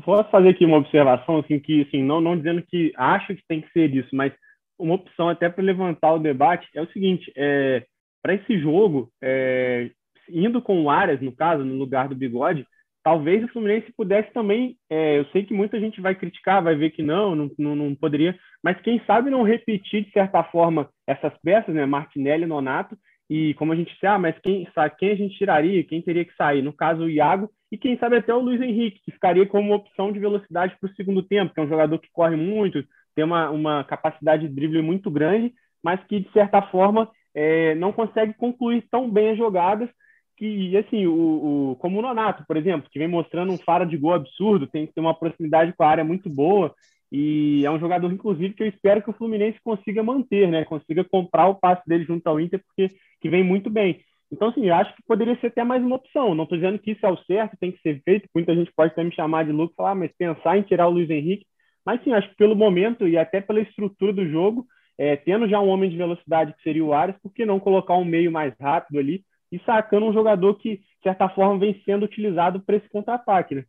Posso 0.04 0.30
fazer 0.30 0.50
aqui 0.50 0.66
uma 0.66 0.78
observação, 0.78 1.40
assim, 1.40 1.60
que, 1.60 1.82
assim, 1.84 2.02
não, 2.02 2.22
não 2.22 2.38
dizendo 2.38 2.64
que 2.64 2.94
acho 2.96 3.36
que 3.36 3.44
tem 3.48 3.62
que 3.62 3.72
ser 3.72 3.94
isso, 3.94 4.16
mas 4.16 4.34
uma 4.80 4.96
opção 4.96 5.30
até 5.30 5.50
para 5.50 5.64
levantar 5.64 6.14
o 6.14 6.20
debate 6.20 6.68
é 6.74 6.82
o 6.82 6.92
seguinte, 6.92 7.32
é, 7.36 7.86
para 8.22 8.34
esse 8.34 8.60
jogo, 8.60 9.12
é, 9.22 9.92
indo 10.30 10.62
com 10.62 10.84
o 10.84 10.90
Arias, 10.90 11.22
no 11.22 11.32
caso, 11.32 11.64
no 11.64 11.76
lugar 11.76 12.08
do 12.08 12.16
Bigode, 12.16 12.66
talvez 13.04 13.44
o 13.44 13.48
Fluminense 13.50 13.92
pudesse 13.96 14.32
também. 14.32 14.78
É, 14.90 15.20
eu 15.20 15.26
sei 15.26 15.44
que 15.46 15.54
muita 15.54 15.80
gente 15.80 16.00
vai 16.02 16.16
criticar, 16.16 16.64
vai 16.64 16.76
ver 16.76 16.92
que 16.92 17.04
não, 17.04 17.36
não, 17.36 17.52
não, 17.58 17.76
não, 17.76 17.96
poderia, 17.96 18.38
mas 18.64 18.80
quem 18.82 19.02
sabe 19.06 19.30
não 19.30 19.44
repetir, 19.44 20.06
de 20.06 20.12
certa 20.12 20.44
forma, 20.44 20.90
essas 21.06 21.34
peças, 21.44 21.76
né? 21.76 21.86
Martinelli, 21.86 22.46
Nonato, 22.46 22.98
e 23.30 23.54
como 23.56 23.74
a 23.74 23.76
gente 23.76 23.92
disse, 23.94 24.06
ah, 24.06 24.18
mas 24.18 24.38
quem, 24.40 24.68
sabe, 24.74 24.96
quem 24.98 25.12
a 25.12 25.16
gente 25.16 25.38
tiraria, 25.38 25.84
quem 25.84 26.02
teria 26.02 26.26
que 26.26 26.36
sair? 26.36 26.62
No 26.62 26.74
caso, 26.74 27.04
o 27.04 27.10
Iago, 27.10 27.50
e 27.72 27.78
quem 27.78 27.98
sabe 27.98 28.18
até 28.18 28.34
o 28.34 28.40
Luiz 28.40 28.62
Henrique, 28.62 29.02
que 29.04 29.12
ficaria 29.12 29.46
como 29.46 29.74
opção 29.74 30.12
de 30.12 30.20
velocidade 30.20 30.76
para 30.80 30.90
o 30.90 30.96
segundo 30.96 31.24
tempo, 31.24 31.54
que 31.54 31.60
é 31.60 31.64
um 31.64 31.70
jogador 31.70 32.00
que 32.00 32.12
corre 32.12 32.36
muito, 32.36 32.84
tem 33.16 33.26
uma, 33.26 33.50
uma 33.50 33.84
capacidade 33.84 34.48
de 34.48 34.54
drible 34.54 34.82
muito 34.82 35.10
grande, 35.10 35.54
mas 35.84 36.04
que, 36.06 36.20
de 36.20 36.32
certa 36.32 36.62
forma, 36.62 37.10
é, 37.34 37.76
não 37.76 37.92
consegue 37.92 38.34
concluir 38.34 38.86
tão 38.92 39.10
bem 39.10 39.32
as 39.32 39.38
jogadas 39.38 39.90
que, 40.38 40.76
assim, 40.78 41.06
o, 41.06 41.72
o, 41.72 41.76
como 41.78 42.00
o 42.00 42.02
Nonato, 42.02 42.44
por 42.48 42.58
exemplo, 42.58 42.90
que 42.92 43.00
vem 43.00 43.08
mostrando 43.08 43.52
um 43.52 43.58
faro 43.58 43.86
de 43.86 43.98
gol 43.98 44.14
absurdo, 44.14 44.68
tem 44.68 44.88
que 44.88 44.94
ter 44.94 45.02
uma 45.02 45.14
proximidade 45.14 45.74
com 45.74 45.84
a 45.84 45.90
área 45.90 46.04
muito 46.04 46.30
boa, 46.30 46.74
e 47.12 47.64
é 47.64 47.70
um 47.70 47.80
jogador, 47.80 48.12
inclusive, 48.12 48.56
que 48.56 48.64
eu 48.64 48.68
espero 48.68 49.02
que 49.04 49.10
o 49.12 49.14
Fluminense 49.14 49.60
consiga 49.64 50.02
manter, 50.02 50.48
né? 50.48 50.66
Consiga 50.66 51.04
comprar 51.04 51.48
o 51.48 51.54
passe 51.54 51.88
dele 51.88 52.06
junto 52.06 52.26
ao 52.26 52.40
Inter, 52.40 52.60
porque 52.66 52.96
que 53.22 53.30
vem 53.30 53.44
muito 53.44 53.70
bem. 53.70 54.00
Então, 54.32 54.48
assim, 54.48 54.66
eu 54.66 54.74
acho 54.74 54.96
que 54.96 55.04
poderia 55.08 55.40
ser 55.40 55.48
até 55.48 55.64
mais 55.64 55.84
uma 55.84 55.98
opção. 55.98 56.34
Não 56.34 56.44
estou 56.44 56.58
dizendo 56.58 56.80
que 56.80 56.92
isso 56.92 57.06
é 57.06 57.12
o 57.12 57.24
certo, 57.26 57.56
tem 57.60 57.72
que 57.72 57.80
ser 57.82 58.02
feito. 58.04 58.28
Muita 58.34 58.56
gente 58.56 58.74
pode 58.76 58.94
até 58.94 59.04
me 59.04 59.14
chamar 59.14 59.46
de 59.46 59.52
louco 59.52 59.74
e 59.74 59.76
falar, 59.76 59.92
ah, 59.92 59.96
mas 59.96 60.12
pensar 60.18 60.58
em 60.58 60.64
tirar 60.64 60.88
o 60.88 60.92
Luiz 60.92 61.08
Henrique. 61.08 61.46
Mas, 61.86 62.04
sim, 62.04 62.12
acho 62.14 62.30
que 62.30 62.36
pelo 62.36 62.56
momento 62.56 63.08
e 63.08 63.16
até 63.16 63.40
pela 63.40 63.62
estrutura 63.62 64.12
do 64.12 64.28
jogo, 64.28 64.66
é, 64.98 65.16
tendo 65.16 65.48
já 65.48 65.60
um 65.60 65.68
homem 65.68 65.92
de 65.92 65.98
velocidade 65.98 66.54
que 66.54 66.64
seria 66.64 66.84
o 66.84 66.94
Ares, 66.94 67.16
por 67.22 67.32
que 67.32 67.46
não 67.46 67.60
colocar 67.60 67.96
um 67.96 68.06
meio 68.06 68.32
mais 68.32 68.56
rápido 68.60 68.98
ali 68.98 69.24
e 69.54 69.60
sacando 69.68 70.08
um 70.08 70.14
jogador 70.14 70.56
que, 70.56 70.78
de 70.78 71.04
certa 71.04 71.30
forma, 71.30 71.60
vem 71.60 71.80
sendo 71.86 72.06
utilizado 72.06 72.60
para 72.60 72.78
esse 72.78 72.90
contra-ataque, 72.90 73.54
né? 73.54 73.66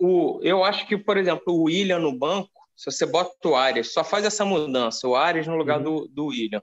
O, 0.00 0.40
eu 0.42 0.64
acho 0.64 0.86
que, 0.86 0.96
por 0.96 1.18
exemplo, 1.18 1.52
o 1.52 1.64
William 1.64 1.98
no 1.98 2.18
banco, 2.18 2.48
se 2.74 2.90
você 2.90 3.04
bota 3.04 3.46
o 3.46 3.54
Arias, 3.54 3.92
só 3.92 4.02
faz 4.02 4.24
essa 4.24 4.42
mudança, 4.42 5.06
o 5.06 5.14
Arias 5.14 5.46
no 5.46 5.54
lugar 5.54 5.76
uhum. 5.78 5.84
do, 5.84 6.08
do 6.08 6.26
William. 6.28 6.62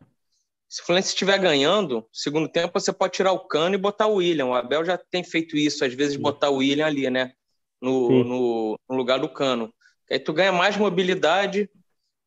Se 0.68 0.82
o 0.82 0.86
Fluminense 0.86 1.09
estiver 1.09 1.38
ganhando, 1.38 2.07
segundo 2.11 2.49
tempo 2.49 2.80
você 2.80 2.91
pode 2.91 3.13
tirar 3.13 3.34
o 3.34 3.47
Cano 3.47 3.76
e 3.76 3.78
botar 3.78 4.07
o 4.07 4.15
William. 4.15 4.47
O 4.47 4.55
Abel 4.55 4.84
já 4.84 4.97
tem 4.97 5.24
feito 5.24 5.55
isso, 5.55 5.86
às 5.86 5.93
vezes 5.93 6.18
botar 6.18 6.49
o 6.49 6.57
William 6.57 6.88
ali, 6.88 7.07
né? 7.11 7.34
No, 7.80 8.24
no, 8.24 8.80
no, 8.89 8.95
lugar 8.95 9.20
do 9.20 9.30
Cano. 9.30 9.72
Aí 10.09 10.18
tu 10.18 10.34
ganha 10.34 10.51
mais 10.51 10.76
mobilidade, 10.76 11.70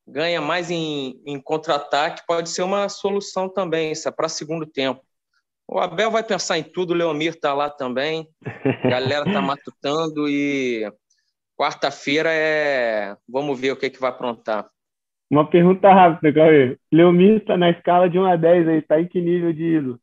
ganha 0.07 0.41
mais 0.41 0.71
em, 0.71 1.21
em 1.27 1.41
contra-ataque, 1.41 2.25
pode 2.29 2.49
ser 2.49 2.63
uma 2.63 2.89
solução 2.89 3.49
também, 3.49 3.91
isso 3.91 4.09
é 4.09 4.13
para 4.13 4.29
segundo 4.29 4.65
tempo. 4.65 5.05
O 5.73 5.79
Abel 5.79 6.11
vai 6.11 6.25
pensar 6.25 6.59
em 6.59 6.65
tudo, 6.65 6.91
o 6.91 6.97
Leomir 6.97 7.39
tá 7.39 7.55
lá 7.55 7.71
também, 7.71 8.27
a 8.85 8.89
galera 8.89 9.25
tá 9.33 9.41
matutando 9.41 10.29
e 10.29 10.85
quarta-feira 11.57 12.29
é. 12.29 13.17
Vamos 13.29 13.59
ver 13.61 13.71
o 13.71 13.77
que, 13.77 13.89
que 13.89 14.01
vai 14.01 14.11
aprontar. 14.11 14.69
Uma 15.31 15.49
pergunta 15.49 15.89
rápida, 15.89 16.33
Cauê. 16.33 16.77
Leomir 16.93 17.37
está 17.37 17.57
na 17.57 17.71
escala 17.71 18.11
de 18.11 18.19
1 18.19 18.25
a 18.25 18.35
10 18.35 18.67
aí, 18.67 18.83
tá 18.83 19.01
em 19.01 19.07
que 19.07 19.21
nível 19.21 19.53
de 19.53 19.77
ídolo? 19.77 20.01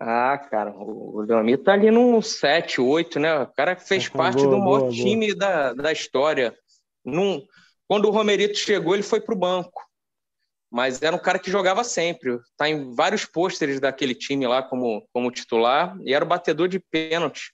Ah, 0.00 0.36
cara, 0.36 0.72
o 0.72 1.20
Leomir 1.20 1.62
tá 1.62 1.74
ali 1.74 1.92
num 1.92 2.20
7, 2.20 2.80
8, 2.80 3.20
né? 3.20 3.38
O 3.38 3.46
cara 3.46 3.76
fez 3.76 4.08
tá 4.10 4.18
parte 4.18 4.42
boa, 4.42 4.50
do 4.50 4.58
maior 4.58 4.80
boa, 4.80 4.90
time 4.90 5.28
boa. 5.28 5.38
Da, 5.38 5.74
da 5.74 5.92
história. 5.92 6.52
Num, 7.04 7.40
quando 7.86 8.06
o 8.06 8.10
Romerito 8.10 8.58
chegou, 8.58 8.94
ele 8.94 9.04
foi 9.04 9.20
para 9.20 9.34
o 9.34 9.38
banco. 9.38 9.87
Mas 10.70 11.00
era 11.00 11.14
um 11.14 11.18
cara 11.18 11.38
que 11.38 11.50
jogava 11.50 11.82
sempre. 11.82 12.38
Tá 12.56 12.68
em 12.68 12.94
vários 12.94 13.24
pôsteres 13.24 13.80
daquele 13.80 14.14
time 14.14 14.46
lá 14.46 14.62
como, 14.62 15.06
como 15.12 15.30
titular. 15.30 15.96
E 16.04 16.12
era 16.12 16.24
o 16.24 16.28
batedor 16.28 16.68
de 16.68 16.78
pênalti 16.78 17.52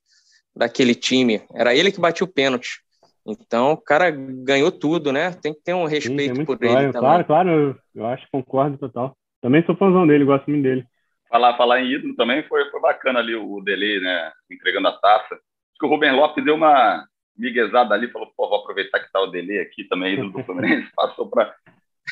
daquele 0.55 0.95
time. 0.95 1.43
Era 1.55 1.75
ele 1.75 1.93
que 1.93 2.01
batia 2.01 2.25
o 2.25 2.33
pênalti. 2.33 2.83
Então, 3.27 3.73
o 3.73 3.77
cara 3.77 4.11
ganhou 4.11 4.71
tudo, 4.71 5.11
né? 5.11 5.31
Tem 5.33 5.55
que 5.55 5.63
ter 5.63 5.75
um 5.75 5.87
respeito 5.87 6.37
Sim, 6.37 6.45
por 6.45 6.55
história. 6.55 6.85
ele 6.85 6.93
também. 6.93 7.09
Claro, 7.09 7.25
claro, 7.25 7.51
eu, 7.51 7.77
eu 7.95 8.07
acho, 8.07 8.27
concordo 8.31 8.77
total. 8.77 9.17
Também 9.41 9.65
sou 9.65 9.77
fãzão 9.77 10.07
dele, 10.07 10.25
gosto 10.25 10.51
muito 10.51 10.63
dele. 10.63 10.85
Falar, 11.29 11.57
falar 11.57 11.81
em 11.81 11.91
ídolo 11.91 12.15
também 12.15 12.43
foi, 12.45 12.71
foi 12.71 12.81
bacana 12.81 13.19
ali 13.19 13.35
o 13.35 13.61
Dele, 13.61 14.01
né? 14.01 14.31
Entregando 14.51 14.89
a 14.89 14.93
taça. 14.93 15.35
Acho 15.35 15.79
que 15.81 15.87
o 15.87 15.89
Rubem 15.89 16.13
Lopes 16.13 16.45
deu 16.45 16.55
uma 16.55 17.05
miguezada 17.37 17.95
ali, 17.95 18.11
falou, 18.11 18.31
pô, 18.37 18.49
vou 18.49 18.61
aproveitar 18.61 19.01
que 19.01 19.11
tá 19.11 19.21
o 19.21 19.27
Dele 19.27 19.59
aqui 19.59 19.85
também, 19.85 20.15
ídolo 20.15 20.31
do 20.31 20.45
Fluminense, 20.45 20.89
passou 20.95 21.29
para 21.29 21.53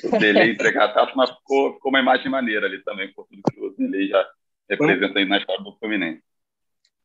o 0.04 0.18
Dele 0.18 0.52
entregar 0.52 0.84
a 0.86 0.88
taça, 0.92 1.12
mas 1.14 1.30
ficou, 1.30 1.74
ficou 1.74 1.90
uma 1.90 2.00
imagem 2.00 2.30
maneira 2.30 2.66
ali 2.66 2.82
também, 2.82 3.12
por 3.12 3.26
tudo 3.26 3.42
que 3.52 3.60
o 3.60 3.70
Dele 3.90 4.08
já 4.08 4.26
representa 4.68 5.18
aí 5.18 5.24
na 5.24 5.38
história 5.38 5.62
do 5.62 5.76
Fluminense. 5.78 6.22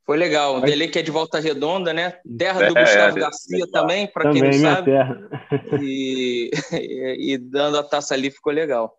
Foi 0.06 0.16
legal. 0.16 0.58
O 0.58 0.62
Dele 0.62 0.88
que 0.88 1.00
é 1.00 1.02
de 1.02 1.12
Volta 1.12 1.38
Redonda, 1.38 1.94
né? 1.94 2.14
Terra 2.38 2.66
do 2.66 2.78
é, 2.78 2.82
Gustavo 2.82 3.18
é, 3.18 3.22
Garcia 3.22 3.64
é, 3.66 3.72
também, 3.72 4.08
para 4.08 4.32
quem 4.32 4.42
não 4.42 4.54
sabe. 4.54 4.86
Terra. 4.86 5.30
E, 5.82 6.50
e, 6.72 7.34
e, 7.34 7.38
dando 7.38 7.78
a 7.78 7.84
taça 7.84 8.14
ali 8.14 8.32
ficou 8.32 8.54
legal. 8.54 8.94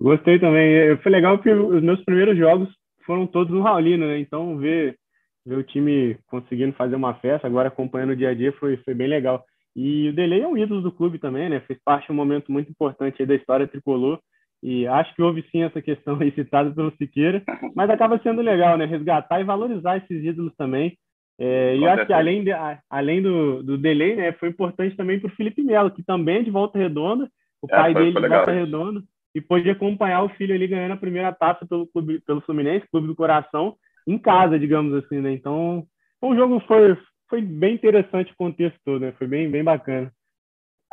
Gostei 0.00 0.38
também. 0.38 0.96
Foi 0.98 1.10
legal 1.10 1.40
que 1.40 1.50
os 1.50 1.82
meus 1.82 2.00
primeiros 2.04 2.38
jogos 2.38 2.68
foram 3.04 3.26
todos 3.26 3.52
no 3.52 3.62
Raulino, 3.62 4.06
né? 4.06 4.20
Então 4.20 4.56
ver, 4.56 4.96
ver 5.44 5.56
o 5.56 5.64
time 5.64 6.16
conseguindo 6.28 6.72
fazer 6.74 6.94
uma 6.94 7.14
festa, 7.14 7.48
agora 7.48 7.66
acompanhando 7.66 8.10
o 8.10 8.16
dia 8.16 8.30
a 8.30 8.34
dia, 8.34 8.52
foi, 8.52 8.76
foi 8.76 8.94
bem 8.94 9.08
legal. 9.08 9.44
E 9.80 10.08
o 10.08 10.12
Delay 10.12 10.40
é 10.40 10.48
um 10.48 10.56
ídolo 10.56 10.82
do 10.82 10.90
clube 10.90 11.20
também, 11.20 11.48
né? 11.48 11.60
Fez 11.60 11.78
parte 11.84 12.06
de 12.06 12.12
um 12.12 12.16
momento 12.16 12.50
muito 12.50 12.68
importante 12.68 13.24
da 13.24 13.36
história 13.36 13.68
tricolor. 13.68 14.18
E 14.60 14.88
acho 14.88 15.14
que 15.14 15.22
houve 15.22 15.44
sim 15.52 15.62
essa 15.62 15.80
questão 15.80 16.18
aí 16.20 16.32
citada 16.32 16.68
pelo 16.72 16.90
Siqueira, 16.96 17.44
mas 17.76 17.88
acaba 17.88 18.18
sendo 18.18 18.42
legal, 18.42 18.76
né? 18.76 18.86
Resgatar 18.86 19.40
e 19.40 19.44
valorizar 19.44 19.98
esses 19.98 20.24
ídolos 20.24 20.52
também. 20.56 20.98
É, 21.38 21.76
e 21.76 21.84
eu 21.84 21.90
acho 21.90 22.06
que 22.06 22.12
além, 22.12 22.42
de, 22.42 22.50
além 22.90 23.22
do, 23.22 23.62
do 23.62 23.78
delay, 23.78 24.16
né, 24.16 24.32
foi 24.32 24.48
importante 24.48 24.96
também 24.96 25.20
para 25.20 25.28
o 25.28 25.36
Felipe 25.36 25.62
Melo, 25.62 25.92
que 25.92 26.02
também 26.02 26.38
é 26.38 26.42
de 26.42 26.50
volta 26.50 26.76
redonda, 26.76 27.30
o 27.62 27.68
é, 27.70 27.76
pai 27.76 27.92
foi, 27.92 28.02
dele 28.02 28.12
foi 28.14 28.22
de 28.22 28.28
volta 28.28 28.50
redonda, 28.50 29.02
e 29.32 29.40
pôde 29.40 29.70
acompanhar 29.70 30.24
o 30.24 30.28
filho 30.30 30.52
ali 30.52 30.66
ganhando 30.66 30.94
a 30.94 30.96
primeira 30.96 31.32
taça 31.32 31.64
pelo, 31.64 31.86
clube, 31.86 32.20
pelo 32.26 32.40
Fluminense, 32.40 32.88
Clube 32.90 33.06
do 33.06 33.14
Coração, 33.14 33.76
em 34.08 34.18
casa, 34.18 34.58
digamos 34.58 34.92
assim, 34.94 35.20
né? 35.20 35.30
Então, 35.30 35.86
o 36.20 36.34
jogo 36.34 36.58
foi, 36.66 36.96
foi 37.28 37.42
bem 37.42 37.74
interessante 37.74 38.32
o 38.32 38.36
contexto 38.36 38.78
todo, 38.84 39.00
né? 39.00 39.12
Foi 39.12 39.26
bem, 39.26 39.50
bem 39.50 39.62
bacana. 39.62 40.12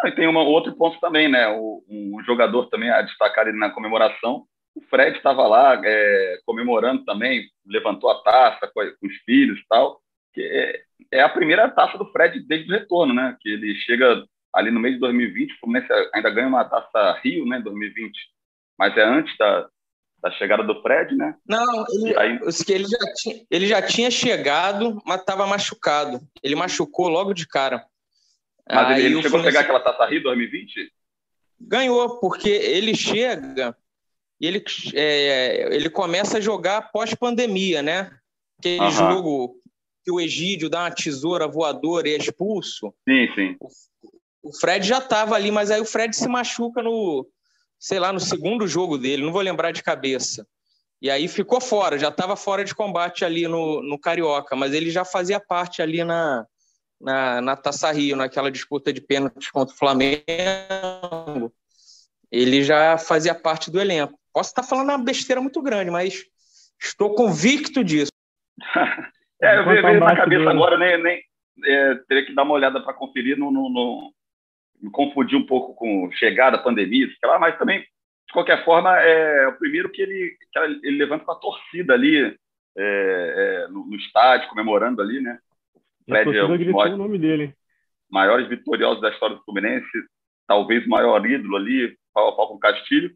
E 0.03 0.11
tem 0.11 0.27
um 0.27 0.35
outro 0.35 0.75
ponto 0.75 0.99
também, 0.99 1.29
né? 1.29 1.47
O, 1.47 1.83
um 1.89 2.21
jogador 2.23 2.67
também 2.67 2.89
a 2.89 3.01
destacar 3.01 3.47
ali 3.47 3.57
na 3.57 3.69
comemoração. 3.69 4.45
O 4.75 4.81
Fred 4.81 5.15
estava 5.15 5.47
lá 5.47 5.81
é, 5.83 6.39
comemorando 6.45 7.05
também, 7.05 7.49
levantou 7.65 8.11
a 8.11 8.21
taça 8.21 8.69
com, 8.73 8.81
com 8.99 9.07
os 9.07 9.15
filhos 9.25 9.57
e 9.59 9.67
tal. 9.69 10.01
Que 10.33 10.41
é, 10.41 10.83
é, 11.13 11.21
a 11.21 11.29
primeira 11.29 11.69
taça 11.69 11.97
do 11.97 12.11
Fred 12.11 12.45
desde 12.45 12.69
o 12.69 12.77
retorno, 12.77 13.13
né? 13.13 13.37
Que 13.39 13.49
ele 13.49 13.73
chega 13.75 14.25
ali 14.53 14.71
no 14.71 14.79
mês 14.79 14.95
de 14.95 14.99
2020, 14.99 15.53
o 15.63 15.71
ainda 16.13 16.29
ganha 16.29 16.47
uma 16.47 16.65
taça 16.65 17.19
Rio, 17.23 17.45
né? 17.45 17.59
2020, 17.59 18.11
mas 18.77 18.95
é 18.97 19.03
antes 19.03 19.35
da, 19.37 19.67
da 20.25 20.31
chegada 20.31 20.63
do 20.63 20.81
Fred, 20.81 21.15
né? 21.15 21.35
Não, 21.47 21.85
ele, 21.87 22.17
aí... 22.17 22.39
ele, 22.67 22.85
já 22.85 23.13
tinha, 23.13 23.45
ele 23.51 23.67
já 23.67 23.81
tinha 23.83 24.09
chegado, 24.09 24.99
mas 25.05 25.19
estava 25.19 25.45
machucado. 25.45 26.19
Ele 26.41 26.55
machucou 26.55 27.07
logo 27.07 27.31
de 27.31 27.47
cara. 27.47 27.85
Mas 28.67 28.97
ele, 28.97 29.17
ele 29.17 29.21
chegou 29.21 29.39
a 29.39 29.43
pegar 29.43 29.59
aquela 29.59 29.79
Taça 29.79 30.03
Rio 30.07 30.23
2020? 30.23 30.91
Ganhou, 31.61 32.19
porque 32.19 32.49
ele 32.49 32.95
chega 32.95 33.77
e 34.41 34.47
ele, 34.47 34.63
é, 34.95 35.75
ele 35.75 35.91
começa 35.91 36.39
a 36.39 36.41
jogar 36.41 36.91
pós-pandemia, 36.91 37.83
né? 37.83 38.11
Aquele 38.57 38.81
uhum. 38.81 38.91
jogo 38.91 39.61
que 40.03 40.11
o 40.11 40.19
Egídio 40.19 40.71
dá 40.71 40.85
uma 40.85 40.91
tesoura 40.91 41.47
voadora 41.47 42.09
e 42.09 42.15
é 42.15 42.17
expulso. 42.17 42.91
Sim, 43.07 43.27
sim. 43.35 43.55
O, 43.59 43.69
o 44.49 44.53
Fred 44.59 44.87
já 44.87 44.97
estava 44.97 45.35
ali, 45.35 45.51
mas 45.51 45.69
aí 45.69 45.79
o 45.79 45.85
Fred 45.85 46.15
se 46.15 46.27
machuca 46.27 46.81
no, 46.81 47.27
sei 47.79 47.99
lá, 47.99 48.11
no 48.11 48.19
segundo 48.19 48.67
jogo 48.67 48.97
dele, 48.97 49.23
não 49.23 49.31
vou 49.31 49.41
lembrar 49.41 49.71
de 49.71 49.83
cabeça. 49.83 50.47
E 51.01 51.09
aí 51.09 51.27
ficou 51.27 51.59
fora, 51.61 51.99
já 51.99 52.09
estava 52.09 52.35
fora 52.35 52.63
de 52.63 52.73
combate 52.73 53.25
ali 53.25 53.47
no, 53.47 53.81
no 53.81 53.99
Carioca, 53.99 54.55
mas 54.55 54.73
ele 54.73 54.89
já 54.89 55.03
fazia 55.05 55.39
parte 55.39 55.81
ali 55.81 56.03
na, 56.03 56.45
na, 56.99 57.41
na 57.41 57.55
Taça 57.55 57.91
Rio, 57.91 58.15
naquela 58.15 58.49
disputa 58.49 58.91
de 58.91 59.01
pênaltis 59.01 59.51
contra 59.51 59.73
o 59.73 59.77
Flamengo, 59.77 60.23
ele 62.31 62.63
já 62.63 62.97
fazia 62.97 63.35
parte 63.35 63.69
do 63.69 63.79
elenco. 63.79 64.19
Posso 64.33 64.49
estar 64.49 64.63
falando 64.63 64.89
uma 64.89 64.97
besteira 64.97 65.41
muito 65.41 65.61
grande, 65.61 65.91
mas 65.91 66.25
estou 66.81 67.13
convicto 67.13 67.83
disso. 67.83 68.11
é, 69.41 69.59
eu 69.59 69.65
vejo 69.65 69.99
na 69.99 70.15
cabeça 70.15 70.49
agora, 70.49 70.77
nem, 70.77 71.01
nem 71.01 71.21
é, 71.63 71.95
teria 72.07 72.25
que 72.25 72.33
dar 72.33 72.43
uma 72.43 72.53
olhada 72.53 72.81
para 72.81 72.93
conferir, 72.93 73.37
não, 73.37 73.51
não, 73.51 73.69
não, 73.69 74.11
me 74.81 74.91
confundir 74.91 75.37
um 75.37 75.45
pouco 75.45 75.73
com 75.73 76.11
chegada, 76.13 76.57
pandemia, 76.57 77.07
sei 77.07 77.29
lá, 77.29 77.39
mas 77.39 77.57
também, 77.57 77.79
de 77.79 78.33
qualquer 78.33 78.63
forma, 78.63 78.97
é 78.99 79.47
o 79.47 79.57
primeiro 79.57 79.89
que 79.91 80.01
ele, 80.01 80.37
que 80.51 80.59
ele 80.59 80.97
levanta 80.97 81.25
com 81.25 81.31
a 81.31 81.39
torcida 81.39 81.93
ali 81.93 82.35
é, 82.77 83.65
é, 83.65 83.67
no, 83.69 83.85
no 83.85 83.95
estádio, 83.95 84.49
comemorando 84.49 85.01
ali, 85.01 85.21
né? 85.21 85.39
Fred 86.07 86.37
é 86.37 86.43
um 86.43 86.57
dos 86.57 86.67
maiores, 86.67 86.93
o 86.93 86.97
nome 86.97 87.17
dele. 87.17 87.53
maiores 88.09 88.47
vitoriosos 88.47 89.01
da 89.01 89.09
história 89.09 89.35
do 89.35 89.43
Fluminense, 89.43 89.87
talvez 90.47 90.85
o 90.85 90.89
maior 90.89 91.25
ídolo 91.25 91.57
ali, 91.57 91.97
pau 92.13 92.29
a 92.29 92.35
pau 92.35 92.47
com 92.49 92.55
o 92.55 92.59
Castilho, 92.59 93.11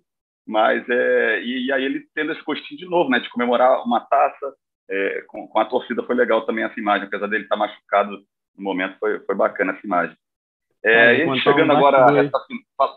mas 0.47 0.83
é, 0.89 1.41
e, 1.43 1.67
e, 1.67 1.71
aí 1.71 1.83
ele 1.83 2.07
tendo 2.15 2.31
esse 2.31 2.43
gostinho 2.43 2.79
de 2.79 2.85
novo, 2.85 3.09
né, 3.09 3.19
de 3.19 3.29
comemorar 3.29 3.83
uma 3.85 3.99
taça 3.99 4.53
é, 4.89 5.23
com, 5.27 5.47
com, 5.47 5.59
a 5.59 5.65
torcida 5.65 6.03
foi 6.03 6.15
legal 6.15 6.45
também 6.45 6.63
essa 6.63 6.79
imagem, 6.79 7.07
apesar 7.07 7.27
dele 7.27 7.43
estar 7.43 7.55
machucado 7.55 8.17
no 8.57 8.63
momento, 8.63 8.97
foi, 8.99 9.19
foi 9.19 9.35
bacana 9.35 9.73
essa 9.73 9.85
imagem. 9.85 10.17
É, 10.83 11.09
ah, 11.09 11.35
e 11.35 11.39
chegando 11.41 11.71
agora, 11.73 12.19
essa, 12.21 12.39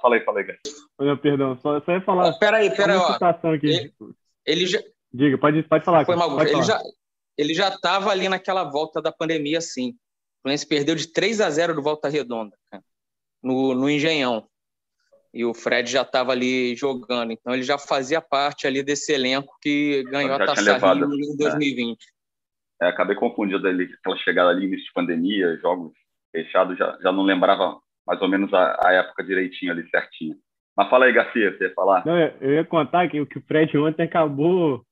fala 0.01 0.15
aí, 0.15 0.25
fala 0.25 0.41
aí, 0.41 1.17
perdão, 1.17 1.57
só, 1.59 1.81
só 1.81 1.93
ia 1.93 2.01
falar. 2.01 2.29
Oh, 2.29 2.39
peraí, 2.39 2.71
peraí, 2.75 2.97
ó. 2.97 3.19
Aqui. 3.55 3.67
Ele, 3.67 3.95
ele 4.47 4.67
já. 4.67 4.81
Diga, 5.13 5.37
pode, 5.37 5.63
pode 5.65 5.85
falar. 5.85 6.05
Foi 6.05 6.15
mal, 6.15 6.31
pode 6.31 6.51
ele, 6.51 6.53
falar. 6.53 6.65
Já, 6.65 6.81
ele 7.37 7.55
já 7.55 7.69
estava 7.69 8.11
ali 8.11 8.29
naquela 8.29 8.65
volta 8.65 9.03
da 9.03 9.11
pandemia, 9.11 9.61
sim. 9.61 9.91
O 9.91 10.43
Fluminense 10.43 10.67
perdeu 10.67 10.95
de 10.95 11.13
3 11.13 11.41
a 11.41 11.51
0 11.51 11.75
do 11.75 11.83
Volta 11.83 12.09
Redonda, 12.09 12.57
cara, 12.71 12.85
no, 13.43 13.75
no 13.75 13.91
Engenhão. 13.91 14.47
E 15.35 15.45
o 15.45 15.55
Fred 15.55 15.91
já 15.91 16.03
estava 16.03 16.33
ali 16.33 16.77
jogando, 16.77 17.33
então 17.33 17.55
ele 17.55 17.63
já 17.63 17.79
fazia 17.79 18.21
parte 18.21 18.67
ali 18.67 18.83
desse 18.83 19.13
elenco 19.13 19.57
que 19.63 20.05
ganhou 20.05 20.35
a 20.35 20.47
Taça 20.47 20.77
Rio 20.77 21.05
em 21.15 21.37
2020. 21.37 21.99
É. 22.01 22.23
É, 22.83 22.89
acabei 22.89 23.15
confundindo 23.15 23.67
ali, 23.67 23.85
aquela 23.85 24.17
chegada 24.19 24.51
ali, 24.51 24.67
início 24.67 24.87
de 24.87 24.93
pandemia, 24.93 25.57
jogos 25.59 25.93
fechados, 26.33 26.77
já, 26.77 26.99
já 27.03 27.13
não 27.13 27.23
lembrava 27.23 27.79
mais 28.07 28.21
ou 28.21 28.29
menos 28.29 28.53
a, 28.53 28.81
a 28.85 28.93
época 28.93 29.23
direitinho 29.23 29.71
ali, 29.71 29.89
certinho. 29.89 30.35
Mas 30.77 30.89
fala 30.89 31.05
aí, 31.05 31.13
Garcia, 31.13 31.53
você 31.53 31.65
ia 31.65 31.75
falar? 31.75 32.05
Não, 32.05 32.19
eu 32.41 32.55
ia 32.55 32.65
contar 32.65 33.09
que, 33.09 33.25
que 33.27 33.39
o 33.39 33.43
Fred 33.43 33.77
ontem 33.77 34.05
acabou 34.05 34.83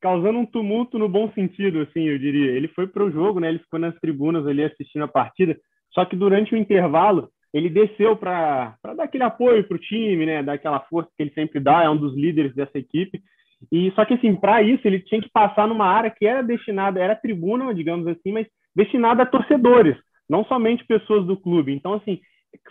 causando 0.00 0.38
um 0.38 0.46
tumulto 0.46 0.98
no 0.98 1.08
bom 1.08 1.30
sentido, 1.32 1.80
assim, 1.80 2.08
eu 2.08 2.18
diria. 2.18 2.52
Ele 2.52 2.68
foi 2.68 2.86
para 2.86 3.04
o 3.04 3.10
jogo, 3.10 3.40
né? 3.40 3.48
Ele 3.48 3.58
ficou 3.58 3.78
nas 3.78 3.94
tribunas 3.96 4.46
ali 4.46 4.64
assistindo 4.64 5.04
a 5.04 5.08
partida. 5.08 5.56
Só 5.92 6.04
que 6.04 6.16
durante 6.16 6.54
o 6.54 6.58
intervalo 6.58 7.28
ele 7.52 7.70
desceu 7.70 8.16
para 8.16 8.76
dar 8.96 9.04
aquele 9.04 9.24
apoio 9.24 9.64
para 9.64 9.76
o 9.76 9.80
time, 9.80 10.26
né? 10.26 10.42
Dar 10.42 10.54
aquela 10.54 10.80
força 10.80 11.10
que 11.16 11.22
ele 11.22 11.32
sempre 11.32 11.60
dá. 11.60 11.84
É 11.84 11.90
um 11.90 11.96
dos 11.96 12.14
líderes 12.14 12.54
dessa 12.54 12.78
equipe. 12.78 13.22
E 13.72 13.90
só 13.92 14.04
que 14.04 14.14
assim, 14.14 14.34
para 14.34 14.62
isso 14.62 14.86
ele 14.86 15.00
tinha 15.00 15.20
que 15.20 15.30
passar 15.30 15.66
numa 15.66 15.86
área 15.86 16.10
que 16.10 16.26
era 16.26 16.42
destinada, 16.42 17.00
era 17.00 17.16
tribuna, 17.16 17.74
digamos 17.74 18.06
assim, 18.06 18.32
mas 18.32 18.46
destinada 18.74 19.22
a 19.22 19.26
torcedores, 19.26 19.96
não 20.28 20.44
somente 20.44 20.86
pessoas 20.86 21.26
do 21.26 21.36
clube. 21.36 21.72
Então 21.72 21.94
assim, 21.94 22.20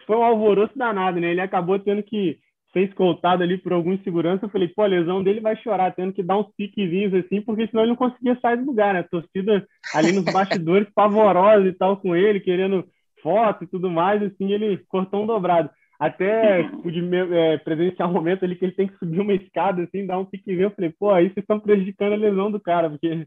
foi 0.05 0.17
um 0.17 0.23
alvoroço 0.23 0.77
danado, 0.77 1.19
né? 1.19 1.31
Ele 1.31 1.41
acabou 1.41 1.77
tendo 1.79 2.03
que 2.03 2.37
ser 2.75 2.89
escoltado 2.89 3.41
ali 3.41 3.57
por 3.57 3.71
algum 3.71 3.97
segurança, 3.99 4.45
eu 4.45 4.49
falei, 4.49 4.67
pô, 4.67 4.81
a 4.81 4.87
lesão 4.87 5.23
dele 5.23 5.39
vai 5.39 5.55
chorar, 5.55 5.95
tendo 5.95 6.11
que 6.11 6.21
dar 6.21 6.37
uns 6.37 6.53
piquezinhos 6.57 7.13
assim, 7.13 7.41
porque 7.41 7.67
senão 7.67 7.83
ele 7.83 7.91
não 7.91 7.95
conseguia 7.95 8.37
sair 8.41 8.57
do 8.57 8.65
lugar, 8.65 8.93
né? 8.93 8.99
A 8.99 9.03
torcida 9.03 9.65
ali 9.93 10.11
nos 10.11 10.25
bastidores 10.25 10.87
pavorosa 10.93 11.65
e 11.65 11.73
tal 11.73 11.95
com 11.95 12.13
ele, 12.13 12.41
querendo 12.41 12.85
foto 13.23 13.63
e 13.63 13.67
tudo 13.67 13.89
mais, 13.89 14.21
assim, 14.21 14.51
ele 14.51 14.77
cortou 14.89 15.23
um 15.23 15.25
dobrado. 15.25 15.69
Até 15.97 16.63
pude 16.83 17.01
é, 17.33 17.57
presenciar 17.59 18.09
um 18.09 18.13
momento 18.13 18.43
ali 18.43 18.57
que 18.57 18.65
ele 18.65 18.73
tem 18.73 18.87
que 18.87 18.97
subir 18.97 19.21
uma 19.21 19.33
escada, 19.33 19.81
assim, 19.81 20.05
dar 20.05 20.19
um 20.19 20.25
piquezinho. 20.25 20.65
Eu 20.65 20.71
falei, 20.71 20.93
pô, 20.99 21.11
aí 21.11 21.27
vocês 21.27 21.37
estão 21.37 21.59
prejudicando 21.59 22.13
a 22.13 22.17
lesão 22.17 22.51
do 22.51 22.59
cara, 22.59 22.89
porque 22.89 23.25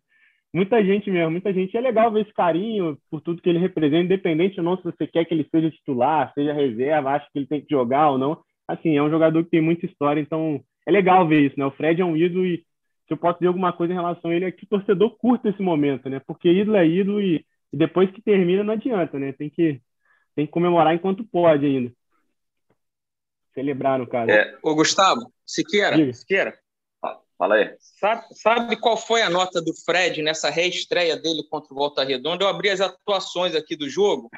muita 0.52 0.82
gente 0.82 1.10
mesmo, 1.10 1.30
muita 1.30 1.52
gente. 1.52 1.76
É 1.76 1.80
legal 1.80 2.10
ver 2.12 2.22
esse 2.22 2.32
carinho 2.32 2.98
por 3.10 3.20
tudo 3.20 3.42
que 3.42 3.48
ele 3.48 3.58
representa, 3.58 4.04
independente 4.04 4.58
ou 4.58 4.64
não 4.64 4.76
se 4.76 4.84
você 4.84 5.06
quer 5.06 5.24
que 5.24 5.34
ele 5.34 5.46
seja 5.50 5.70
titular, 5.70 6.32
seja 6.34 6.52
reserva, 6.52 7.10
acha 7.10 7.26
que 7.32 7.38
ele 7.38 7.46
tem 7.46 7.60
que 7.60 7.70
jogar 7.70 8.10
ou 8.10 8.18
não. 8.18 8.42
Assim, 8.66 8.96
é 8.96 9.02
um 9.02 9.10
jogador 9.10 9.44
que 9.44 9.50
tem 9.50 9.60
muita 9.60 9.86
história, 9.86 10.20
então 10.20 10.62
é 10.86 10.90
legal 10.90 11.26
ver 11.26 11.40
isso, 11.40 11.58
né? 11.58 11.64
O 11.66 11.70
Fred 11.70 12.00
é 12.00 12.04
um 12.04 12.16
ídolo 12.16 12.46
e 12.46 12.58
se 13.06 13.14
eu 13.14 13.16
posso 13.16 13.38
dizer 13.38 13.48
alguma 13.48 13.72
coisa 13.72 13.92
em 13.92 13.96
relação 13.96 14.30
a 14.30 14.34
ele 14.34 14.44
é 14.44 14.52
que 14.52 14.64
o 14.64 14.68
torcedor 14.68 15.16
curta 15.16 15.48
esse 15.48 15.62
momento, 15.62 16.08
né? 16.10 16.20
Porque 16.26 16.50
ídolo 16.50 16.76
é 16.76 16.86
ídolo 16.86 17.20
e, 17.20 17.44
e 17.72 17.76
depois 17.76 18.10
que 18.10 18.20
termina 18.20 18.62
não 18.62 18.74
adianta, 18.74 19.18
né? 19.18 19.32
Tem 19.32 19.48
que, 19.48 19.80
tem 20.36 20.46
que 20.46 20.52
comemorar 20.52 20.94
enquanto 20.94 21.24
pode 21.24 21.64
ainda. 21.64 21.92
Celebrar, 23.54 23.98
no 23.98 24.06
caso. 24.06 24.30
É. 24.30 24.56
Ô, 24.62 24.74
Gustavo, 24.74 25.32
Siqueira, 25.44 25.96
Diga. 25.96 26.12
Siqueira. 26.12 26.58
Fala 27.38 27.54
aí. 27.54 27.76
Sabe, 27.78 28.26
sabe 28.34 28.76
qual 28.76 28.96
foi 28.96 29.22
a 29.22 29.30
nota 29.30 29.62
do 29.62 29.72
Fred 29.72 30.20
nessa 30.22 30.50
reestreia 30.50 31.16
dele 31.16 31.44
contra 31.48 31.72
o 31.72 31.76
Volta 31.76 32.02
Redonda? 32.02 32.42
Eu 32.44 32.48
abri 32.48 32.68
as 32.68 32.80
atuações 32.80 33.54
aqui 33.54 33.76
do 33.76 33.88
jogo, 33.88 34.28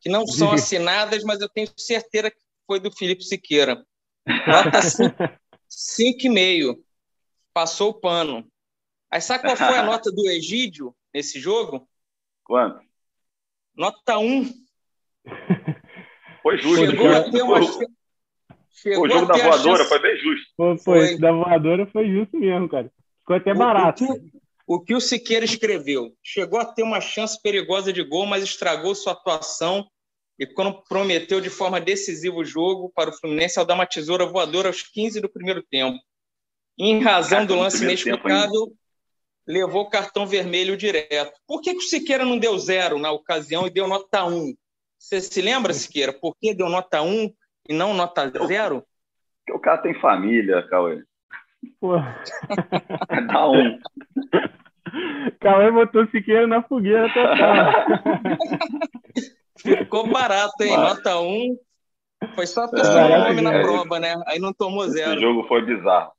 que 0.00 0.08
não 0.08 0.24
são 0.24 0.52
assinadas, 0.54 1.24
mas 1.24 1.40
eu 1.40 1.48
tenho 1.48 1.68
certeza 1.76 2.30
que 2.30 2.38
foi 2.64 2.78
do 2.78 2.92
Felipe 2.92 3.24
Siqueira. 3.24 3.84
Nota 4.46 4.78
5,5. 5.68 6.78
Passou 7.52 7.90
o 7.90 7.94
pano. 7.94 8.46
Aí 9.10 9.20
sabe 9.20 9.44
qual 9.44 9.56
foi 9.56 9.76
a 9.78 9.82
nota 9.84 10.12
do 10.12 10.28
Egídio 10.30 10.94
nesse 11.12 11.40
jogo? 11.40 11.88
Quanto? 12.44 12.80
Nota 13.74 14.18
1. 14.18 14.52
Foi 16.42 16.58
justo. 16.58 16.86
Chegou 16.86 17.10
a 17.10 17.28
ter 17.28 17.42
uma, 17.42 17.60
Chegou 18.76 19.06
o 19.06 19.08
jogo 19.08 19.26
da 19.26 19.36
voadora 19.36 19.78
chance... 19.78 19.88
foi 19.88 19.98
bem 20.00 20.16
justo. 20.18 20.46
Foi, 20.56 20.78
foi. 20.78 20.98
Esse 20.98 21.18
da 21.18 21.32
voadora 21.32 21.86
foi 21.86 22.10
justo 22.10 22.36
mesmo, 22.36 22.68
cara. 22.68 22.92
Ficou 23.20 23.36
até 23.36 23.54
barato. 23.54 24.04
O, 24.04 24.12
o, 24.12 24.14
que, 24.14 24.30
o 24.66 24.80
que 24.80 24.94
o 24.94 25.00
Siqueira 25.00 25.44
escreveu? 25.44 26.12
Chegou 26.22 26.60
a 26.60 26.64
ter 26.64 26.82
uma 26.82 27.00
chance 27.00 27.40
perigosa 27.40 27.92
de 27.92 28.02
gol, 28.02 28.26
mas 28.26 28.44
estragou 28.44 28.94
sua 28.94 29.12
atuação 29.14 29.86
e 30.38 30.46
quando 30.46 30.82
prometeu 30.82 31.40
de 31.40 31.48
forma 31.48 31.80
decisiva 31.80 32.36
o 32.36 32.44
jogo 32.44 32.92
para 32.94 33.08
o 33.08 33.12
Fluminense 33.12 33.58
ao 33.58 33.64
dar 33.64 33.74
uma 33.74 33.86
tesoura 33.86 34.26
voadora 34.26 34.68
aos 34.68 34.82
15 34.82 35.20
do 35.20 35.30
primeiro 35.30 35.62
tempo. 35.62 35.98
Em 36.78 37.00
razão 37.00 37.46
do 37.46 37.56
lance 37.56 37.82
inexplicável, 37.82 38.70
levou 39.46 39.84
o 39.84 39.88
cartão 39.88 40.26
vermelho 40.26 40.76
direto. 40.76 41.32
Por 41.46 41.62
que, 41.62 41.72
que 41.72 41.78
o 41.78 41.88
Siqueira 41.88 42.24
não 42.24 42.38
deu 42.38 42.58
zero 42.58 42.98
na 42.98 43.10
ocasião 43.10 43.66
e 43.66 43.70
deu 43.70 43.88
nota 43.88 44.26
1? 44.26 44.54
Você 44.98 45.22
se 45.22 45.40
lembra, 45.40 45.72
Siqueira, 45.72 46.12
por 46.12 46.36
que 46.36 46.52
deu 46.52 46.68
nota 46.68 47.00
1 47.00 47.32
e 47.68 47.74
não 47.74 47.94
nota 47.94 48.28
zero? 48.46 48.84
Porque 49.44 49.58
o 49.58 49.60
cara 49.60 49.78
tem 49.78 49.94
família, 50.00 50.66
Cauê. 50.68 51.02
Pô. 51.80 51.96
Dá 53.26 53.48
um. 53.48 53.78
Cauê 55.40 55.70
botou 55.70 56.06
Siqueira 56.08 56.46
na 56.46 56.62
fogueira 56.62 57.12
total. 57.12 57.72
Ficou 59.58 60.06
barato, 60.08 60.62
hein? 60.62 60.76
Mas... 60.76 60.96
Nota 60.96 61.20
1. 61.20 61.22
Um. 61.22 61.58
Foi 62.34 62.46
só 62.46 62.64
a 62.64 62.70
é, 62.74 63.16
o 63.16 63.28
nome 63.28 63.42
na 63.42 63.54
é, 63.54 63.62
prova, 63.62 64.00
né? 64.00 64.14
Aí 64.26 64.38
não 64.38 64.52
tomou 64.52 64.88
zero. 64.88 65.18
O 65.18 65.20
jogo 65.20 65.48
foi 65.48 65.62
bizarro. 65.64 66.12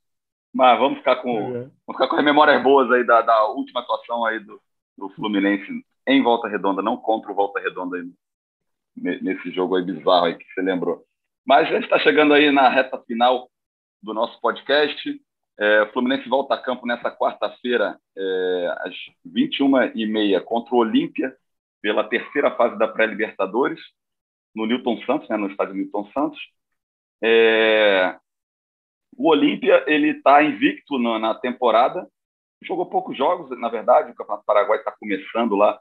Mas 0.53 0.79
vamos 0.79 0.99
ficar 0.99 1.17
com, 1.17 1.37
é. 1.37 1.51
vamos 1.51 1.93
ficar 1.93 2.07
com 2.07 2.15
as 2.15 2.23
memórias 2.23 2.61
boas 2.63 2.91
aí 2.91 3.05
da, 3.05 3.21
da 3.21 3.47
última 3.47 3.81
atuação 3.81 4.25
aí 4.25 4.39
do, 4.39 4.61
do 4.97 5.09
Fluminense 5.09 5.67
em 6.07 6.23
Volta 6.23 6.47
Redonda, 6.47 6.81
não 6.81 6.97
contra 6.97 7.31
o 7.31 7.35
Volta 7.35 7.59
Redonda 7.59 7.97
aí, 7.97 8.09
nesse 9.21 9.51
jogo 9.51 9.75
aí 9.75 9.83
bizarro 9.83 10.25
aí 10.25 10.35
que 10.35 10.45
você 10.53 10.61
lembrou. 10.61 11.07
Mas 11.47 11.69
a 11.69 11.71
gente 11.71 11.85
está 11.85 11.97
chegando 11.99 12.33
aí 12.33 12.51
na 12.51 12.67
reta 12.67 13.01
final 13.03 13.49
do 14.03 14.13
nosso 14.13 14.37
podcast. 14.41 15.21
É, 15.57 15.83
o 15.83 15.93
Fluminense 15.93 16.27
volta 16.27 16.53
a 16.53 16.61
campo 16.61 16.85
nessa 16.85 17.09
quarta-feira, 17.09 17.97
é, 18.17 18.75
às 18.79 18.93
21h30, 19.25 20.41
contra 20.43 20.75
o 20.75 20.79
Olímpia, 20.79 21.33
pela 21.81 22.03
terceira 22.03 22.51
fase 22.51 22.77
da 22.77 22.85
pré-Libertadores, 22.85 23.79
no 24.53 24.65
Newton 24.65 25.01
Santos, 25.05 25.29
né, 25.29 25.37
no 25.37 25.49
estádio 25.49 25.75
Newton 25.75 26.11
Santos. 26.11 26.37
É, 27.23 28.19
o 29.15 29.29
Olímpia 29.29 29.85
está 29.87 30.43
invicto 30.43 30.99
na, 30.99 31.17
na, 31.17 31.33
temporada, 31.33 32.09
jogou 32.61 32.87
poucos 32.87 33.17
jogos, 33.17 33.57
na 33.57 33.69
verdade, 33.69 34.11
o 34.11 34.15
Campeonato 34.15 34.45
Paraguai 34.45 34.79
está 34.79 34.91
começando 34.91 35.55
lá. 35.55 35.79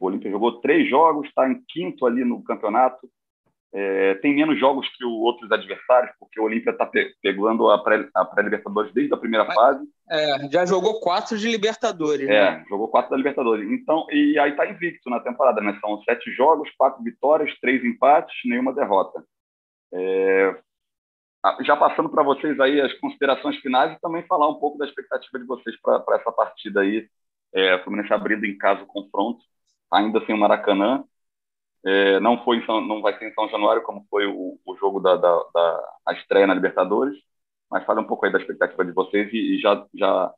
O 0.00 0.06
Olímpia 0.06 0.32
jogou 0.32 0.60
três 0.60 0.90
jogos, 0.90 1.28
está 1.28 1.48
em 1.48 1.62
quinto 1.68 2.04
ali 2.04 2.24
no 2.24 2.42
campeonato, 2.42 3.08
é, 3.72 4.14
tem 4.16 4.34
menos 4.34 4.58
jogos 4.58 4.88
que 4.96 5.04
os 5.04 5.12
outros 5.12 5.50
adversários, 5.52 6.10
porque 6.18 6.40
o 6.40 6.44
Olímpia 6.44 6.70
está 6.70 6.86
pe 6.86 7.14
pegando 7.22 7.70
a 7.70 7.78
pré-Libertadores 7.78 8.90
pré 8.90 8.94
desde 8.94 9.14
a 9.14 9.18
primeira 9.18 9.44
Mas, 9.44 9.54
fase. 9.54 9.84
É, 10.10 10.48
já 10.50 10.64
jogou 10.64 11.00
quatro 11.00 11.36
de 11.36 11.48
Libertadores. 11.48 12.26
É, 12.28 12.52
né? 12.52 12.64
jogou 12.68 12.88
quatro 12.88 13.10
da 13.10 13.16
Libertadores. 13.16 13.70
Então, 13.70 14.06
e 14.10 14.38
aí 14.38 14.52
está 14.52 14.66
invicto 14.66 15.10
na 15.10 15.20
temporada, 15.20 15.60
né? 15.60 15.76
São 15.80 16.02
sete 16.02 16.32
jogos, 16.32 16.70
quatro 16.78 17.02
vitórias, 17.02 17.54
três 17.60 17.84
empates, 17.84 18.34
nenhuma 18.46 18.72
derrota. 18.72 19.22
É, 19.92 20.56
já 21.60 21.76
passando 21.76 22.08
para 22.08 22.22
vocês 22.22 22.58
aí 22.60 22.80
as 22.80 22.92
considerações 22.94 23.56
finais 23.56 23.92
e 23.92 24.00
também 24.00 24.26
falar 24.26 24.48
um 24.48 24.58
pouco 24.58 24.78
da 24.78 24.86
expectativa 24.86 25.38
de 25.38 25.44
vocês 25.44 25.76
para 25.80 26.16
essa 26.16 26.32
partida 26.32 26.80
aí. 26.80 27.06
É, 27.54 27.78
Fluminense 27.80 28.12
abrindo 28.12 28.44
em 28.44 28.56
casa 28.56 28.82
o 28.82 28.86
confronto, 28.86 29.40
ainda 29.90 30.24
sem 30.24 30.34
o 30.34 30.38
Maracanã. 30.38 31.04
É, 31.84 32.20
não 32.20 32.42
foi 32.44 32.64
não 32.66 33.00
vai 33.00 33.16
ser 33.18 33.28
em 33.28 33.34
São 33.34 33.48
Januário 33.48 33.82
como 33.82 34.06
foi 34.10 34.26
o, 34.26 34.58
o 34.64 34.76
jogo 34.76 35.00
da, 35.00 35.16
da, 35.16 35.44
da 35.54 36.12
estreia 36.12 36.46
na 36.46 36.54
Libertadores, 36.54 37.16
mas 37.70 37.84
fala 37.84 38.00
um 38.00 38.04
pouco 38.04 38.26
aí 38.26 38.32
da 38.32 38.38
expectativa 38.38 38.84
de 38.84 38.92
vocês 38.92 39.32
e, 39.32 39.56
e, 39.56 39.60
já 39.60 39.86
já 39.94 40.32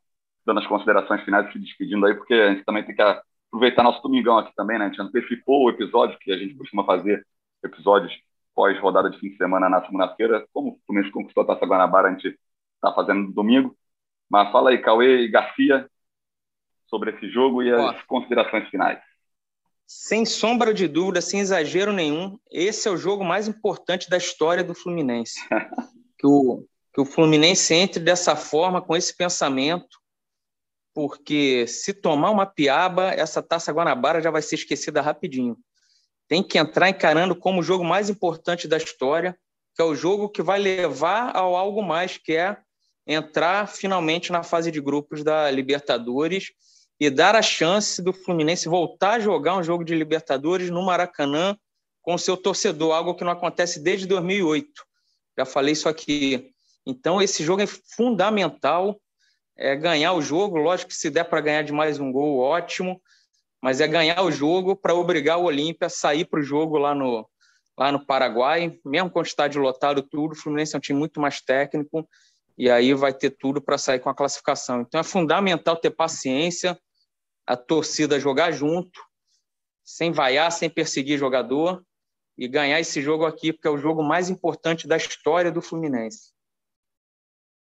dando 0.45 0.59
as 0.59 0.67
considerações 0.67 1.23
finais 1.23 1.51
se 1.51 1.59
despedindo 1.59 2.05
aí, 2.05 2.15
porque 2.15 2.33
a 2.33 2.53
gente 2.53 2.65
também 2.65 2.83
tem 2.85 2.95
que 2.95 3.01
aproveitar 3.01 3.83
nosso 3.83 4.01
domingão 4.01 4.37
aqui 4.37 4.53
também, 4.55 4.79
né? 4.79 4.85
A 4.85 4.87
gente 4.89 5.01
antecipou 5.01 5.65
o 5.65 5.69
episódio 5.69 6.17
que 6.19 6.31
a 6.31 6.37
gente 6.37 6.55
costuma 6.55 6.85
fazer 6.85 7.25
episódios 7.63 8.13
pós 8.55 8.79
rodada 8.79 9.09
de 9.09 9.19
fim 9.19 9.29
de 9.29 9.37
semana 9.37 9.69
na 9.69 9.83
segunda-feira, 9.85 10.45
como 10.53 10.71
o 10.71 10.79
Fluminense 10.85 11.11
conquistou 11.13 11.43
a 11.43 11.47
Taça 11.47 11.65
Guanabara, 11.65 12.09
a 12.09 12.11
gente 12.11 12.37
está 12.75 12.93
fazendo 12.93 13.23
no 13.23 13.33
domingo. 13.33 13.75
Mas 14.29 14.51
fala 14.51 14.69
aí, 14.71 14.77
Cauê 14.79 15.21
e 15.23 15.29
Garcia, 15.29 15.89
sobre 16.87 17.11
esse 17.11 17.29
jogo 17.29 17.63
e 17.63 17.71
as 17.71 18.01
considerações 18.03 18.67
finais. 18.69 18.99
Sem 19.93 20.25
sombra 20.25 20.73
de 20.73 20.87
dúvida, 20.87 21.19
sem 21.19 21.41
exagero 21.41 21.91
nenhum, 21.91 22.39
esse 22.49 22.87
é 22.87 22.91
o 22.91 22.95
jogo 22.95 23.25
mais 23.25 23.49
importante 23.49 24.09
da 24.09 24.15
história 24.15 24.63
do 24.63 24.73
Fluminense. 24.73 25.41
que, 26.17 26.25
o, 26.25 26.65
que 26.93 27.01
o 27.01 27.05
Fluminense 27.05 27.73
entre 27.73 28.01
dessa 28.01 28.33
forma, 28.33 28.81
com 28.81 28.95
esse 28.95 29.13
pensamento, 29.13 29.99
porque 30.93 31.67
se 31.67 31.93
tomar 31.93 32.29
uma 32.29 32.45
piaba, 32.45 33.11
essa 33.11 33.43
taça 33.43 33.73
Guanabara 33.73 34.21
já 34.21 34.31
vai 34.31 34.41
ser 34.41 34.55
esquecida 34.55 35.01
rapidinho. 35.01 35.57
Tem 36.25 36.41
que 36.41 36.57
entrar 36.57 36.87
encarando 36.87 37.35
como 37.35 37.59
o 37.59 37.63
jogo 37.63 37.83
mais 37.83 38.09
importante 38.09 38.69
da 38.69 38.77
história, 38.77 39.37
que 39.75 39.81
é 39.81 39.85
o 39.85 39.93
jogo 39.93 40.29
que 40.29 40.41
vai 40.41 40.57
levar 40.57 41.35
ao 41.35 41.53
algo 41.53 41.83
mais, 41.83 42.17
que 42.17 42.31
é 42.31 42.57
entrar 43.05 43.67
finalmente 43.67 44.31
na 44.31 44.41
fase 44.41 44.71
de 44.71 44.79
grupos 44.79 45.21
da 45.21 45.51
Libertadores 45.51 46.53
e 47.01 47.09
dar 47.09 47.35
a 47.35 47.41
chance 47.41 47.99
do 47.99 48.13
Fluminense 48.13 48.69
voltar 48.69 49.13
a 49.13 49.19
jogar 49.19 49.57
um 49.57 49.63
jogo 49.63 49.83
de 49.83 49.95
Libertadores 49.95 50.69
no 50.69 50.85
Maracanã 50.85 51.57
com 51.99 52.15
seu 52.15 52.37
torcedor, 52.37 52.93
algo 52.93 53.15
que 53.15 53.23
não 53.23 53.31
acontece 53.31 53.79
desde 53.79 54.05
2008. 54.05 54.69
Já 55.35 55.43
falei 55.43 55.73
isso 55.73 55.89
aqui. 55.89 56.53
Então, 56.85 57.19
esse 57.19 57.43
jogo 57.43 57.63
é 57.63 57.65
fundamental. 57.65 59.01
É 59.57 59.75
ganhar 59.75 60.13
o 60.13 60.21
jogo, 60.21 60.57
lógico 60.57 60.89
que 60.89 60.95
se 60.95 61.09
der 61.09 61.23
para 61.23 61.41
ganhar 61.41 61.63
de 61.63 61.71
mais 61.71 61.99
um 61.99 62.11
gol, 62.11 62.37
ótimo, 62.37 63.01
mas 63.59 63.81
é 63.81 63.87
ganhar 63.87 64.21
o 64.21 64.31
jogo 64.31 64.75
para 64.75 64.93
obrigar 64.93 65.39
o 65.39 65.45
Olímpia 65.45 65.87
a 65.87 65.89
sair 65.89 66.25
para 66.25 66.39
o 66.39 66.43
jogo 66.43 66.77
lá 66.77 66.93
no, 66.93 67.27
lá 67.75 67.91
no 67.91 68.05
Paraguai, 68.05 68.77
mesmo 68.85 69.09
com 69.09 69.23
estádio 69.23 69.59
lotado, 69.59 70.03
tudo. 70.03 70.33
O 70.33 70.35
Fluminense 70.35 70.75
é 70.75 70.77
um 70.77 70.81
time 70.81 70.99
muito 70.99 71.19
mais 71.19 71.41
técnico 71.41 72.07
e 72.55 72.69
aí 72.69 72.93
vai 72.93 73.11
ter 73.11 73.31
tudo 73.31 73.59
para 73.59 73.79
sair 73.79 73.97
com 73.99 74.09
a 74.09 74.15
classificação. 74.15 74.81
Então 74.81 75.01
é 75.01 75.03
fundamental 75.03 75.75
ter 75.75 75.89
paciência, 75.89 76.79
a 77.45 77.55
torcida 77.55 78.19
jogar 78.19 78.51
junto, 78.51 79.01
sem 79.83 80.11
vaiar, 80.11 80.51
sem 80.51 80.69
perseguir 80.69 81.17
jogador 81.17 81.83
e 82.37 82.47
ganhar 82.47 82.79
esse 82.79 83.01
jogo 83.01 83.25
aqui, 83.25 83.51
porque 83.51 83.67
é 83.67 83.71
o 83.71 83.77
jogo 83.77 84.03
mais 84.03 84.29
importante 84.29 84.87
da 84.87 84.97
história 84.97 85.51
do 85.51 85.61
Fluminense. 85.61 86.33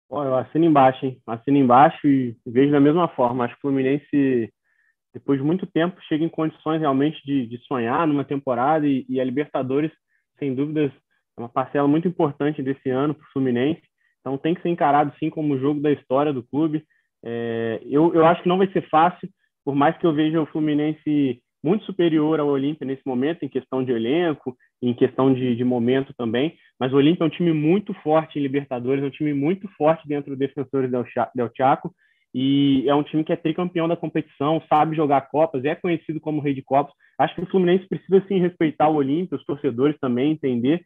Pô, 0.07 0.23
eu 0.23 0.35
assino 0.35 0.65
embaixo, 0.65 1.05
hein? 1.05 1.21
Assino 1.25 1.57
embaixo 1.57 2.07
e 2.07 2.37
vejo 2.45 2.71
da 2.71 2.79
mesma 2.79 3.07
forma. 3.07 3.45
Acho 3.45 3.53
que 3.53 3.59
o 3.59 3.61
Fluminense, 3.61 4.53
depois 5.13 5.39
de 5.39 5.45
muito 5.45 5.65
tempo, 5.65 5.99
chega 6.07 6.23
em 6.23 6.29
condições 6.29 6.79
realmente 6.79 7.21
de, 7.25 7.47
de 7.47 7.57
sonhar 7.65 8.07
numa 8.07 8.23
temporada 8.23 8.87
e, 8.87 9.05
e, 9.09 9.19
a 9.19 9.23
Libertadores, 9.23 9.91
sem 10.37 10.53
dúvidas, 10.53 10.91
é 11.37 11.41
uma 11.41 11.49
parcela 11.49 11.87
muito 11.87 12.07
importante 12.07 12.61
desse 12.61 12.89
ano 12.89 13.15
para 13.15 13.25
o 13.25 13.31
Fluminense. 13.31 13.81
Então 14.21 14.37
tem 14.37 14.53
que 14.53 14.61
ser 14.61 14.69
encarado 14.69 15.13
sim 15.19 15.29
como 15.29 15.53
o 15.53 15.59
jogo 15.59 15.81
da 15.81 15.91
história 15.91 16.31
do 16.31 16.43
clube. 16.43 16.83
É, 17.23 17.81
eu, 17.83 18.13
eu 18.13 18.25
acho 18.25 18.43
que 18.43 18.49
não 18.49 18.57
vai 18.57 18.71
ser 18.71 18.87
fácil, 18.89 19.29
por 19.65 19.75
mais 19.75 19.97
que 19.97 20.05
eu 20.05 20.13
veja 20.13 20.39
o 20.39 20.45
Fluminense 20.45 21.41
muito 21.63 21.83
superior 21.85 22.39
ao 22.39 22.47
Olímpia 22.47 22.85
nesse 22.85 23.01
momento, 23.03 23.43
em 23.43 23.49
questão 23.49 23.83
de 23.83 23.91
elenco, 23.91 24.55
em 24.79 24.93
questão 24.93 25.33
de, 25.33 25.55
de 25.55 25.63
momento 25.63 26.13
também. 26.15 26.55
Mas 26.79 26.93
o 26.93 26.97
Olímpia 26.97 27.23
é 27.23 27.27
um 27.27 27.31
time 27.31 27.51
muito 27.51 27.91
forte 27.95 28.37
em 28.37 28.41
Libertadores, 28.43 29.03
é 29.03 29.07
um 29.07 29.11
time 29.11 29.33
muito 29.33 29.67
forte 29.69 30.07
dentro 30.07 30.29
do 30.29 30.37
Defensores 30.37 30.91
del, 30.91 31.03
del 31.33 31.49
Chaco. 31.57 31.91
E 32.37 32.87
é 32.87 32.93
um 32.93 33.01
time 33.01 33.23
que 33.23 33.33
é 33.33 33.35
tricampeão 33.35 33.87
da 33.87 33.95
competição, 33.95 34.61
sabe 34.69 34.95
jogar 34.95 35.29
Copas, 35.29 35.65
é 35.65 35.73
conhecido 35.73 36.19
como 36.19 36.41
rei 36.41 36.53
de 36.53 36.61
Copas. 36.61 36.93
Acho 37.17 37.33
que 37.33 37.41
o 37.41 37.49
Fluminense 37.49 37.87
precisa 37.87 38.23
sim 38.27 38.39
respeitar 38.39 38.89
o 38.89 38.95
Olímpia, 38.95 39.37
os 39.37 39.45
torcedores 39.45 39.97
também 39.99 40.33
entender. 40.33 40.83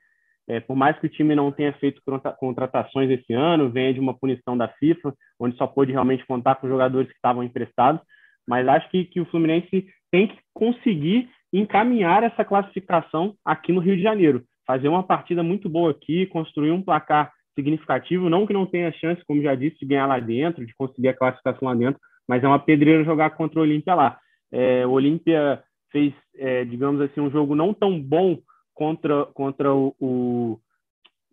É, 0.48 0.60
por 0.60 0.76
mais 0.76 0.98
que 1.00 1.08
o 1.08 1.10
time 1.10 1.36
não 1.36 1.52
tenha 1.52 1.74
feito 1.74 2.02
contratações 2.40 3.10
esse 3.10 3.34
ano, 3.34 3.70
venha 3.70 3.94
de 3.94 4.00
uma 4.00 4.14
punição 4.14 4.58
da 4.58 4.68
FIFA, 4.68 5.14
onde 5.40 5.58
só 5.58 5.68
pôde 5.68 5.92
realmente 5.92 6.26
contar 6.26 6.56
com 6.56 6.68
jogadores 6.68 7.10
que 7.10 7.16
estavam 7.16 7.44
emprestados, 7.44 8.02
mas 8.48 8.68
acho 8.68 8.90
que, 8.90 9.06
que 9.06 9.22
o 9.22 9.26
Fluminense 9.26 9.88
tem 10.12 10.28
que 10.28 10.38
conseguir 10.54 11.30
encaminhar 11.52 12.24
essa 12.24 12.44
classificação 12.46 13.36
aqui 13.44 13.72
no 13.72 13.80
Rio 13.80 13.96
de 13.96 14.04
Janeiro. 14.04 14.44
Fazer 14.66 14.88
uma 14.88 15.04
partida 15.04 15.42
muito 15.42 15.68
boa 15.68 15.92
aqui, 15.92 16.26
construir 16.28 16.72
um 16.72 16.82
placar 16.82 17.32
significativo, 17.56 18.30
não 18.30 18.46
que 18.46 18.54
não 18.54 18.66
tenha 18.66 18.92
chance, 18.94 19.24
como 19.26 19.42
já 19.42 19.56
disse, 19.56 19.80
de 19.80 19.86
ganhar 19.86 20.06
lá 20.06 20.20
dentro, 20.20 20.66
de 20.66 20.74
conseguir 20.76 21.10
a 21.10 21.14
classificação 21.14 21.68
lá 21.68 21.76
dentro, 21.76 22.00
mas 22.28 22.44
é 22.44 22.48
uma 22.48 22.60
pedreira 22.60 23.04
jogar 23.04 23.32
contra 23.32 23.60
o 23.60 23.64
Olímpia 23.64 23.96
lá. 23.96 24.18
É, 24.52 24.86
o 24.86 24.92
Olímpia 24.92 25.62
fez, 25.92 26.14
é, 26.36 26.64
digamos 26.66 27.02
assim, 27.02 27.20
um 27.20 27.32
jogo 27.32 27.56
não 27.56 27.74
tão 27.74 28.00
bom 28.00 28.38
contra, 28.74 29.26
contra 29.26 29.74
o, 29.74 29.96
o, 30.00 30.60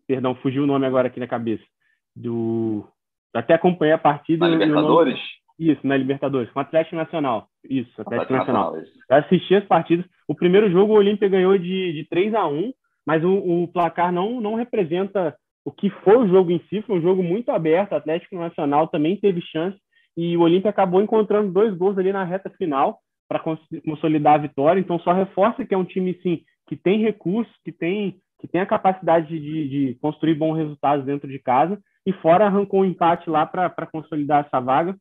Perdão, 0.06 0.36
fugiu 0.36 0.62
o 0.62 0.66
nome 0.66 0.86
agora 0.86 1.08
aqui 1.08 1.18
na 1.18 1.26
cabeça. 1.26 1.64
Do. 2.14 2.86
Até 3.34 3.54
acompanhei 3.54 3.92
a 3.92 3.98
partida. 3.98 4.46
Na 4.46 4.52
Libertadores? 4.52 5.14
Nome... 5.14 5.45
Isso, 5.58 5.86
na 5.86 5.96
Libertadores, 5.96 6.50
com 6.50 6.58
o 6.58 6.62
Atlético 6.62 6.96
Nacional. 6.96 7.48
Isso, 7.64 7.90
Atlético, 8.00 8.34
Atlético 8.34 8.34
Nacional. 8.34 8.72
Nacional 8.74 8.92
Eu 9.10 9.16
assisti 9.16 9.54
as 9.54 9.64
partidas. 9.64 10.04
O 10.28 10.34
primeiro 10.34 10.70
jogo 10.70 10.92
o 10.92 10.96
Olímpia 10.96 11.28
ganhou 11.28 11.56
de, 11.56 11.92
de 11.92 12.06
3 12.08 12.34
a 12.34 12.46
1 12.46 12.72
mas 13.06 13.22
o, 13.22 13.62
o, 13.62 13.68
placar 13.68 14.12
não, 14.12 14.40
não 14.40 14.56
representa 14.56 15.36
o 15.64 15.70
que 15.70 15.88
foi 15.88 16.16
o 16.16 16.28
jogo 16.28 16.50
em 16.50 16.58
si. 16.68 16.82
Foi 16.82 16.98
um 16.98 17.02
jogo 17.02 17.22
muito 17.22 17.50
aberto. 17.50 17.92
O 17.92 17.96
Atlético 17.96 18.34
Nacional 18.34 18.88
também 18.88 19.16
teve 19.16 19.40
chance 19.40 19.78
e 20.16 20.36
o 20.36 20.40
Olímpia 20.40 20.70
acabou 20.70 21.00
encontrando 21.00 21.52
dois 21.52 21.72
gols 21.76 21.96
ali 21.96 22.12
na 22.12 22.24
reta 22.24 22.50
final 22.50 22.98
para 23.28 23.42
consolidar 23.84 24.34
a 24.34 24.38
vitória. 24.38 24.80
Então, 24.80 24.98
só 24.98 25.12
reforça 25.12 25.64
que 25.64 25.74
é 25.74 25.78
um 25.78 25.84
time, 25.84 26.18
sim, 26.22 26.40
que 26.66 26.76
tem 26.76 27.02
recursos, 27.02 27.54
que 27.64 27.70
tem, 27.70 28.16
que 28.40 28.48
tem 28.48 28.60
a 28.60 28.66
capacidade 28.66 29.28
de, 29.28 29.68
de 29.68 29.94
construir 30.00 30.34
bons 30.34 30.56
resultados 30.56 31.04
dentro 31.04 31.28
de 31.28 31.38
casa. 31.38 31.78
E 32.04 32.12
fora 32.12 32.46
arrancou 32.46 32.80
um 32.80 32.84
empate 32.84 33.28
lá 33.30 33.46
para 33.46 33.86
consolidar 33.86 34.44
essa 34.46 34.60
vaga. 34.60 34.96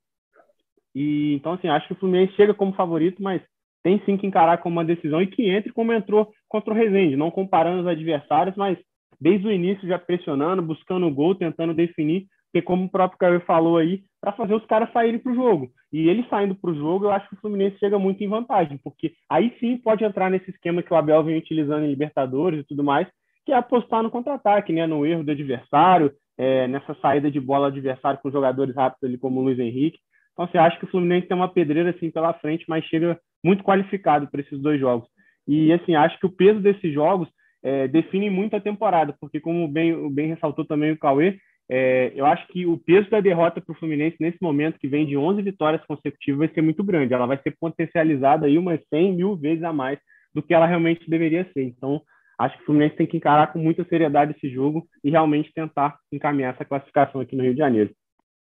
E 0.96 1.34
então, 1.36 1.54
assim, 1.54 1.68
acho 1.68 1.88
que 1.88 1.94
o 1.94 1.98
Fluminense 1.98 2.34
chega 2.34 2.54
como 2.54 2.74
favorito, 2.74 3.22
mas 3.22 3.42
tem 3.84 4.02
sim 4.06 4.18
que 4.18 4.26
encarar 4.26 4.58
como 4.60 4.78
uma 4.78 4.86
decisão 4.86 5.22
e 5.22 5.28
que 5.28 5.48
entre 5.50 5.72
como 5.72 5.94
entrou 5.94 6.32
contra 6.48 6.74
o 6.74 6.76
Rezende, 6.76 7.16
não 7.16 7.30
comparando 7.30 7.82
os 7.82 7.88
adversários, 7.88 8.56
mas 8.56 8.78
desde 9.20 9.48
o 9.48 9.52
início 9.52 9.88
já 9.88 10.00
pressionando, 10.00 10.62
buscando 10.62 11.06
o 11.06 11.14
gol, 11.14 11.36
tentando 11.36 11.74
definir, 11.74 12.26
porque 12.56 12.66
como 12.66 12.86
o 12.86 12.90
próprio 12.90 13.20
Caio 13.20 13.42
falou 13.42 13.78
aí, 13.78 14.04
para 14.22 14.32
fazer 14.32 14.56
os 14.56 14.66
caras 14.66 14.92
saírem 14.94 15.20
para 15.20 15.32
o 15.32 15.36
jogo. 15.36 15.70
E 15.92 16.08
ele 16.08 16.26
saindo 16.30 16.56
para 16.56 16.72
o 16.72 16.76
jogo, 16.76 17.06
eu 17.06 17.12
acho 17.12 17.28
que 17.30 17.36
o 17.36 17.40
Fluminense 17.40 17.78
chega 17.78 18.00
muito 18.00 18.24
em 18.24 18.28
vantagem, 18.28 18.80
porque 18.84 19.14
aí 19.30 19.54
sim 19.60 19.78
pode 19.78 20.04
entrar 20.04 20.32
nesse 20.32 20.50
esquema 20.50 20.82
que 20.82 20.94
o 20.94 20.96
Abel 20.96 21.24
vem 21.24 21.38
utilizando 21.38 21.84
em 21.84 21.90
Libertadores 21.90 22.62
e 22.62 22.64
tudo 22.64 22.84
mais, 22.84 23.08
que 23.46 23.52
é 23.52 23.56
apostar 23.56 24.02
no 24.02 24.10
contra-ataque, 24.10 24.74
né? 24.74 24.88
no 24.88 25.06
erro 25.06 25.24
do 25.24 25.32
adversário, 25.32 26.12
é, 26.38 26.68
nessa 26.68 26.96
saída 26.96 27.30
de 27.30 27.40
bola 27.40 27.68
adversário 27.68 28.20
com 28.22 28.32
jogadores 28.32 28.76
rápidos 28.76 29.04
ali 29.04 29.18
como 29.18 29.40
o 29.40 29.44
Luiz 29.44 29.60
Henrique. 29.60 30.00
Então, 30.36 30.48
você 30.48 30.58
acha 30.58 30.78
que 30.78 30.84
o 30.84 30.90
Fluminense 30.90 31.28
tem 31.28 31.36
uma 31.36 31.48
pedreira 31.48 31.92
assim 31.92 32.12
pela 32.12 32.34
frente, 32.34 32.66
mas 32.68 32.84
chega 32.86 33.18
muito 33.44 33.64
qualificado 33.64 34.28
para 34.28 34.42
esses 34.42 34.62
dois 34.62 34.80
jogos. 34.80 35.08
E 35.48 35.72
assim, 35.72 35.96
acho 35.96 36.20
que 36.20 36.26
o 36.26 36.32
peso 36.32 36.60
desses 36.60 36.94
jogos 36.94 37.30
é, 37.64 37.88
define 37.88 38.30
muito 38.30 38.56
a 38.56 38.60
temporada, 38.60 39.16
porque 39.20 39.40
como 39.40 39.68
bem, 39.68 40.14
bem 40.14 40.28
ressaltou 40.28 40.66
também 40.66 40.92
o 40.92 40.98
Cauê, 41.00 41.38
é, 41.70 42.12
eu 42.16 42.26
acho 42.26 42.46
que 42.50 42.66
o 42.66 42.78
peso 42.78 43.10
da 43.10 43.20
derrota 43.20 43.60
para 43.62 43.72
o 43.72 43.76
Fluminense 43.76 44.18
nesse 44.20 44.38
momento, 44.42 44.78
que 44.78 44.88
vem 44.88 45.06
de 45.06 45.18
11 45.18 45.42
vitórias 45.42 45.84
consecutivas, 45.86 46.40
vai 46.40 46.54
ser 46.54 46.62
muito 46.62 46.84
grande. 46.84 47.14
Ela 47.14 47.26
vai 47.26 47.40
ser 47.42 47.56
potencializada 47.60 48.46
aí 48.46 48.58
umas 48.58 48.80
100 48.90 49.16
mil 49.16 49.36
vezes 49.36 49.64
a 49.64 49.74
mais 49.74 50.00
do 50.34 50.44
que 50.44 50.54
ela 50.54 50.68
realmente 50.68 51.10
deveria 51.10 51.50
ser. 51.54 51.64
Então, 51.64 52.02
acho 52.38 52.56
que 52.58 52.64
o 52.64 52.66
Fluminense 52.66 52.96
tem 52.96 53.08
que 53.08 53.18
encarar 53.18 53.52
com 53.52 53.60
muita 53.60 53.84
seriedade 53.86 54.36
esse 54.38 54.50
jogo 54.50 54.86
e 55.04 55.10
realmente 55.10 55.52
tentar 55.54 55.98
encaminhar 56.12 56.54
essa 56.54 56.66
classificação 56.66 57.22
aqui 57.22 57.36
no 57.36 57.44
Rio 57.44 57.54
de 57.54 57.60
Janeiro. 57.60 57.92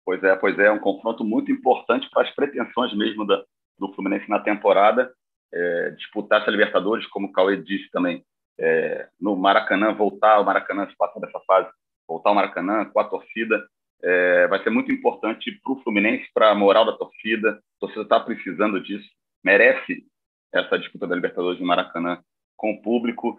Pois 0.05 0.23
é, 0.23 0.35
pois 0.37 0.59
é, 0.59 0.71
um 0.71 0.79
confronto 0.79 1.25
muito 1.25 1.51
importante 1.53 2.09
para 2.11 2.23
as 2.23 2.35
pretensões 2.35 2.93
mesmo 2.95 3.27
da, 3.27 3.43
do 3.79 3.93
Fluminense 3.95 4.29
na 4.29 4.41
temporada, 4.41 5.13
é, 5.53 5.91
disputar 5.91 6.41
essa 6.41 6.51
Libertadores, 6.51 7.07
como 7.07 7.29
o 7.29 7.33
Cauê 7.33 7.57
disse 7.57 7.91
também, 7.91 8.25
é, 8.59 9.09
no 9.21 9.37
Maracanã, 9.37 9.93
voltar 9.93 10.35
ao 10.35 10.45
Maracanã, 10.45 10.89
se 10.89 10.97
passar 10.97 11.21
dessa 11.21 11.41
fase, 11.47 11.69
voltar 12.07 12.31
ao 12.31 12.35
Maracanã 12.35 12.85
com 12.85 13.01
a 13.01 13.05
torcida, 13.05 13.65
é, 14.03 14.49
vai 14.49 14.63
ser 14.63 14.71
muito 14.71 14.91
importante 14.91 15.53
para 15.63 15.73
o 15.73 15.83
Fluminense, 15.83 16.29
para 16.35 16.51
a 16.51 16.55
moral 16.55 16.85
da 16.85 16.93
torcida, 16.93 17.53
a 17.53 17.81
torcida 17.81 18.03
está 18.03 18.19
precisando 18.19 18.83
disso, 18.83 19.09
merece 19.45 20.05
essa 20.53 20.79
disputa 20.79 21.07
da 21.07 21.15
Libertadores 21.15 21.61
no 21.61 21.67
Maracanã 21.67 22.19
com 22.57 22.73
o 22.73 22.83
público, 22.83 23.37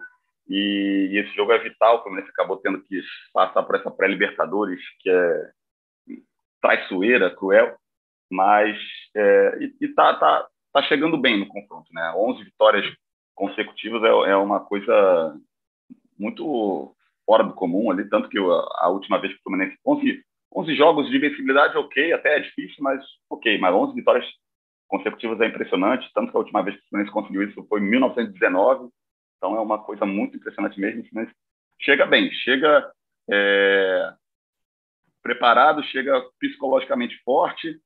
e, 0.48 1.08
e 1.12 1.18
esse 1.18 1.34
jogo 1.34 1.52
é 1.52 1.58
vital, 1.58 1.98
o 1.98 2.02
Fluminense 2.02 2.30
acabou 2.30 2.56
tendo 2.58 2.80
que 2.82 3.00
passar 3.32 3.62
por 3.62 3.76
essa 3.76 3.90
pré-Libertadores, 3.90 4.80
que 5.00 5.10
é 5.10 5.50
traiçoeira, 6.64 7.30
cruel, 7.36 7.76
mas 8.30 8.74
é, 9.14 9.58
e, 9.78 9.88
tá, 9.88 10.14
tá, 10.14 10.46
tá 10.72 10.82
chegando 10.84 11.18
bem 11.18 11.38
no 11.38 11.46
confronto, 11.46 11.92
né? 11.92 12.10
11 12.16 12.42
vitórias 12.42 12.86
consecutivas 13.34 14.02
é, 14.02 14.30
é 14.30 14.36
uma 14.36 14.60
coisa 14.60 15.38
muito 16.18 16.96
fora 17.26 17.44
do 17.44 17.52
comum 17.52 17.90
ali, 17.90 18.08
tanto 18.08 18.30
que 18.30 18.38
a, 18.38 18.84
a 18.86 18.88
última 18.88 19.18
vez 19.18 19.34
que 19.34 19.40
o 19.40 19.42
Fluminense 19.42 19.76
11, 19.86 20.24
11 20.56 20.74
jogos 20.74 21.10
de 21.10 21.16
invencibilidade, 21.18 21.76
ok, 21.76 22.14
até 22.14 22.38
é 22.38 22.40
difícil, 22.40 22.76
mas 22.80 23.04
ok, 23.28 23.58
mas 23.58 23.74
11 23.74 23.94
vitórias 23.94 24.24
consecutivas 24.88 25.38
é 25.42 25.46
impressionante, 25.46 26.10
tanto 26.14 26.30
que 26.30 26.36
a 26.36 26.40
última 26.40 26.62
vez 26.62 26.76
que 26.76 26.82
o 26.82 26.88
Fluminense 26.88 27.12
conseguiu 27.12 27.42
isso 27.42 27.66
foi 27.68 27.80
em 27.80 27.90
1919, 27.90 28.88
então 29.36 29.54
é 29.54 29.60
uma 29.60 29.82
coisa 29.82 30.06
muito 30.06 30.36
impressionante 30.38 30.80
mesmo, 30.80 31.02
o 31.02 31.08
Fluminense 31.08 31.36
chega 31.78 32.06
bem, 32.06 32.30
chega 32.32 32.90
é, 33.30 34.14
preparado, 35.24 35.82
chega 35.84 36.22
psicologicamente 36.38 37.16
forte, 37.24 37.80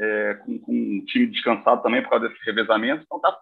é, 0.00 0.34
com, 0.44 0.58
com 0.58 0.72
um 0.72 1.04
time 1.04 1.26
descansado 1.26 1.82
também 1.82 2.02
por 2.02 2.10
causa 2.10 2.28
desse 2.28 2.44
revezamento. 2.44 3.04
Então 3.04 3.20
tá, 3.20 3.38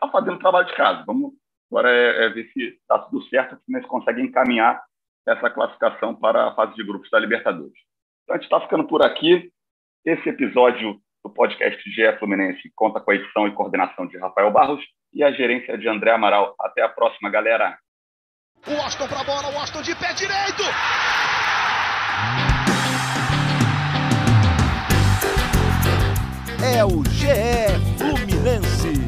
tá 0.00 0.08
fazendo 0.08 0.38
trabalho 0.38 0.66
de 0.66 0.74
casa. 0.74 1.04
Vamos 1.06 1.34
agora 1.70 1.90
é, 1.90 2.24
é 2.24 2.28
ver 2.30 2.50
se 2.52 2.60
está 2.60 2.98
tudo 2.98 3.22
certo, 3.28 3.56
se 3.56 3.76
eles 3.76 3.86
conseguem 3.86 4.24
encaminhar 4.24 4.82
essa 5.28 5.50
classificação 5.50 6.14
para 6.14 6.48
a 6.48 6.54
fase 6.54 6.74
de 6.74 6.84
grupos 6.84 7.10
da 7.10 7.18
Libertadores. 7.18 7.78
Então 8.22 8.34
a 8.34 8.38
gente 8.38 8.44
está 8.44 8.60
ficando 8.60 8.86
por 8.86 9.04
aqui. 9.04 9.52
Esse 10.04 10.28
episódio 10.28 11.00
do 11.24 11.30
podcast 11.30 11.82
GE 11.90 12.18
Fluminense 12.18 12.70
conta 12.74 13.00
com 13.00 13.10
a 13.10 13.14
edição 13.14 13.46
e 13.48 13.52
coordenação 13.52 14.06
de 14.06 14.16
Rafael 14.16 14.52
Barros 14.52 14.82
e 15.12 15.24
a 15.24 15.32
gerência 15.32 15.76
de 15.76 15.88
André 15.88 16.12
Amaral. 16.12 16.54
Até 16.60 16.82
a 16.82 16.88
próxima, 16.88 17.28
galera. 17.28 17.76
O 18.66 18.80
Austin 18.80 19.04
a 19.04 19.24
bola, 19.24 19.52
o 19.52 19.58
Austin 19.58 19.82
de 19.82 19.94
pé 19.96 20.12
direito! 20.14 20.62
é 26.76 26.84
o 26.84 27.02
GE 27.04 27.26
Fluminense. 27.96 29.05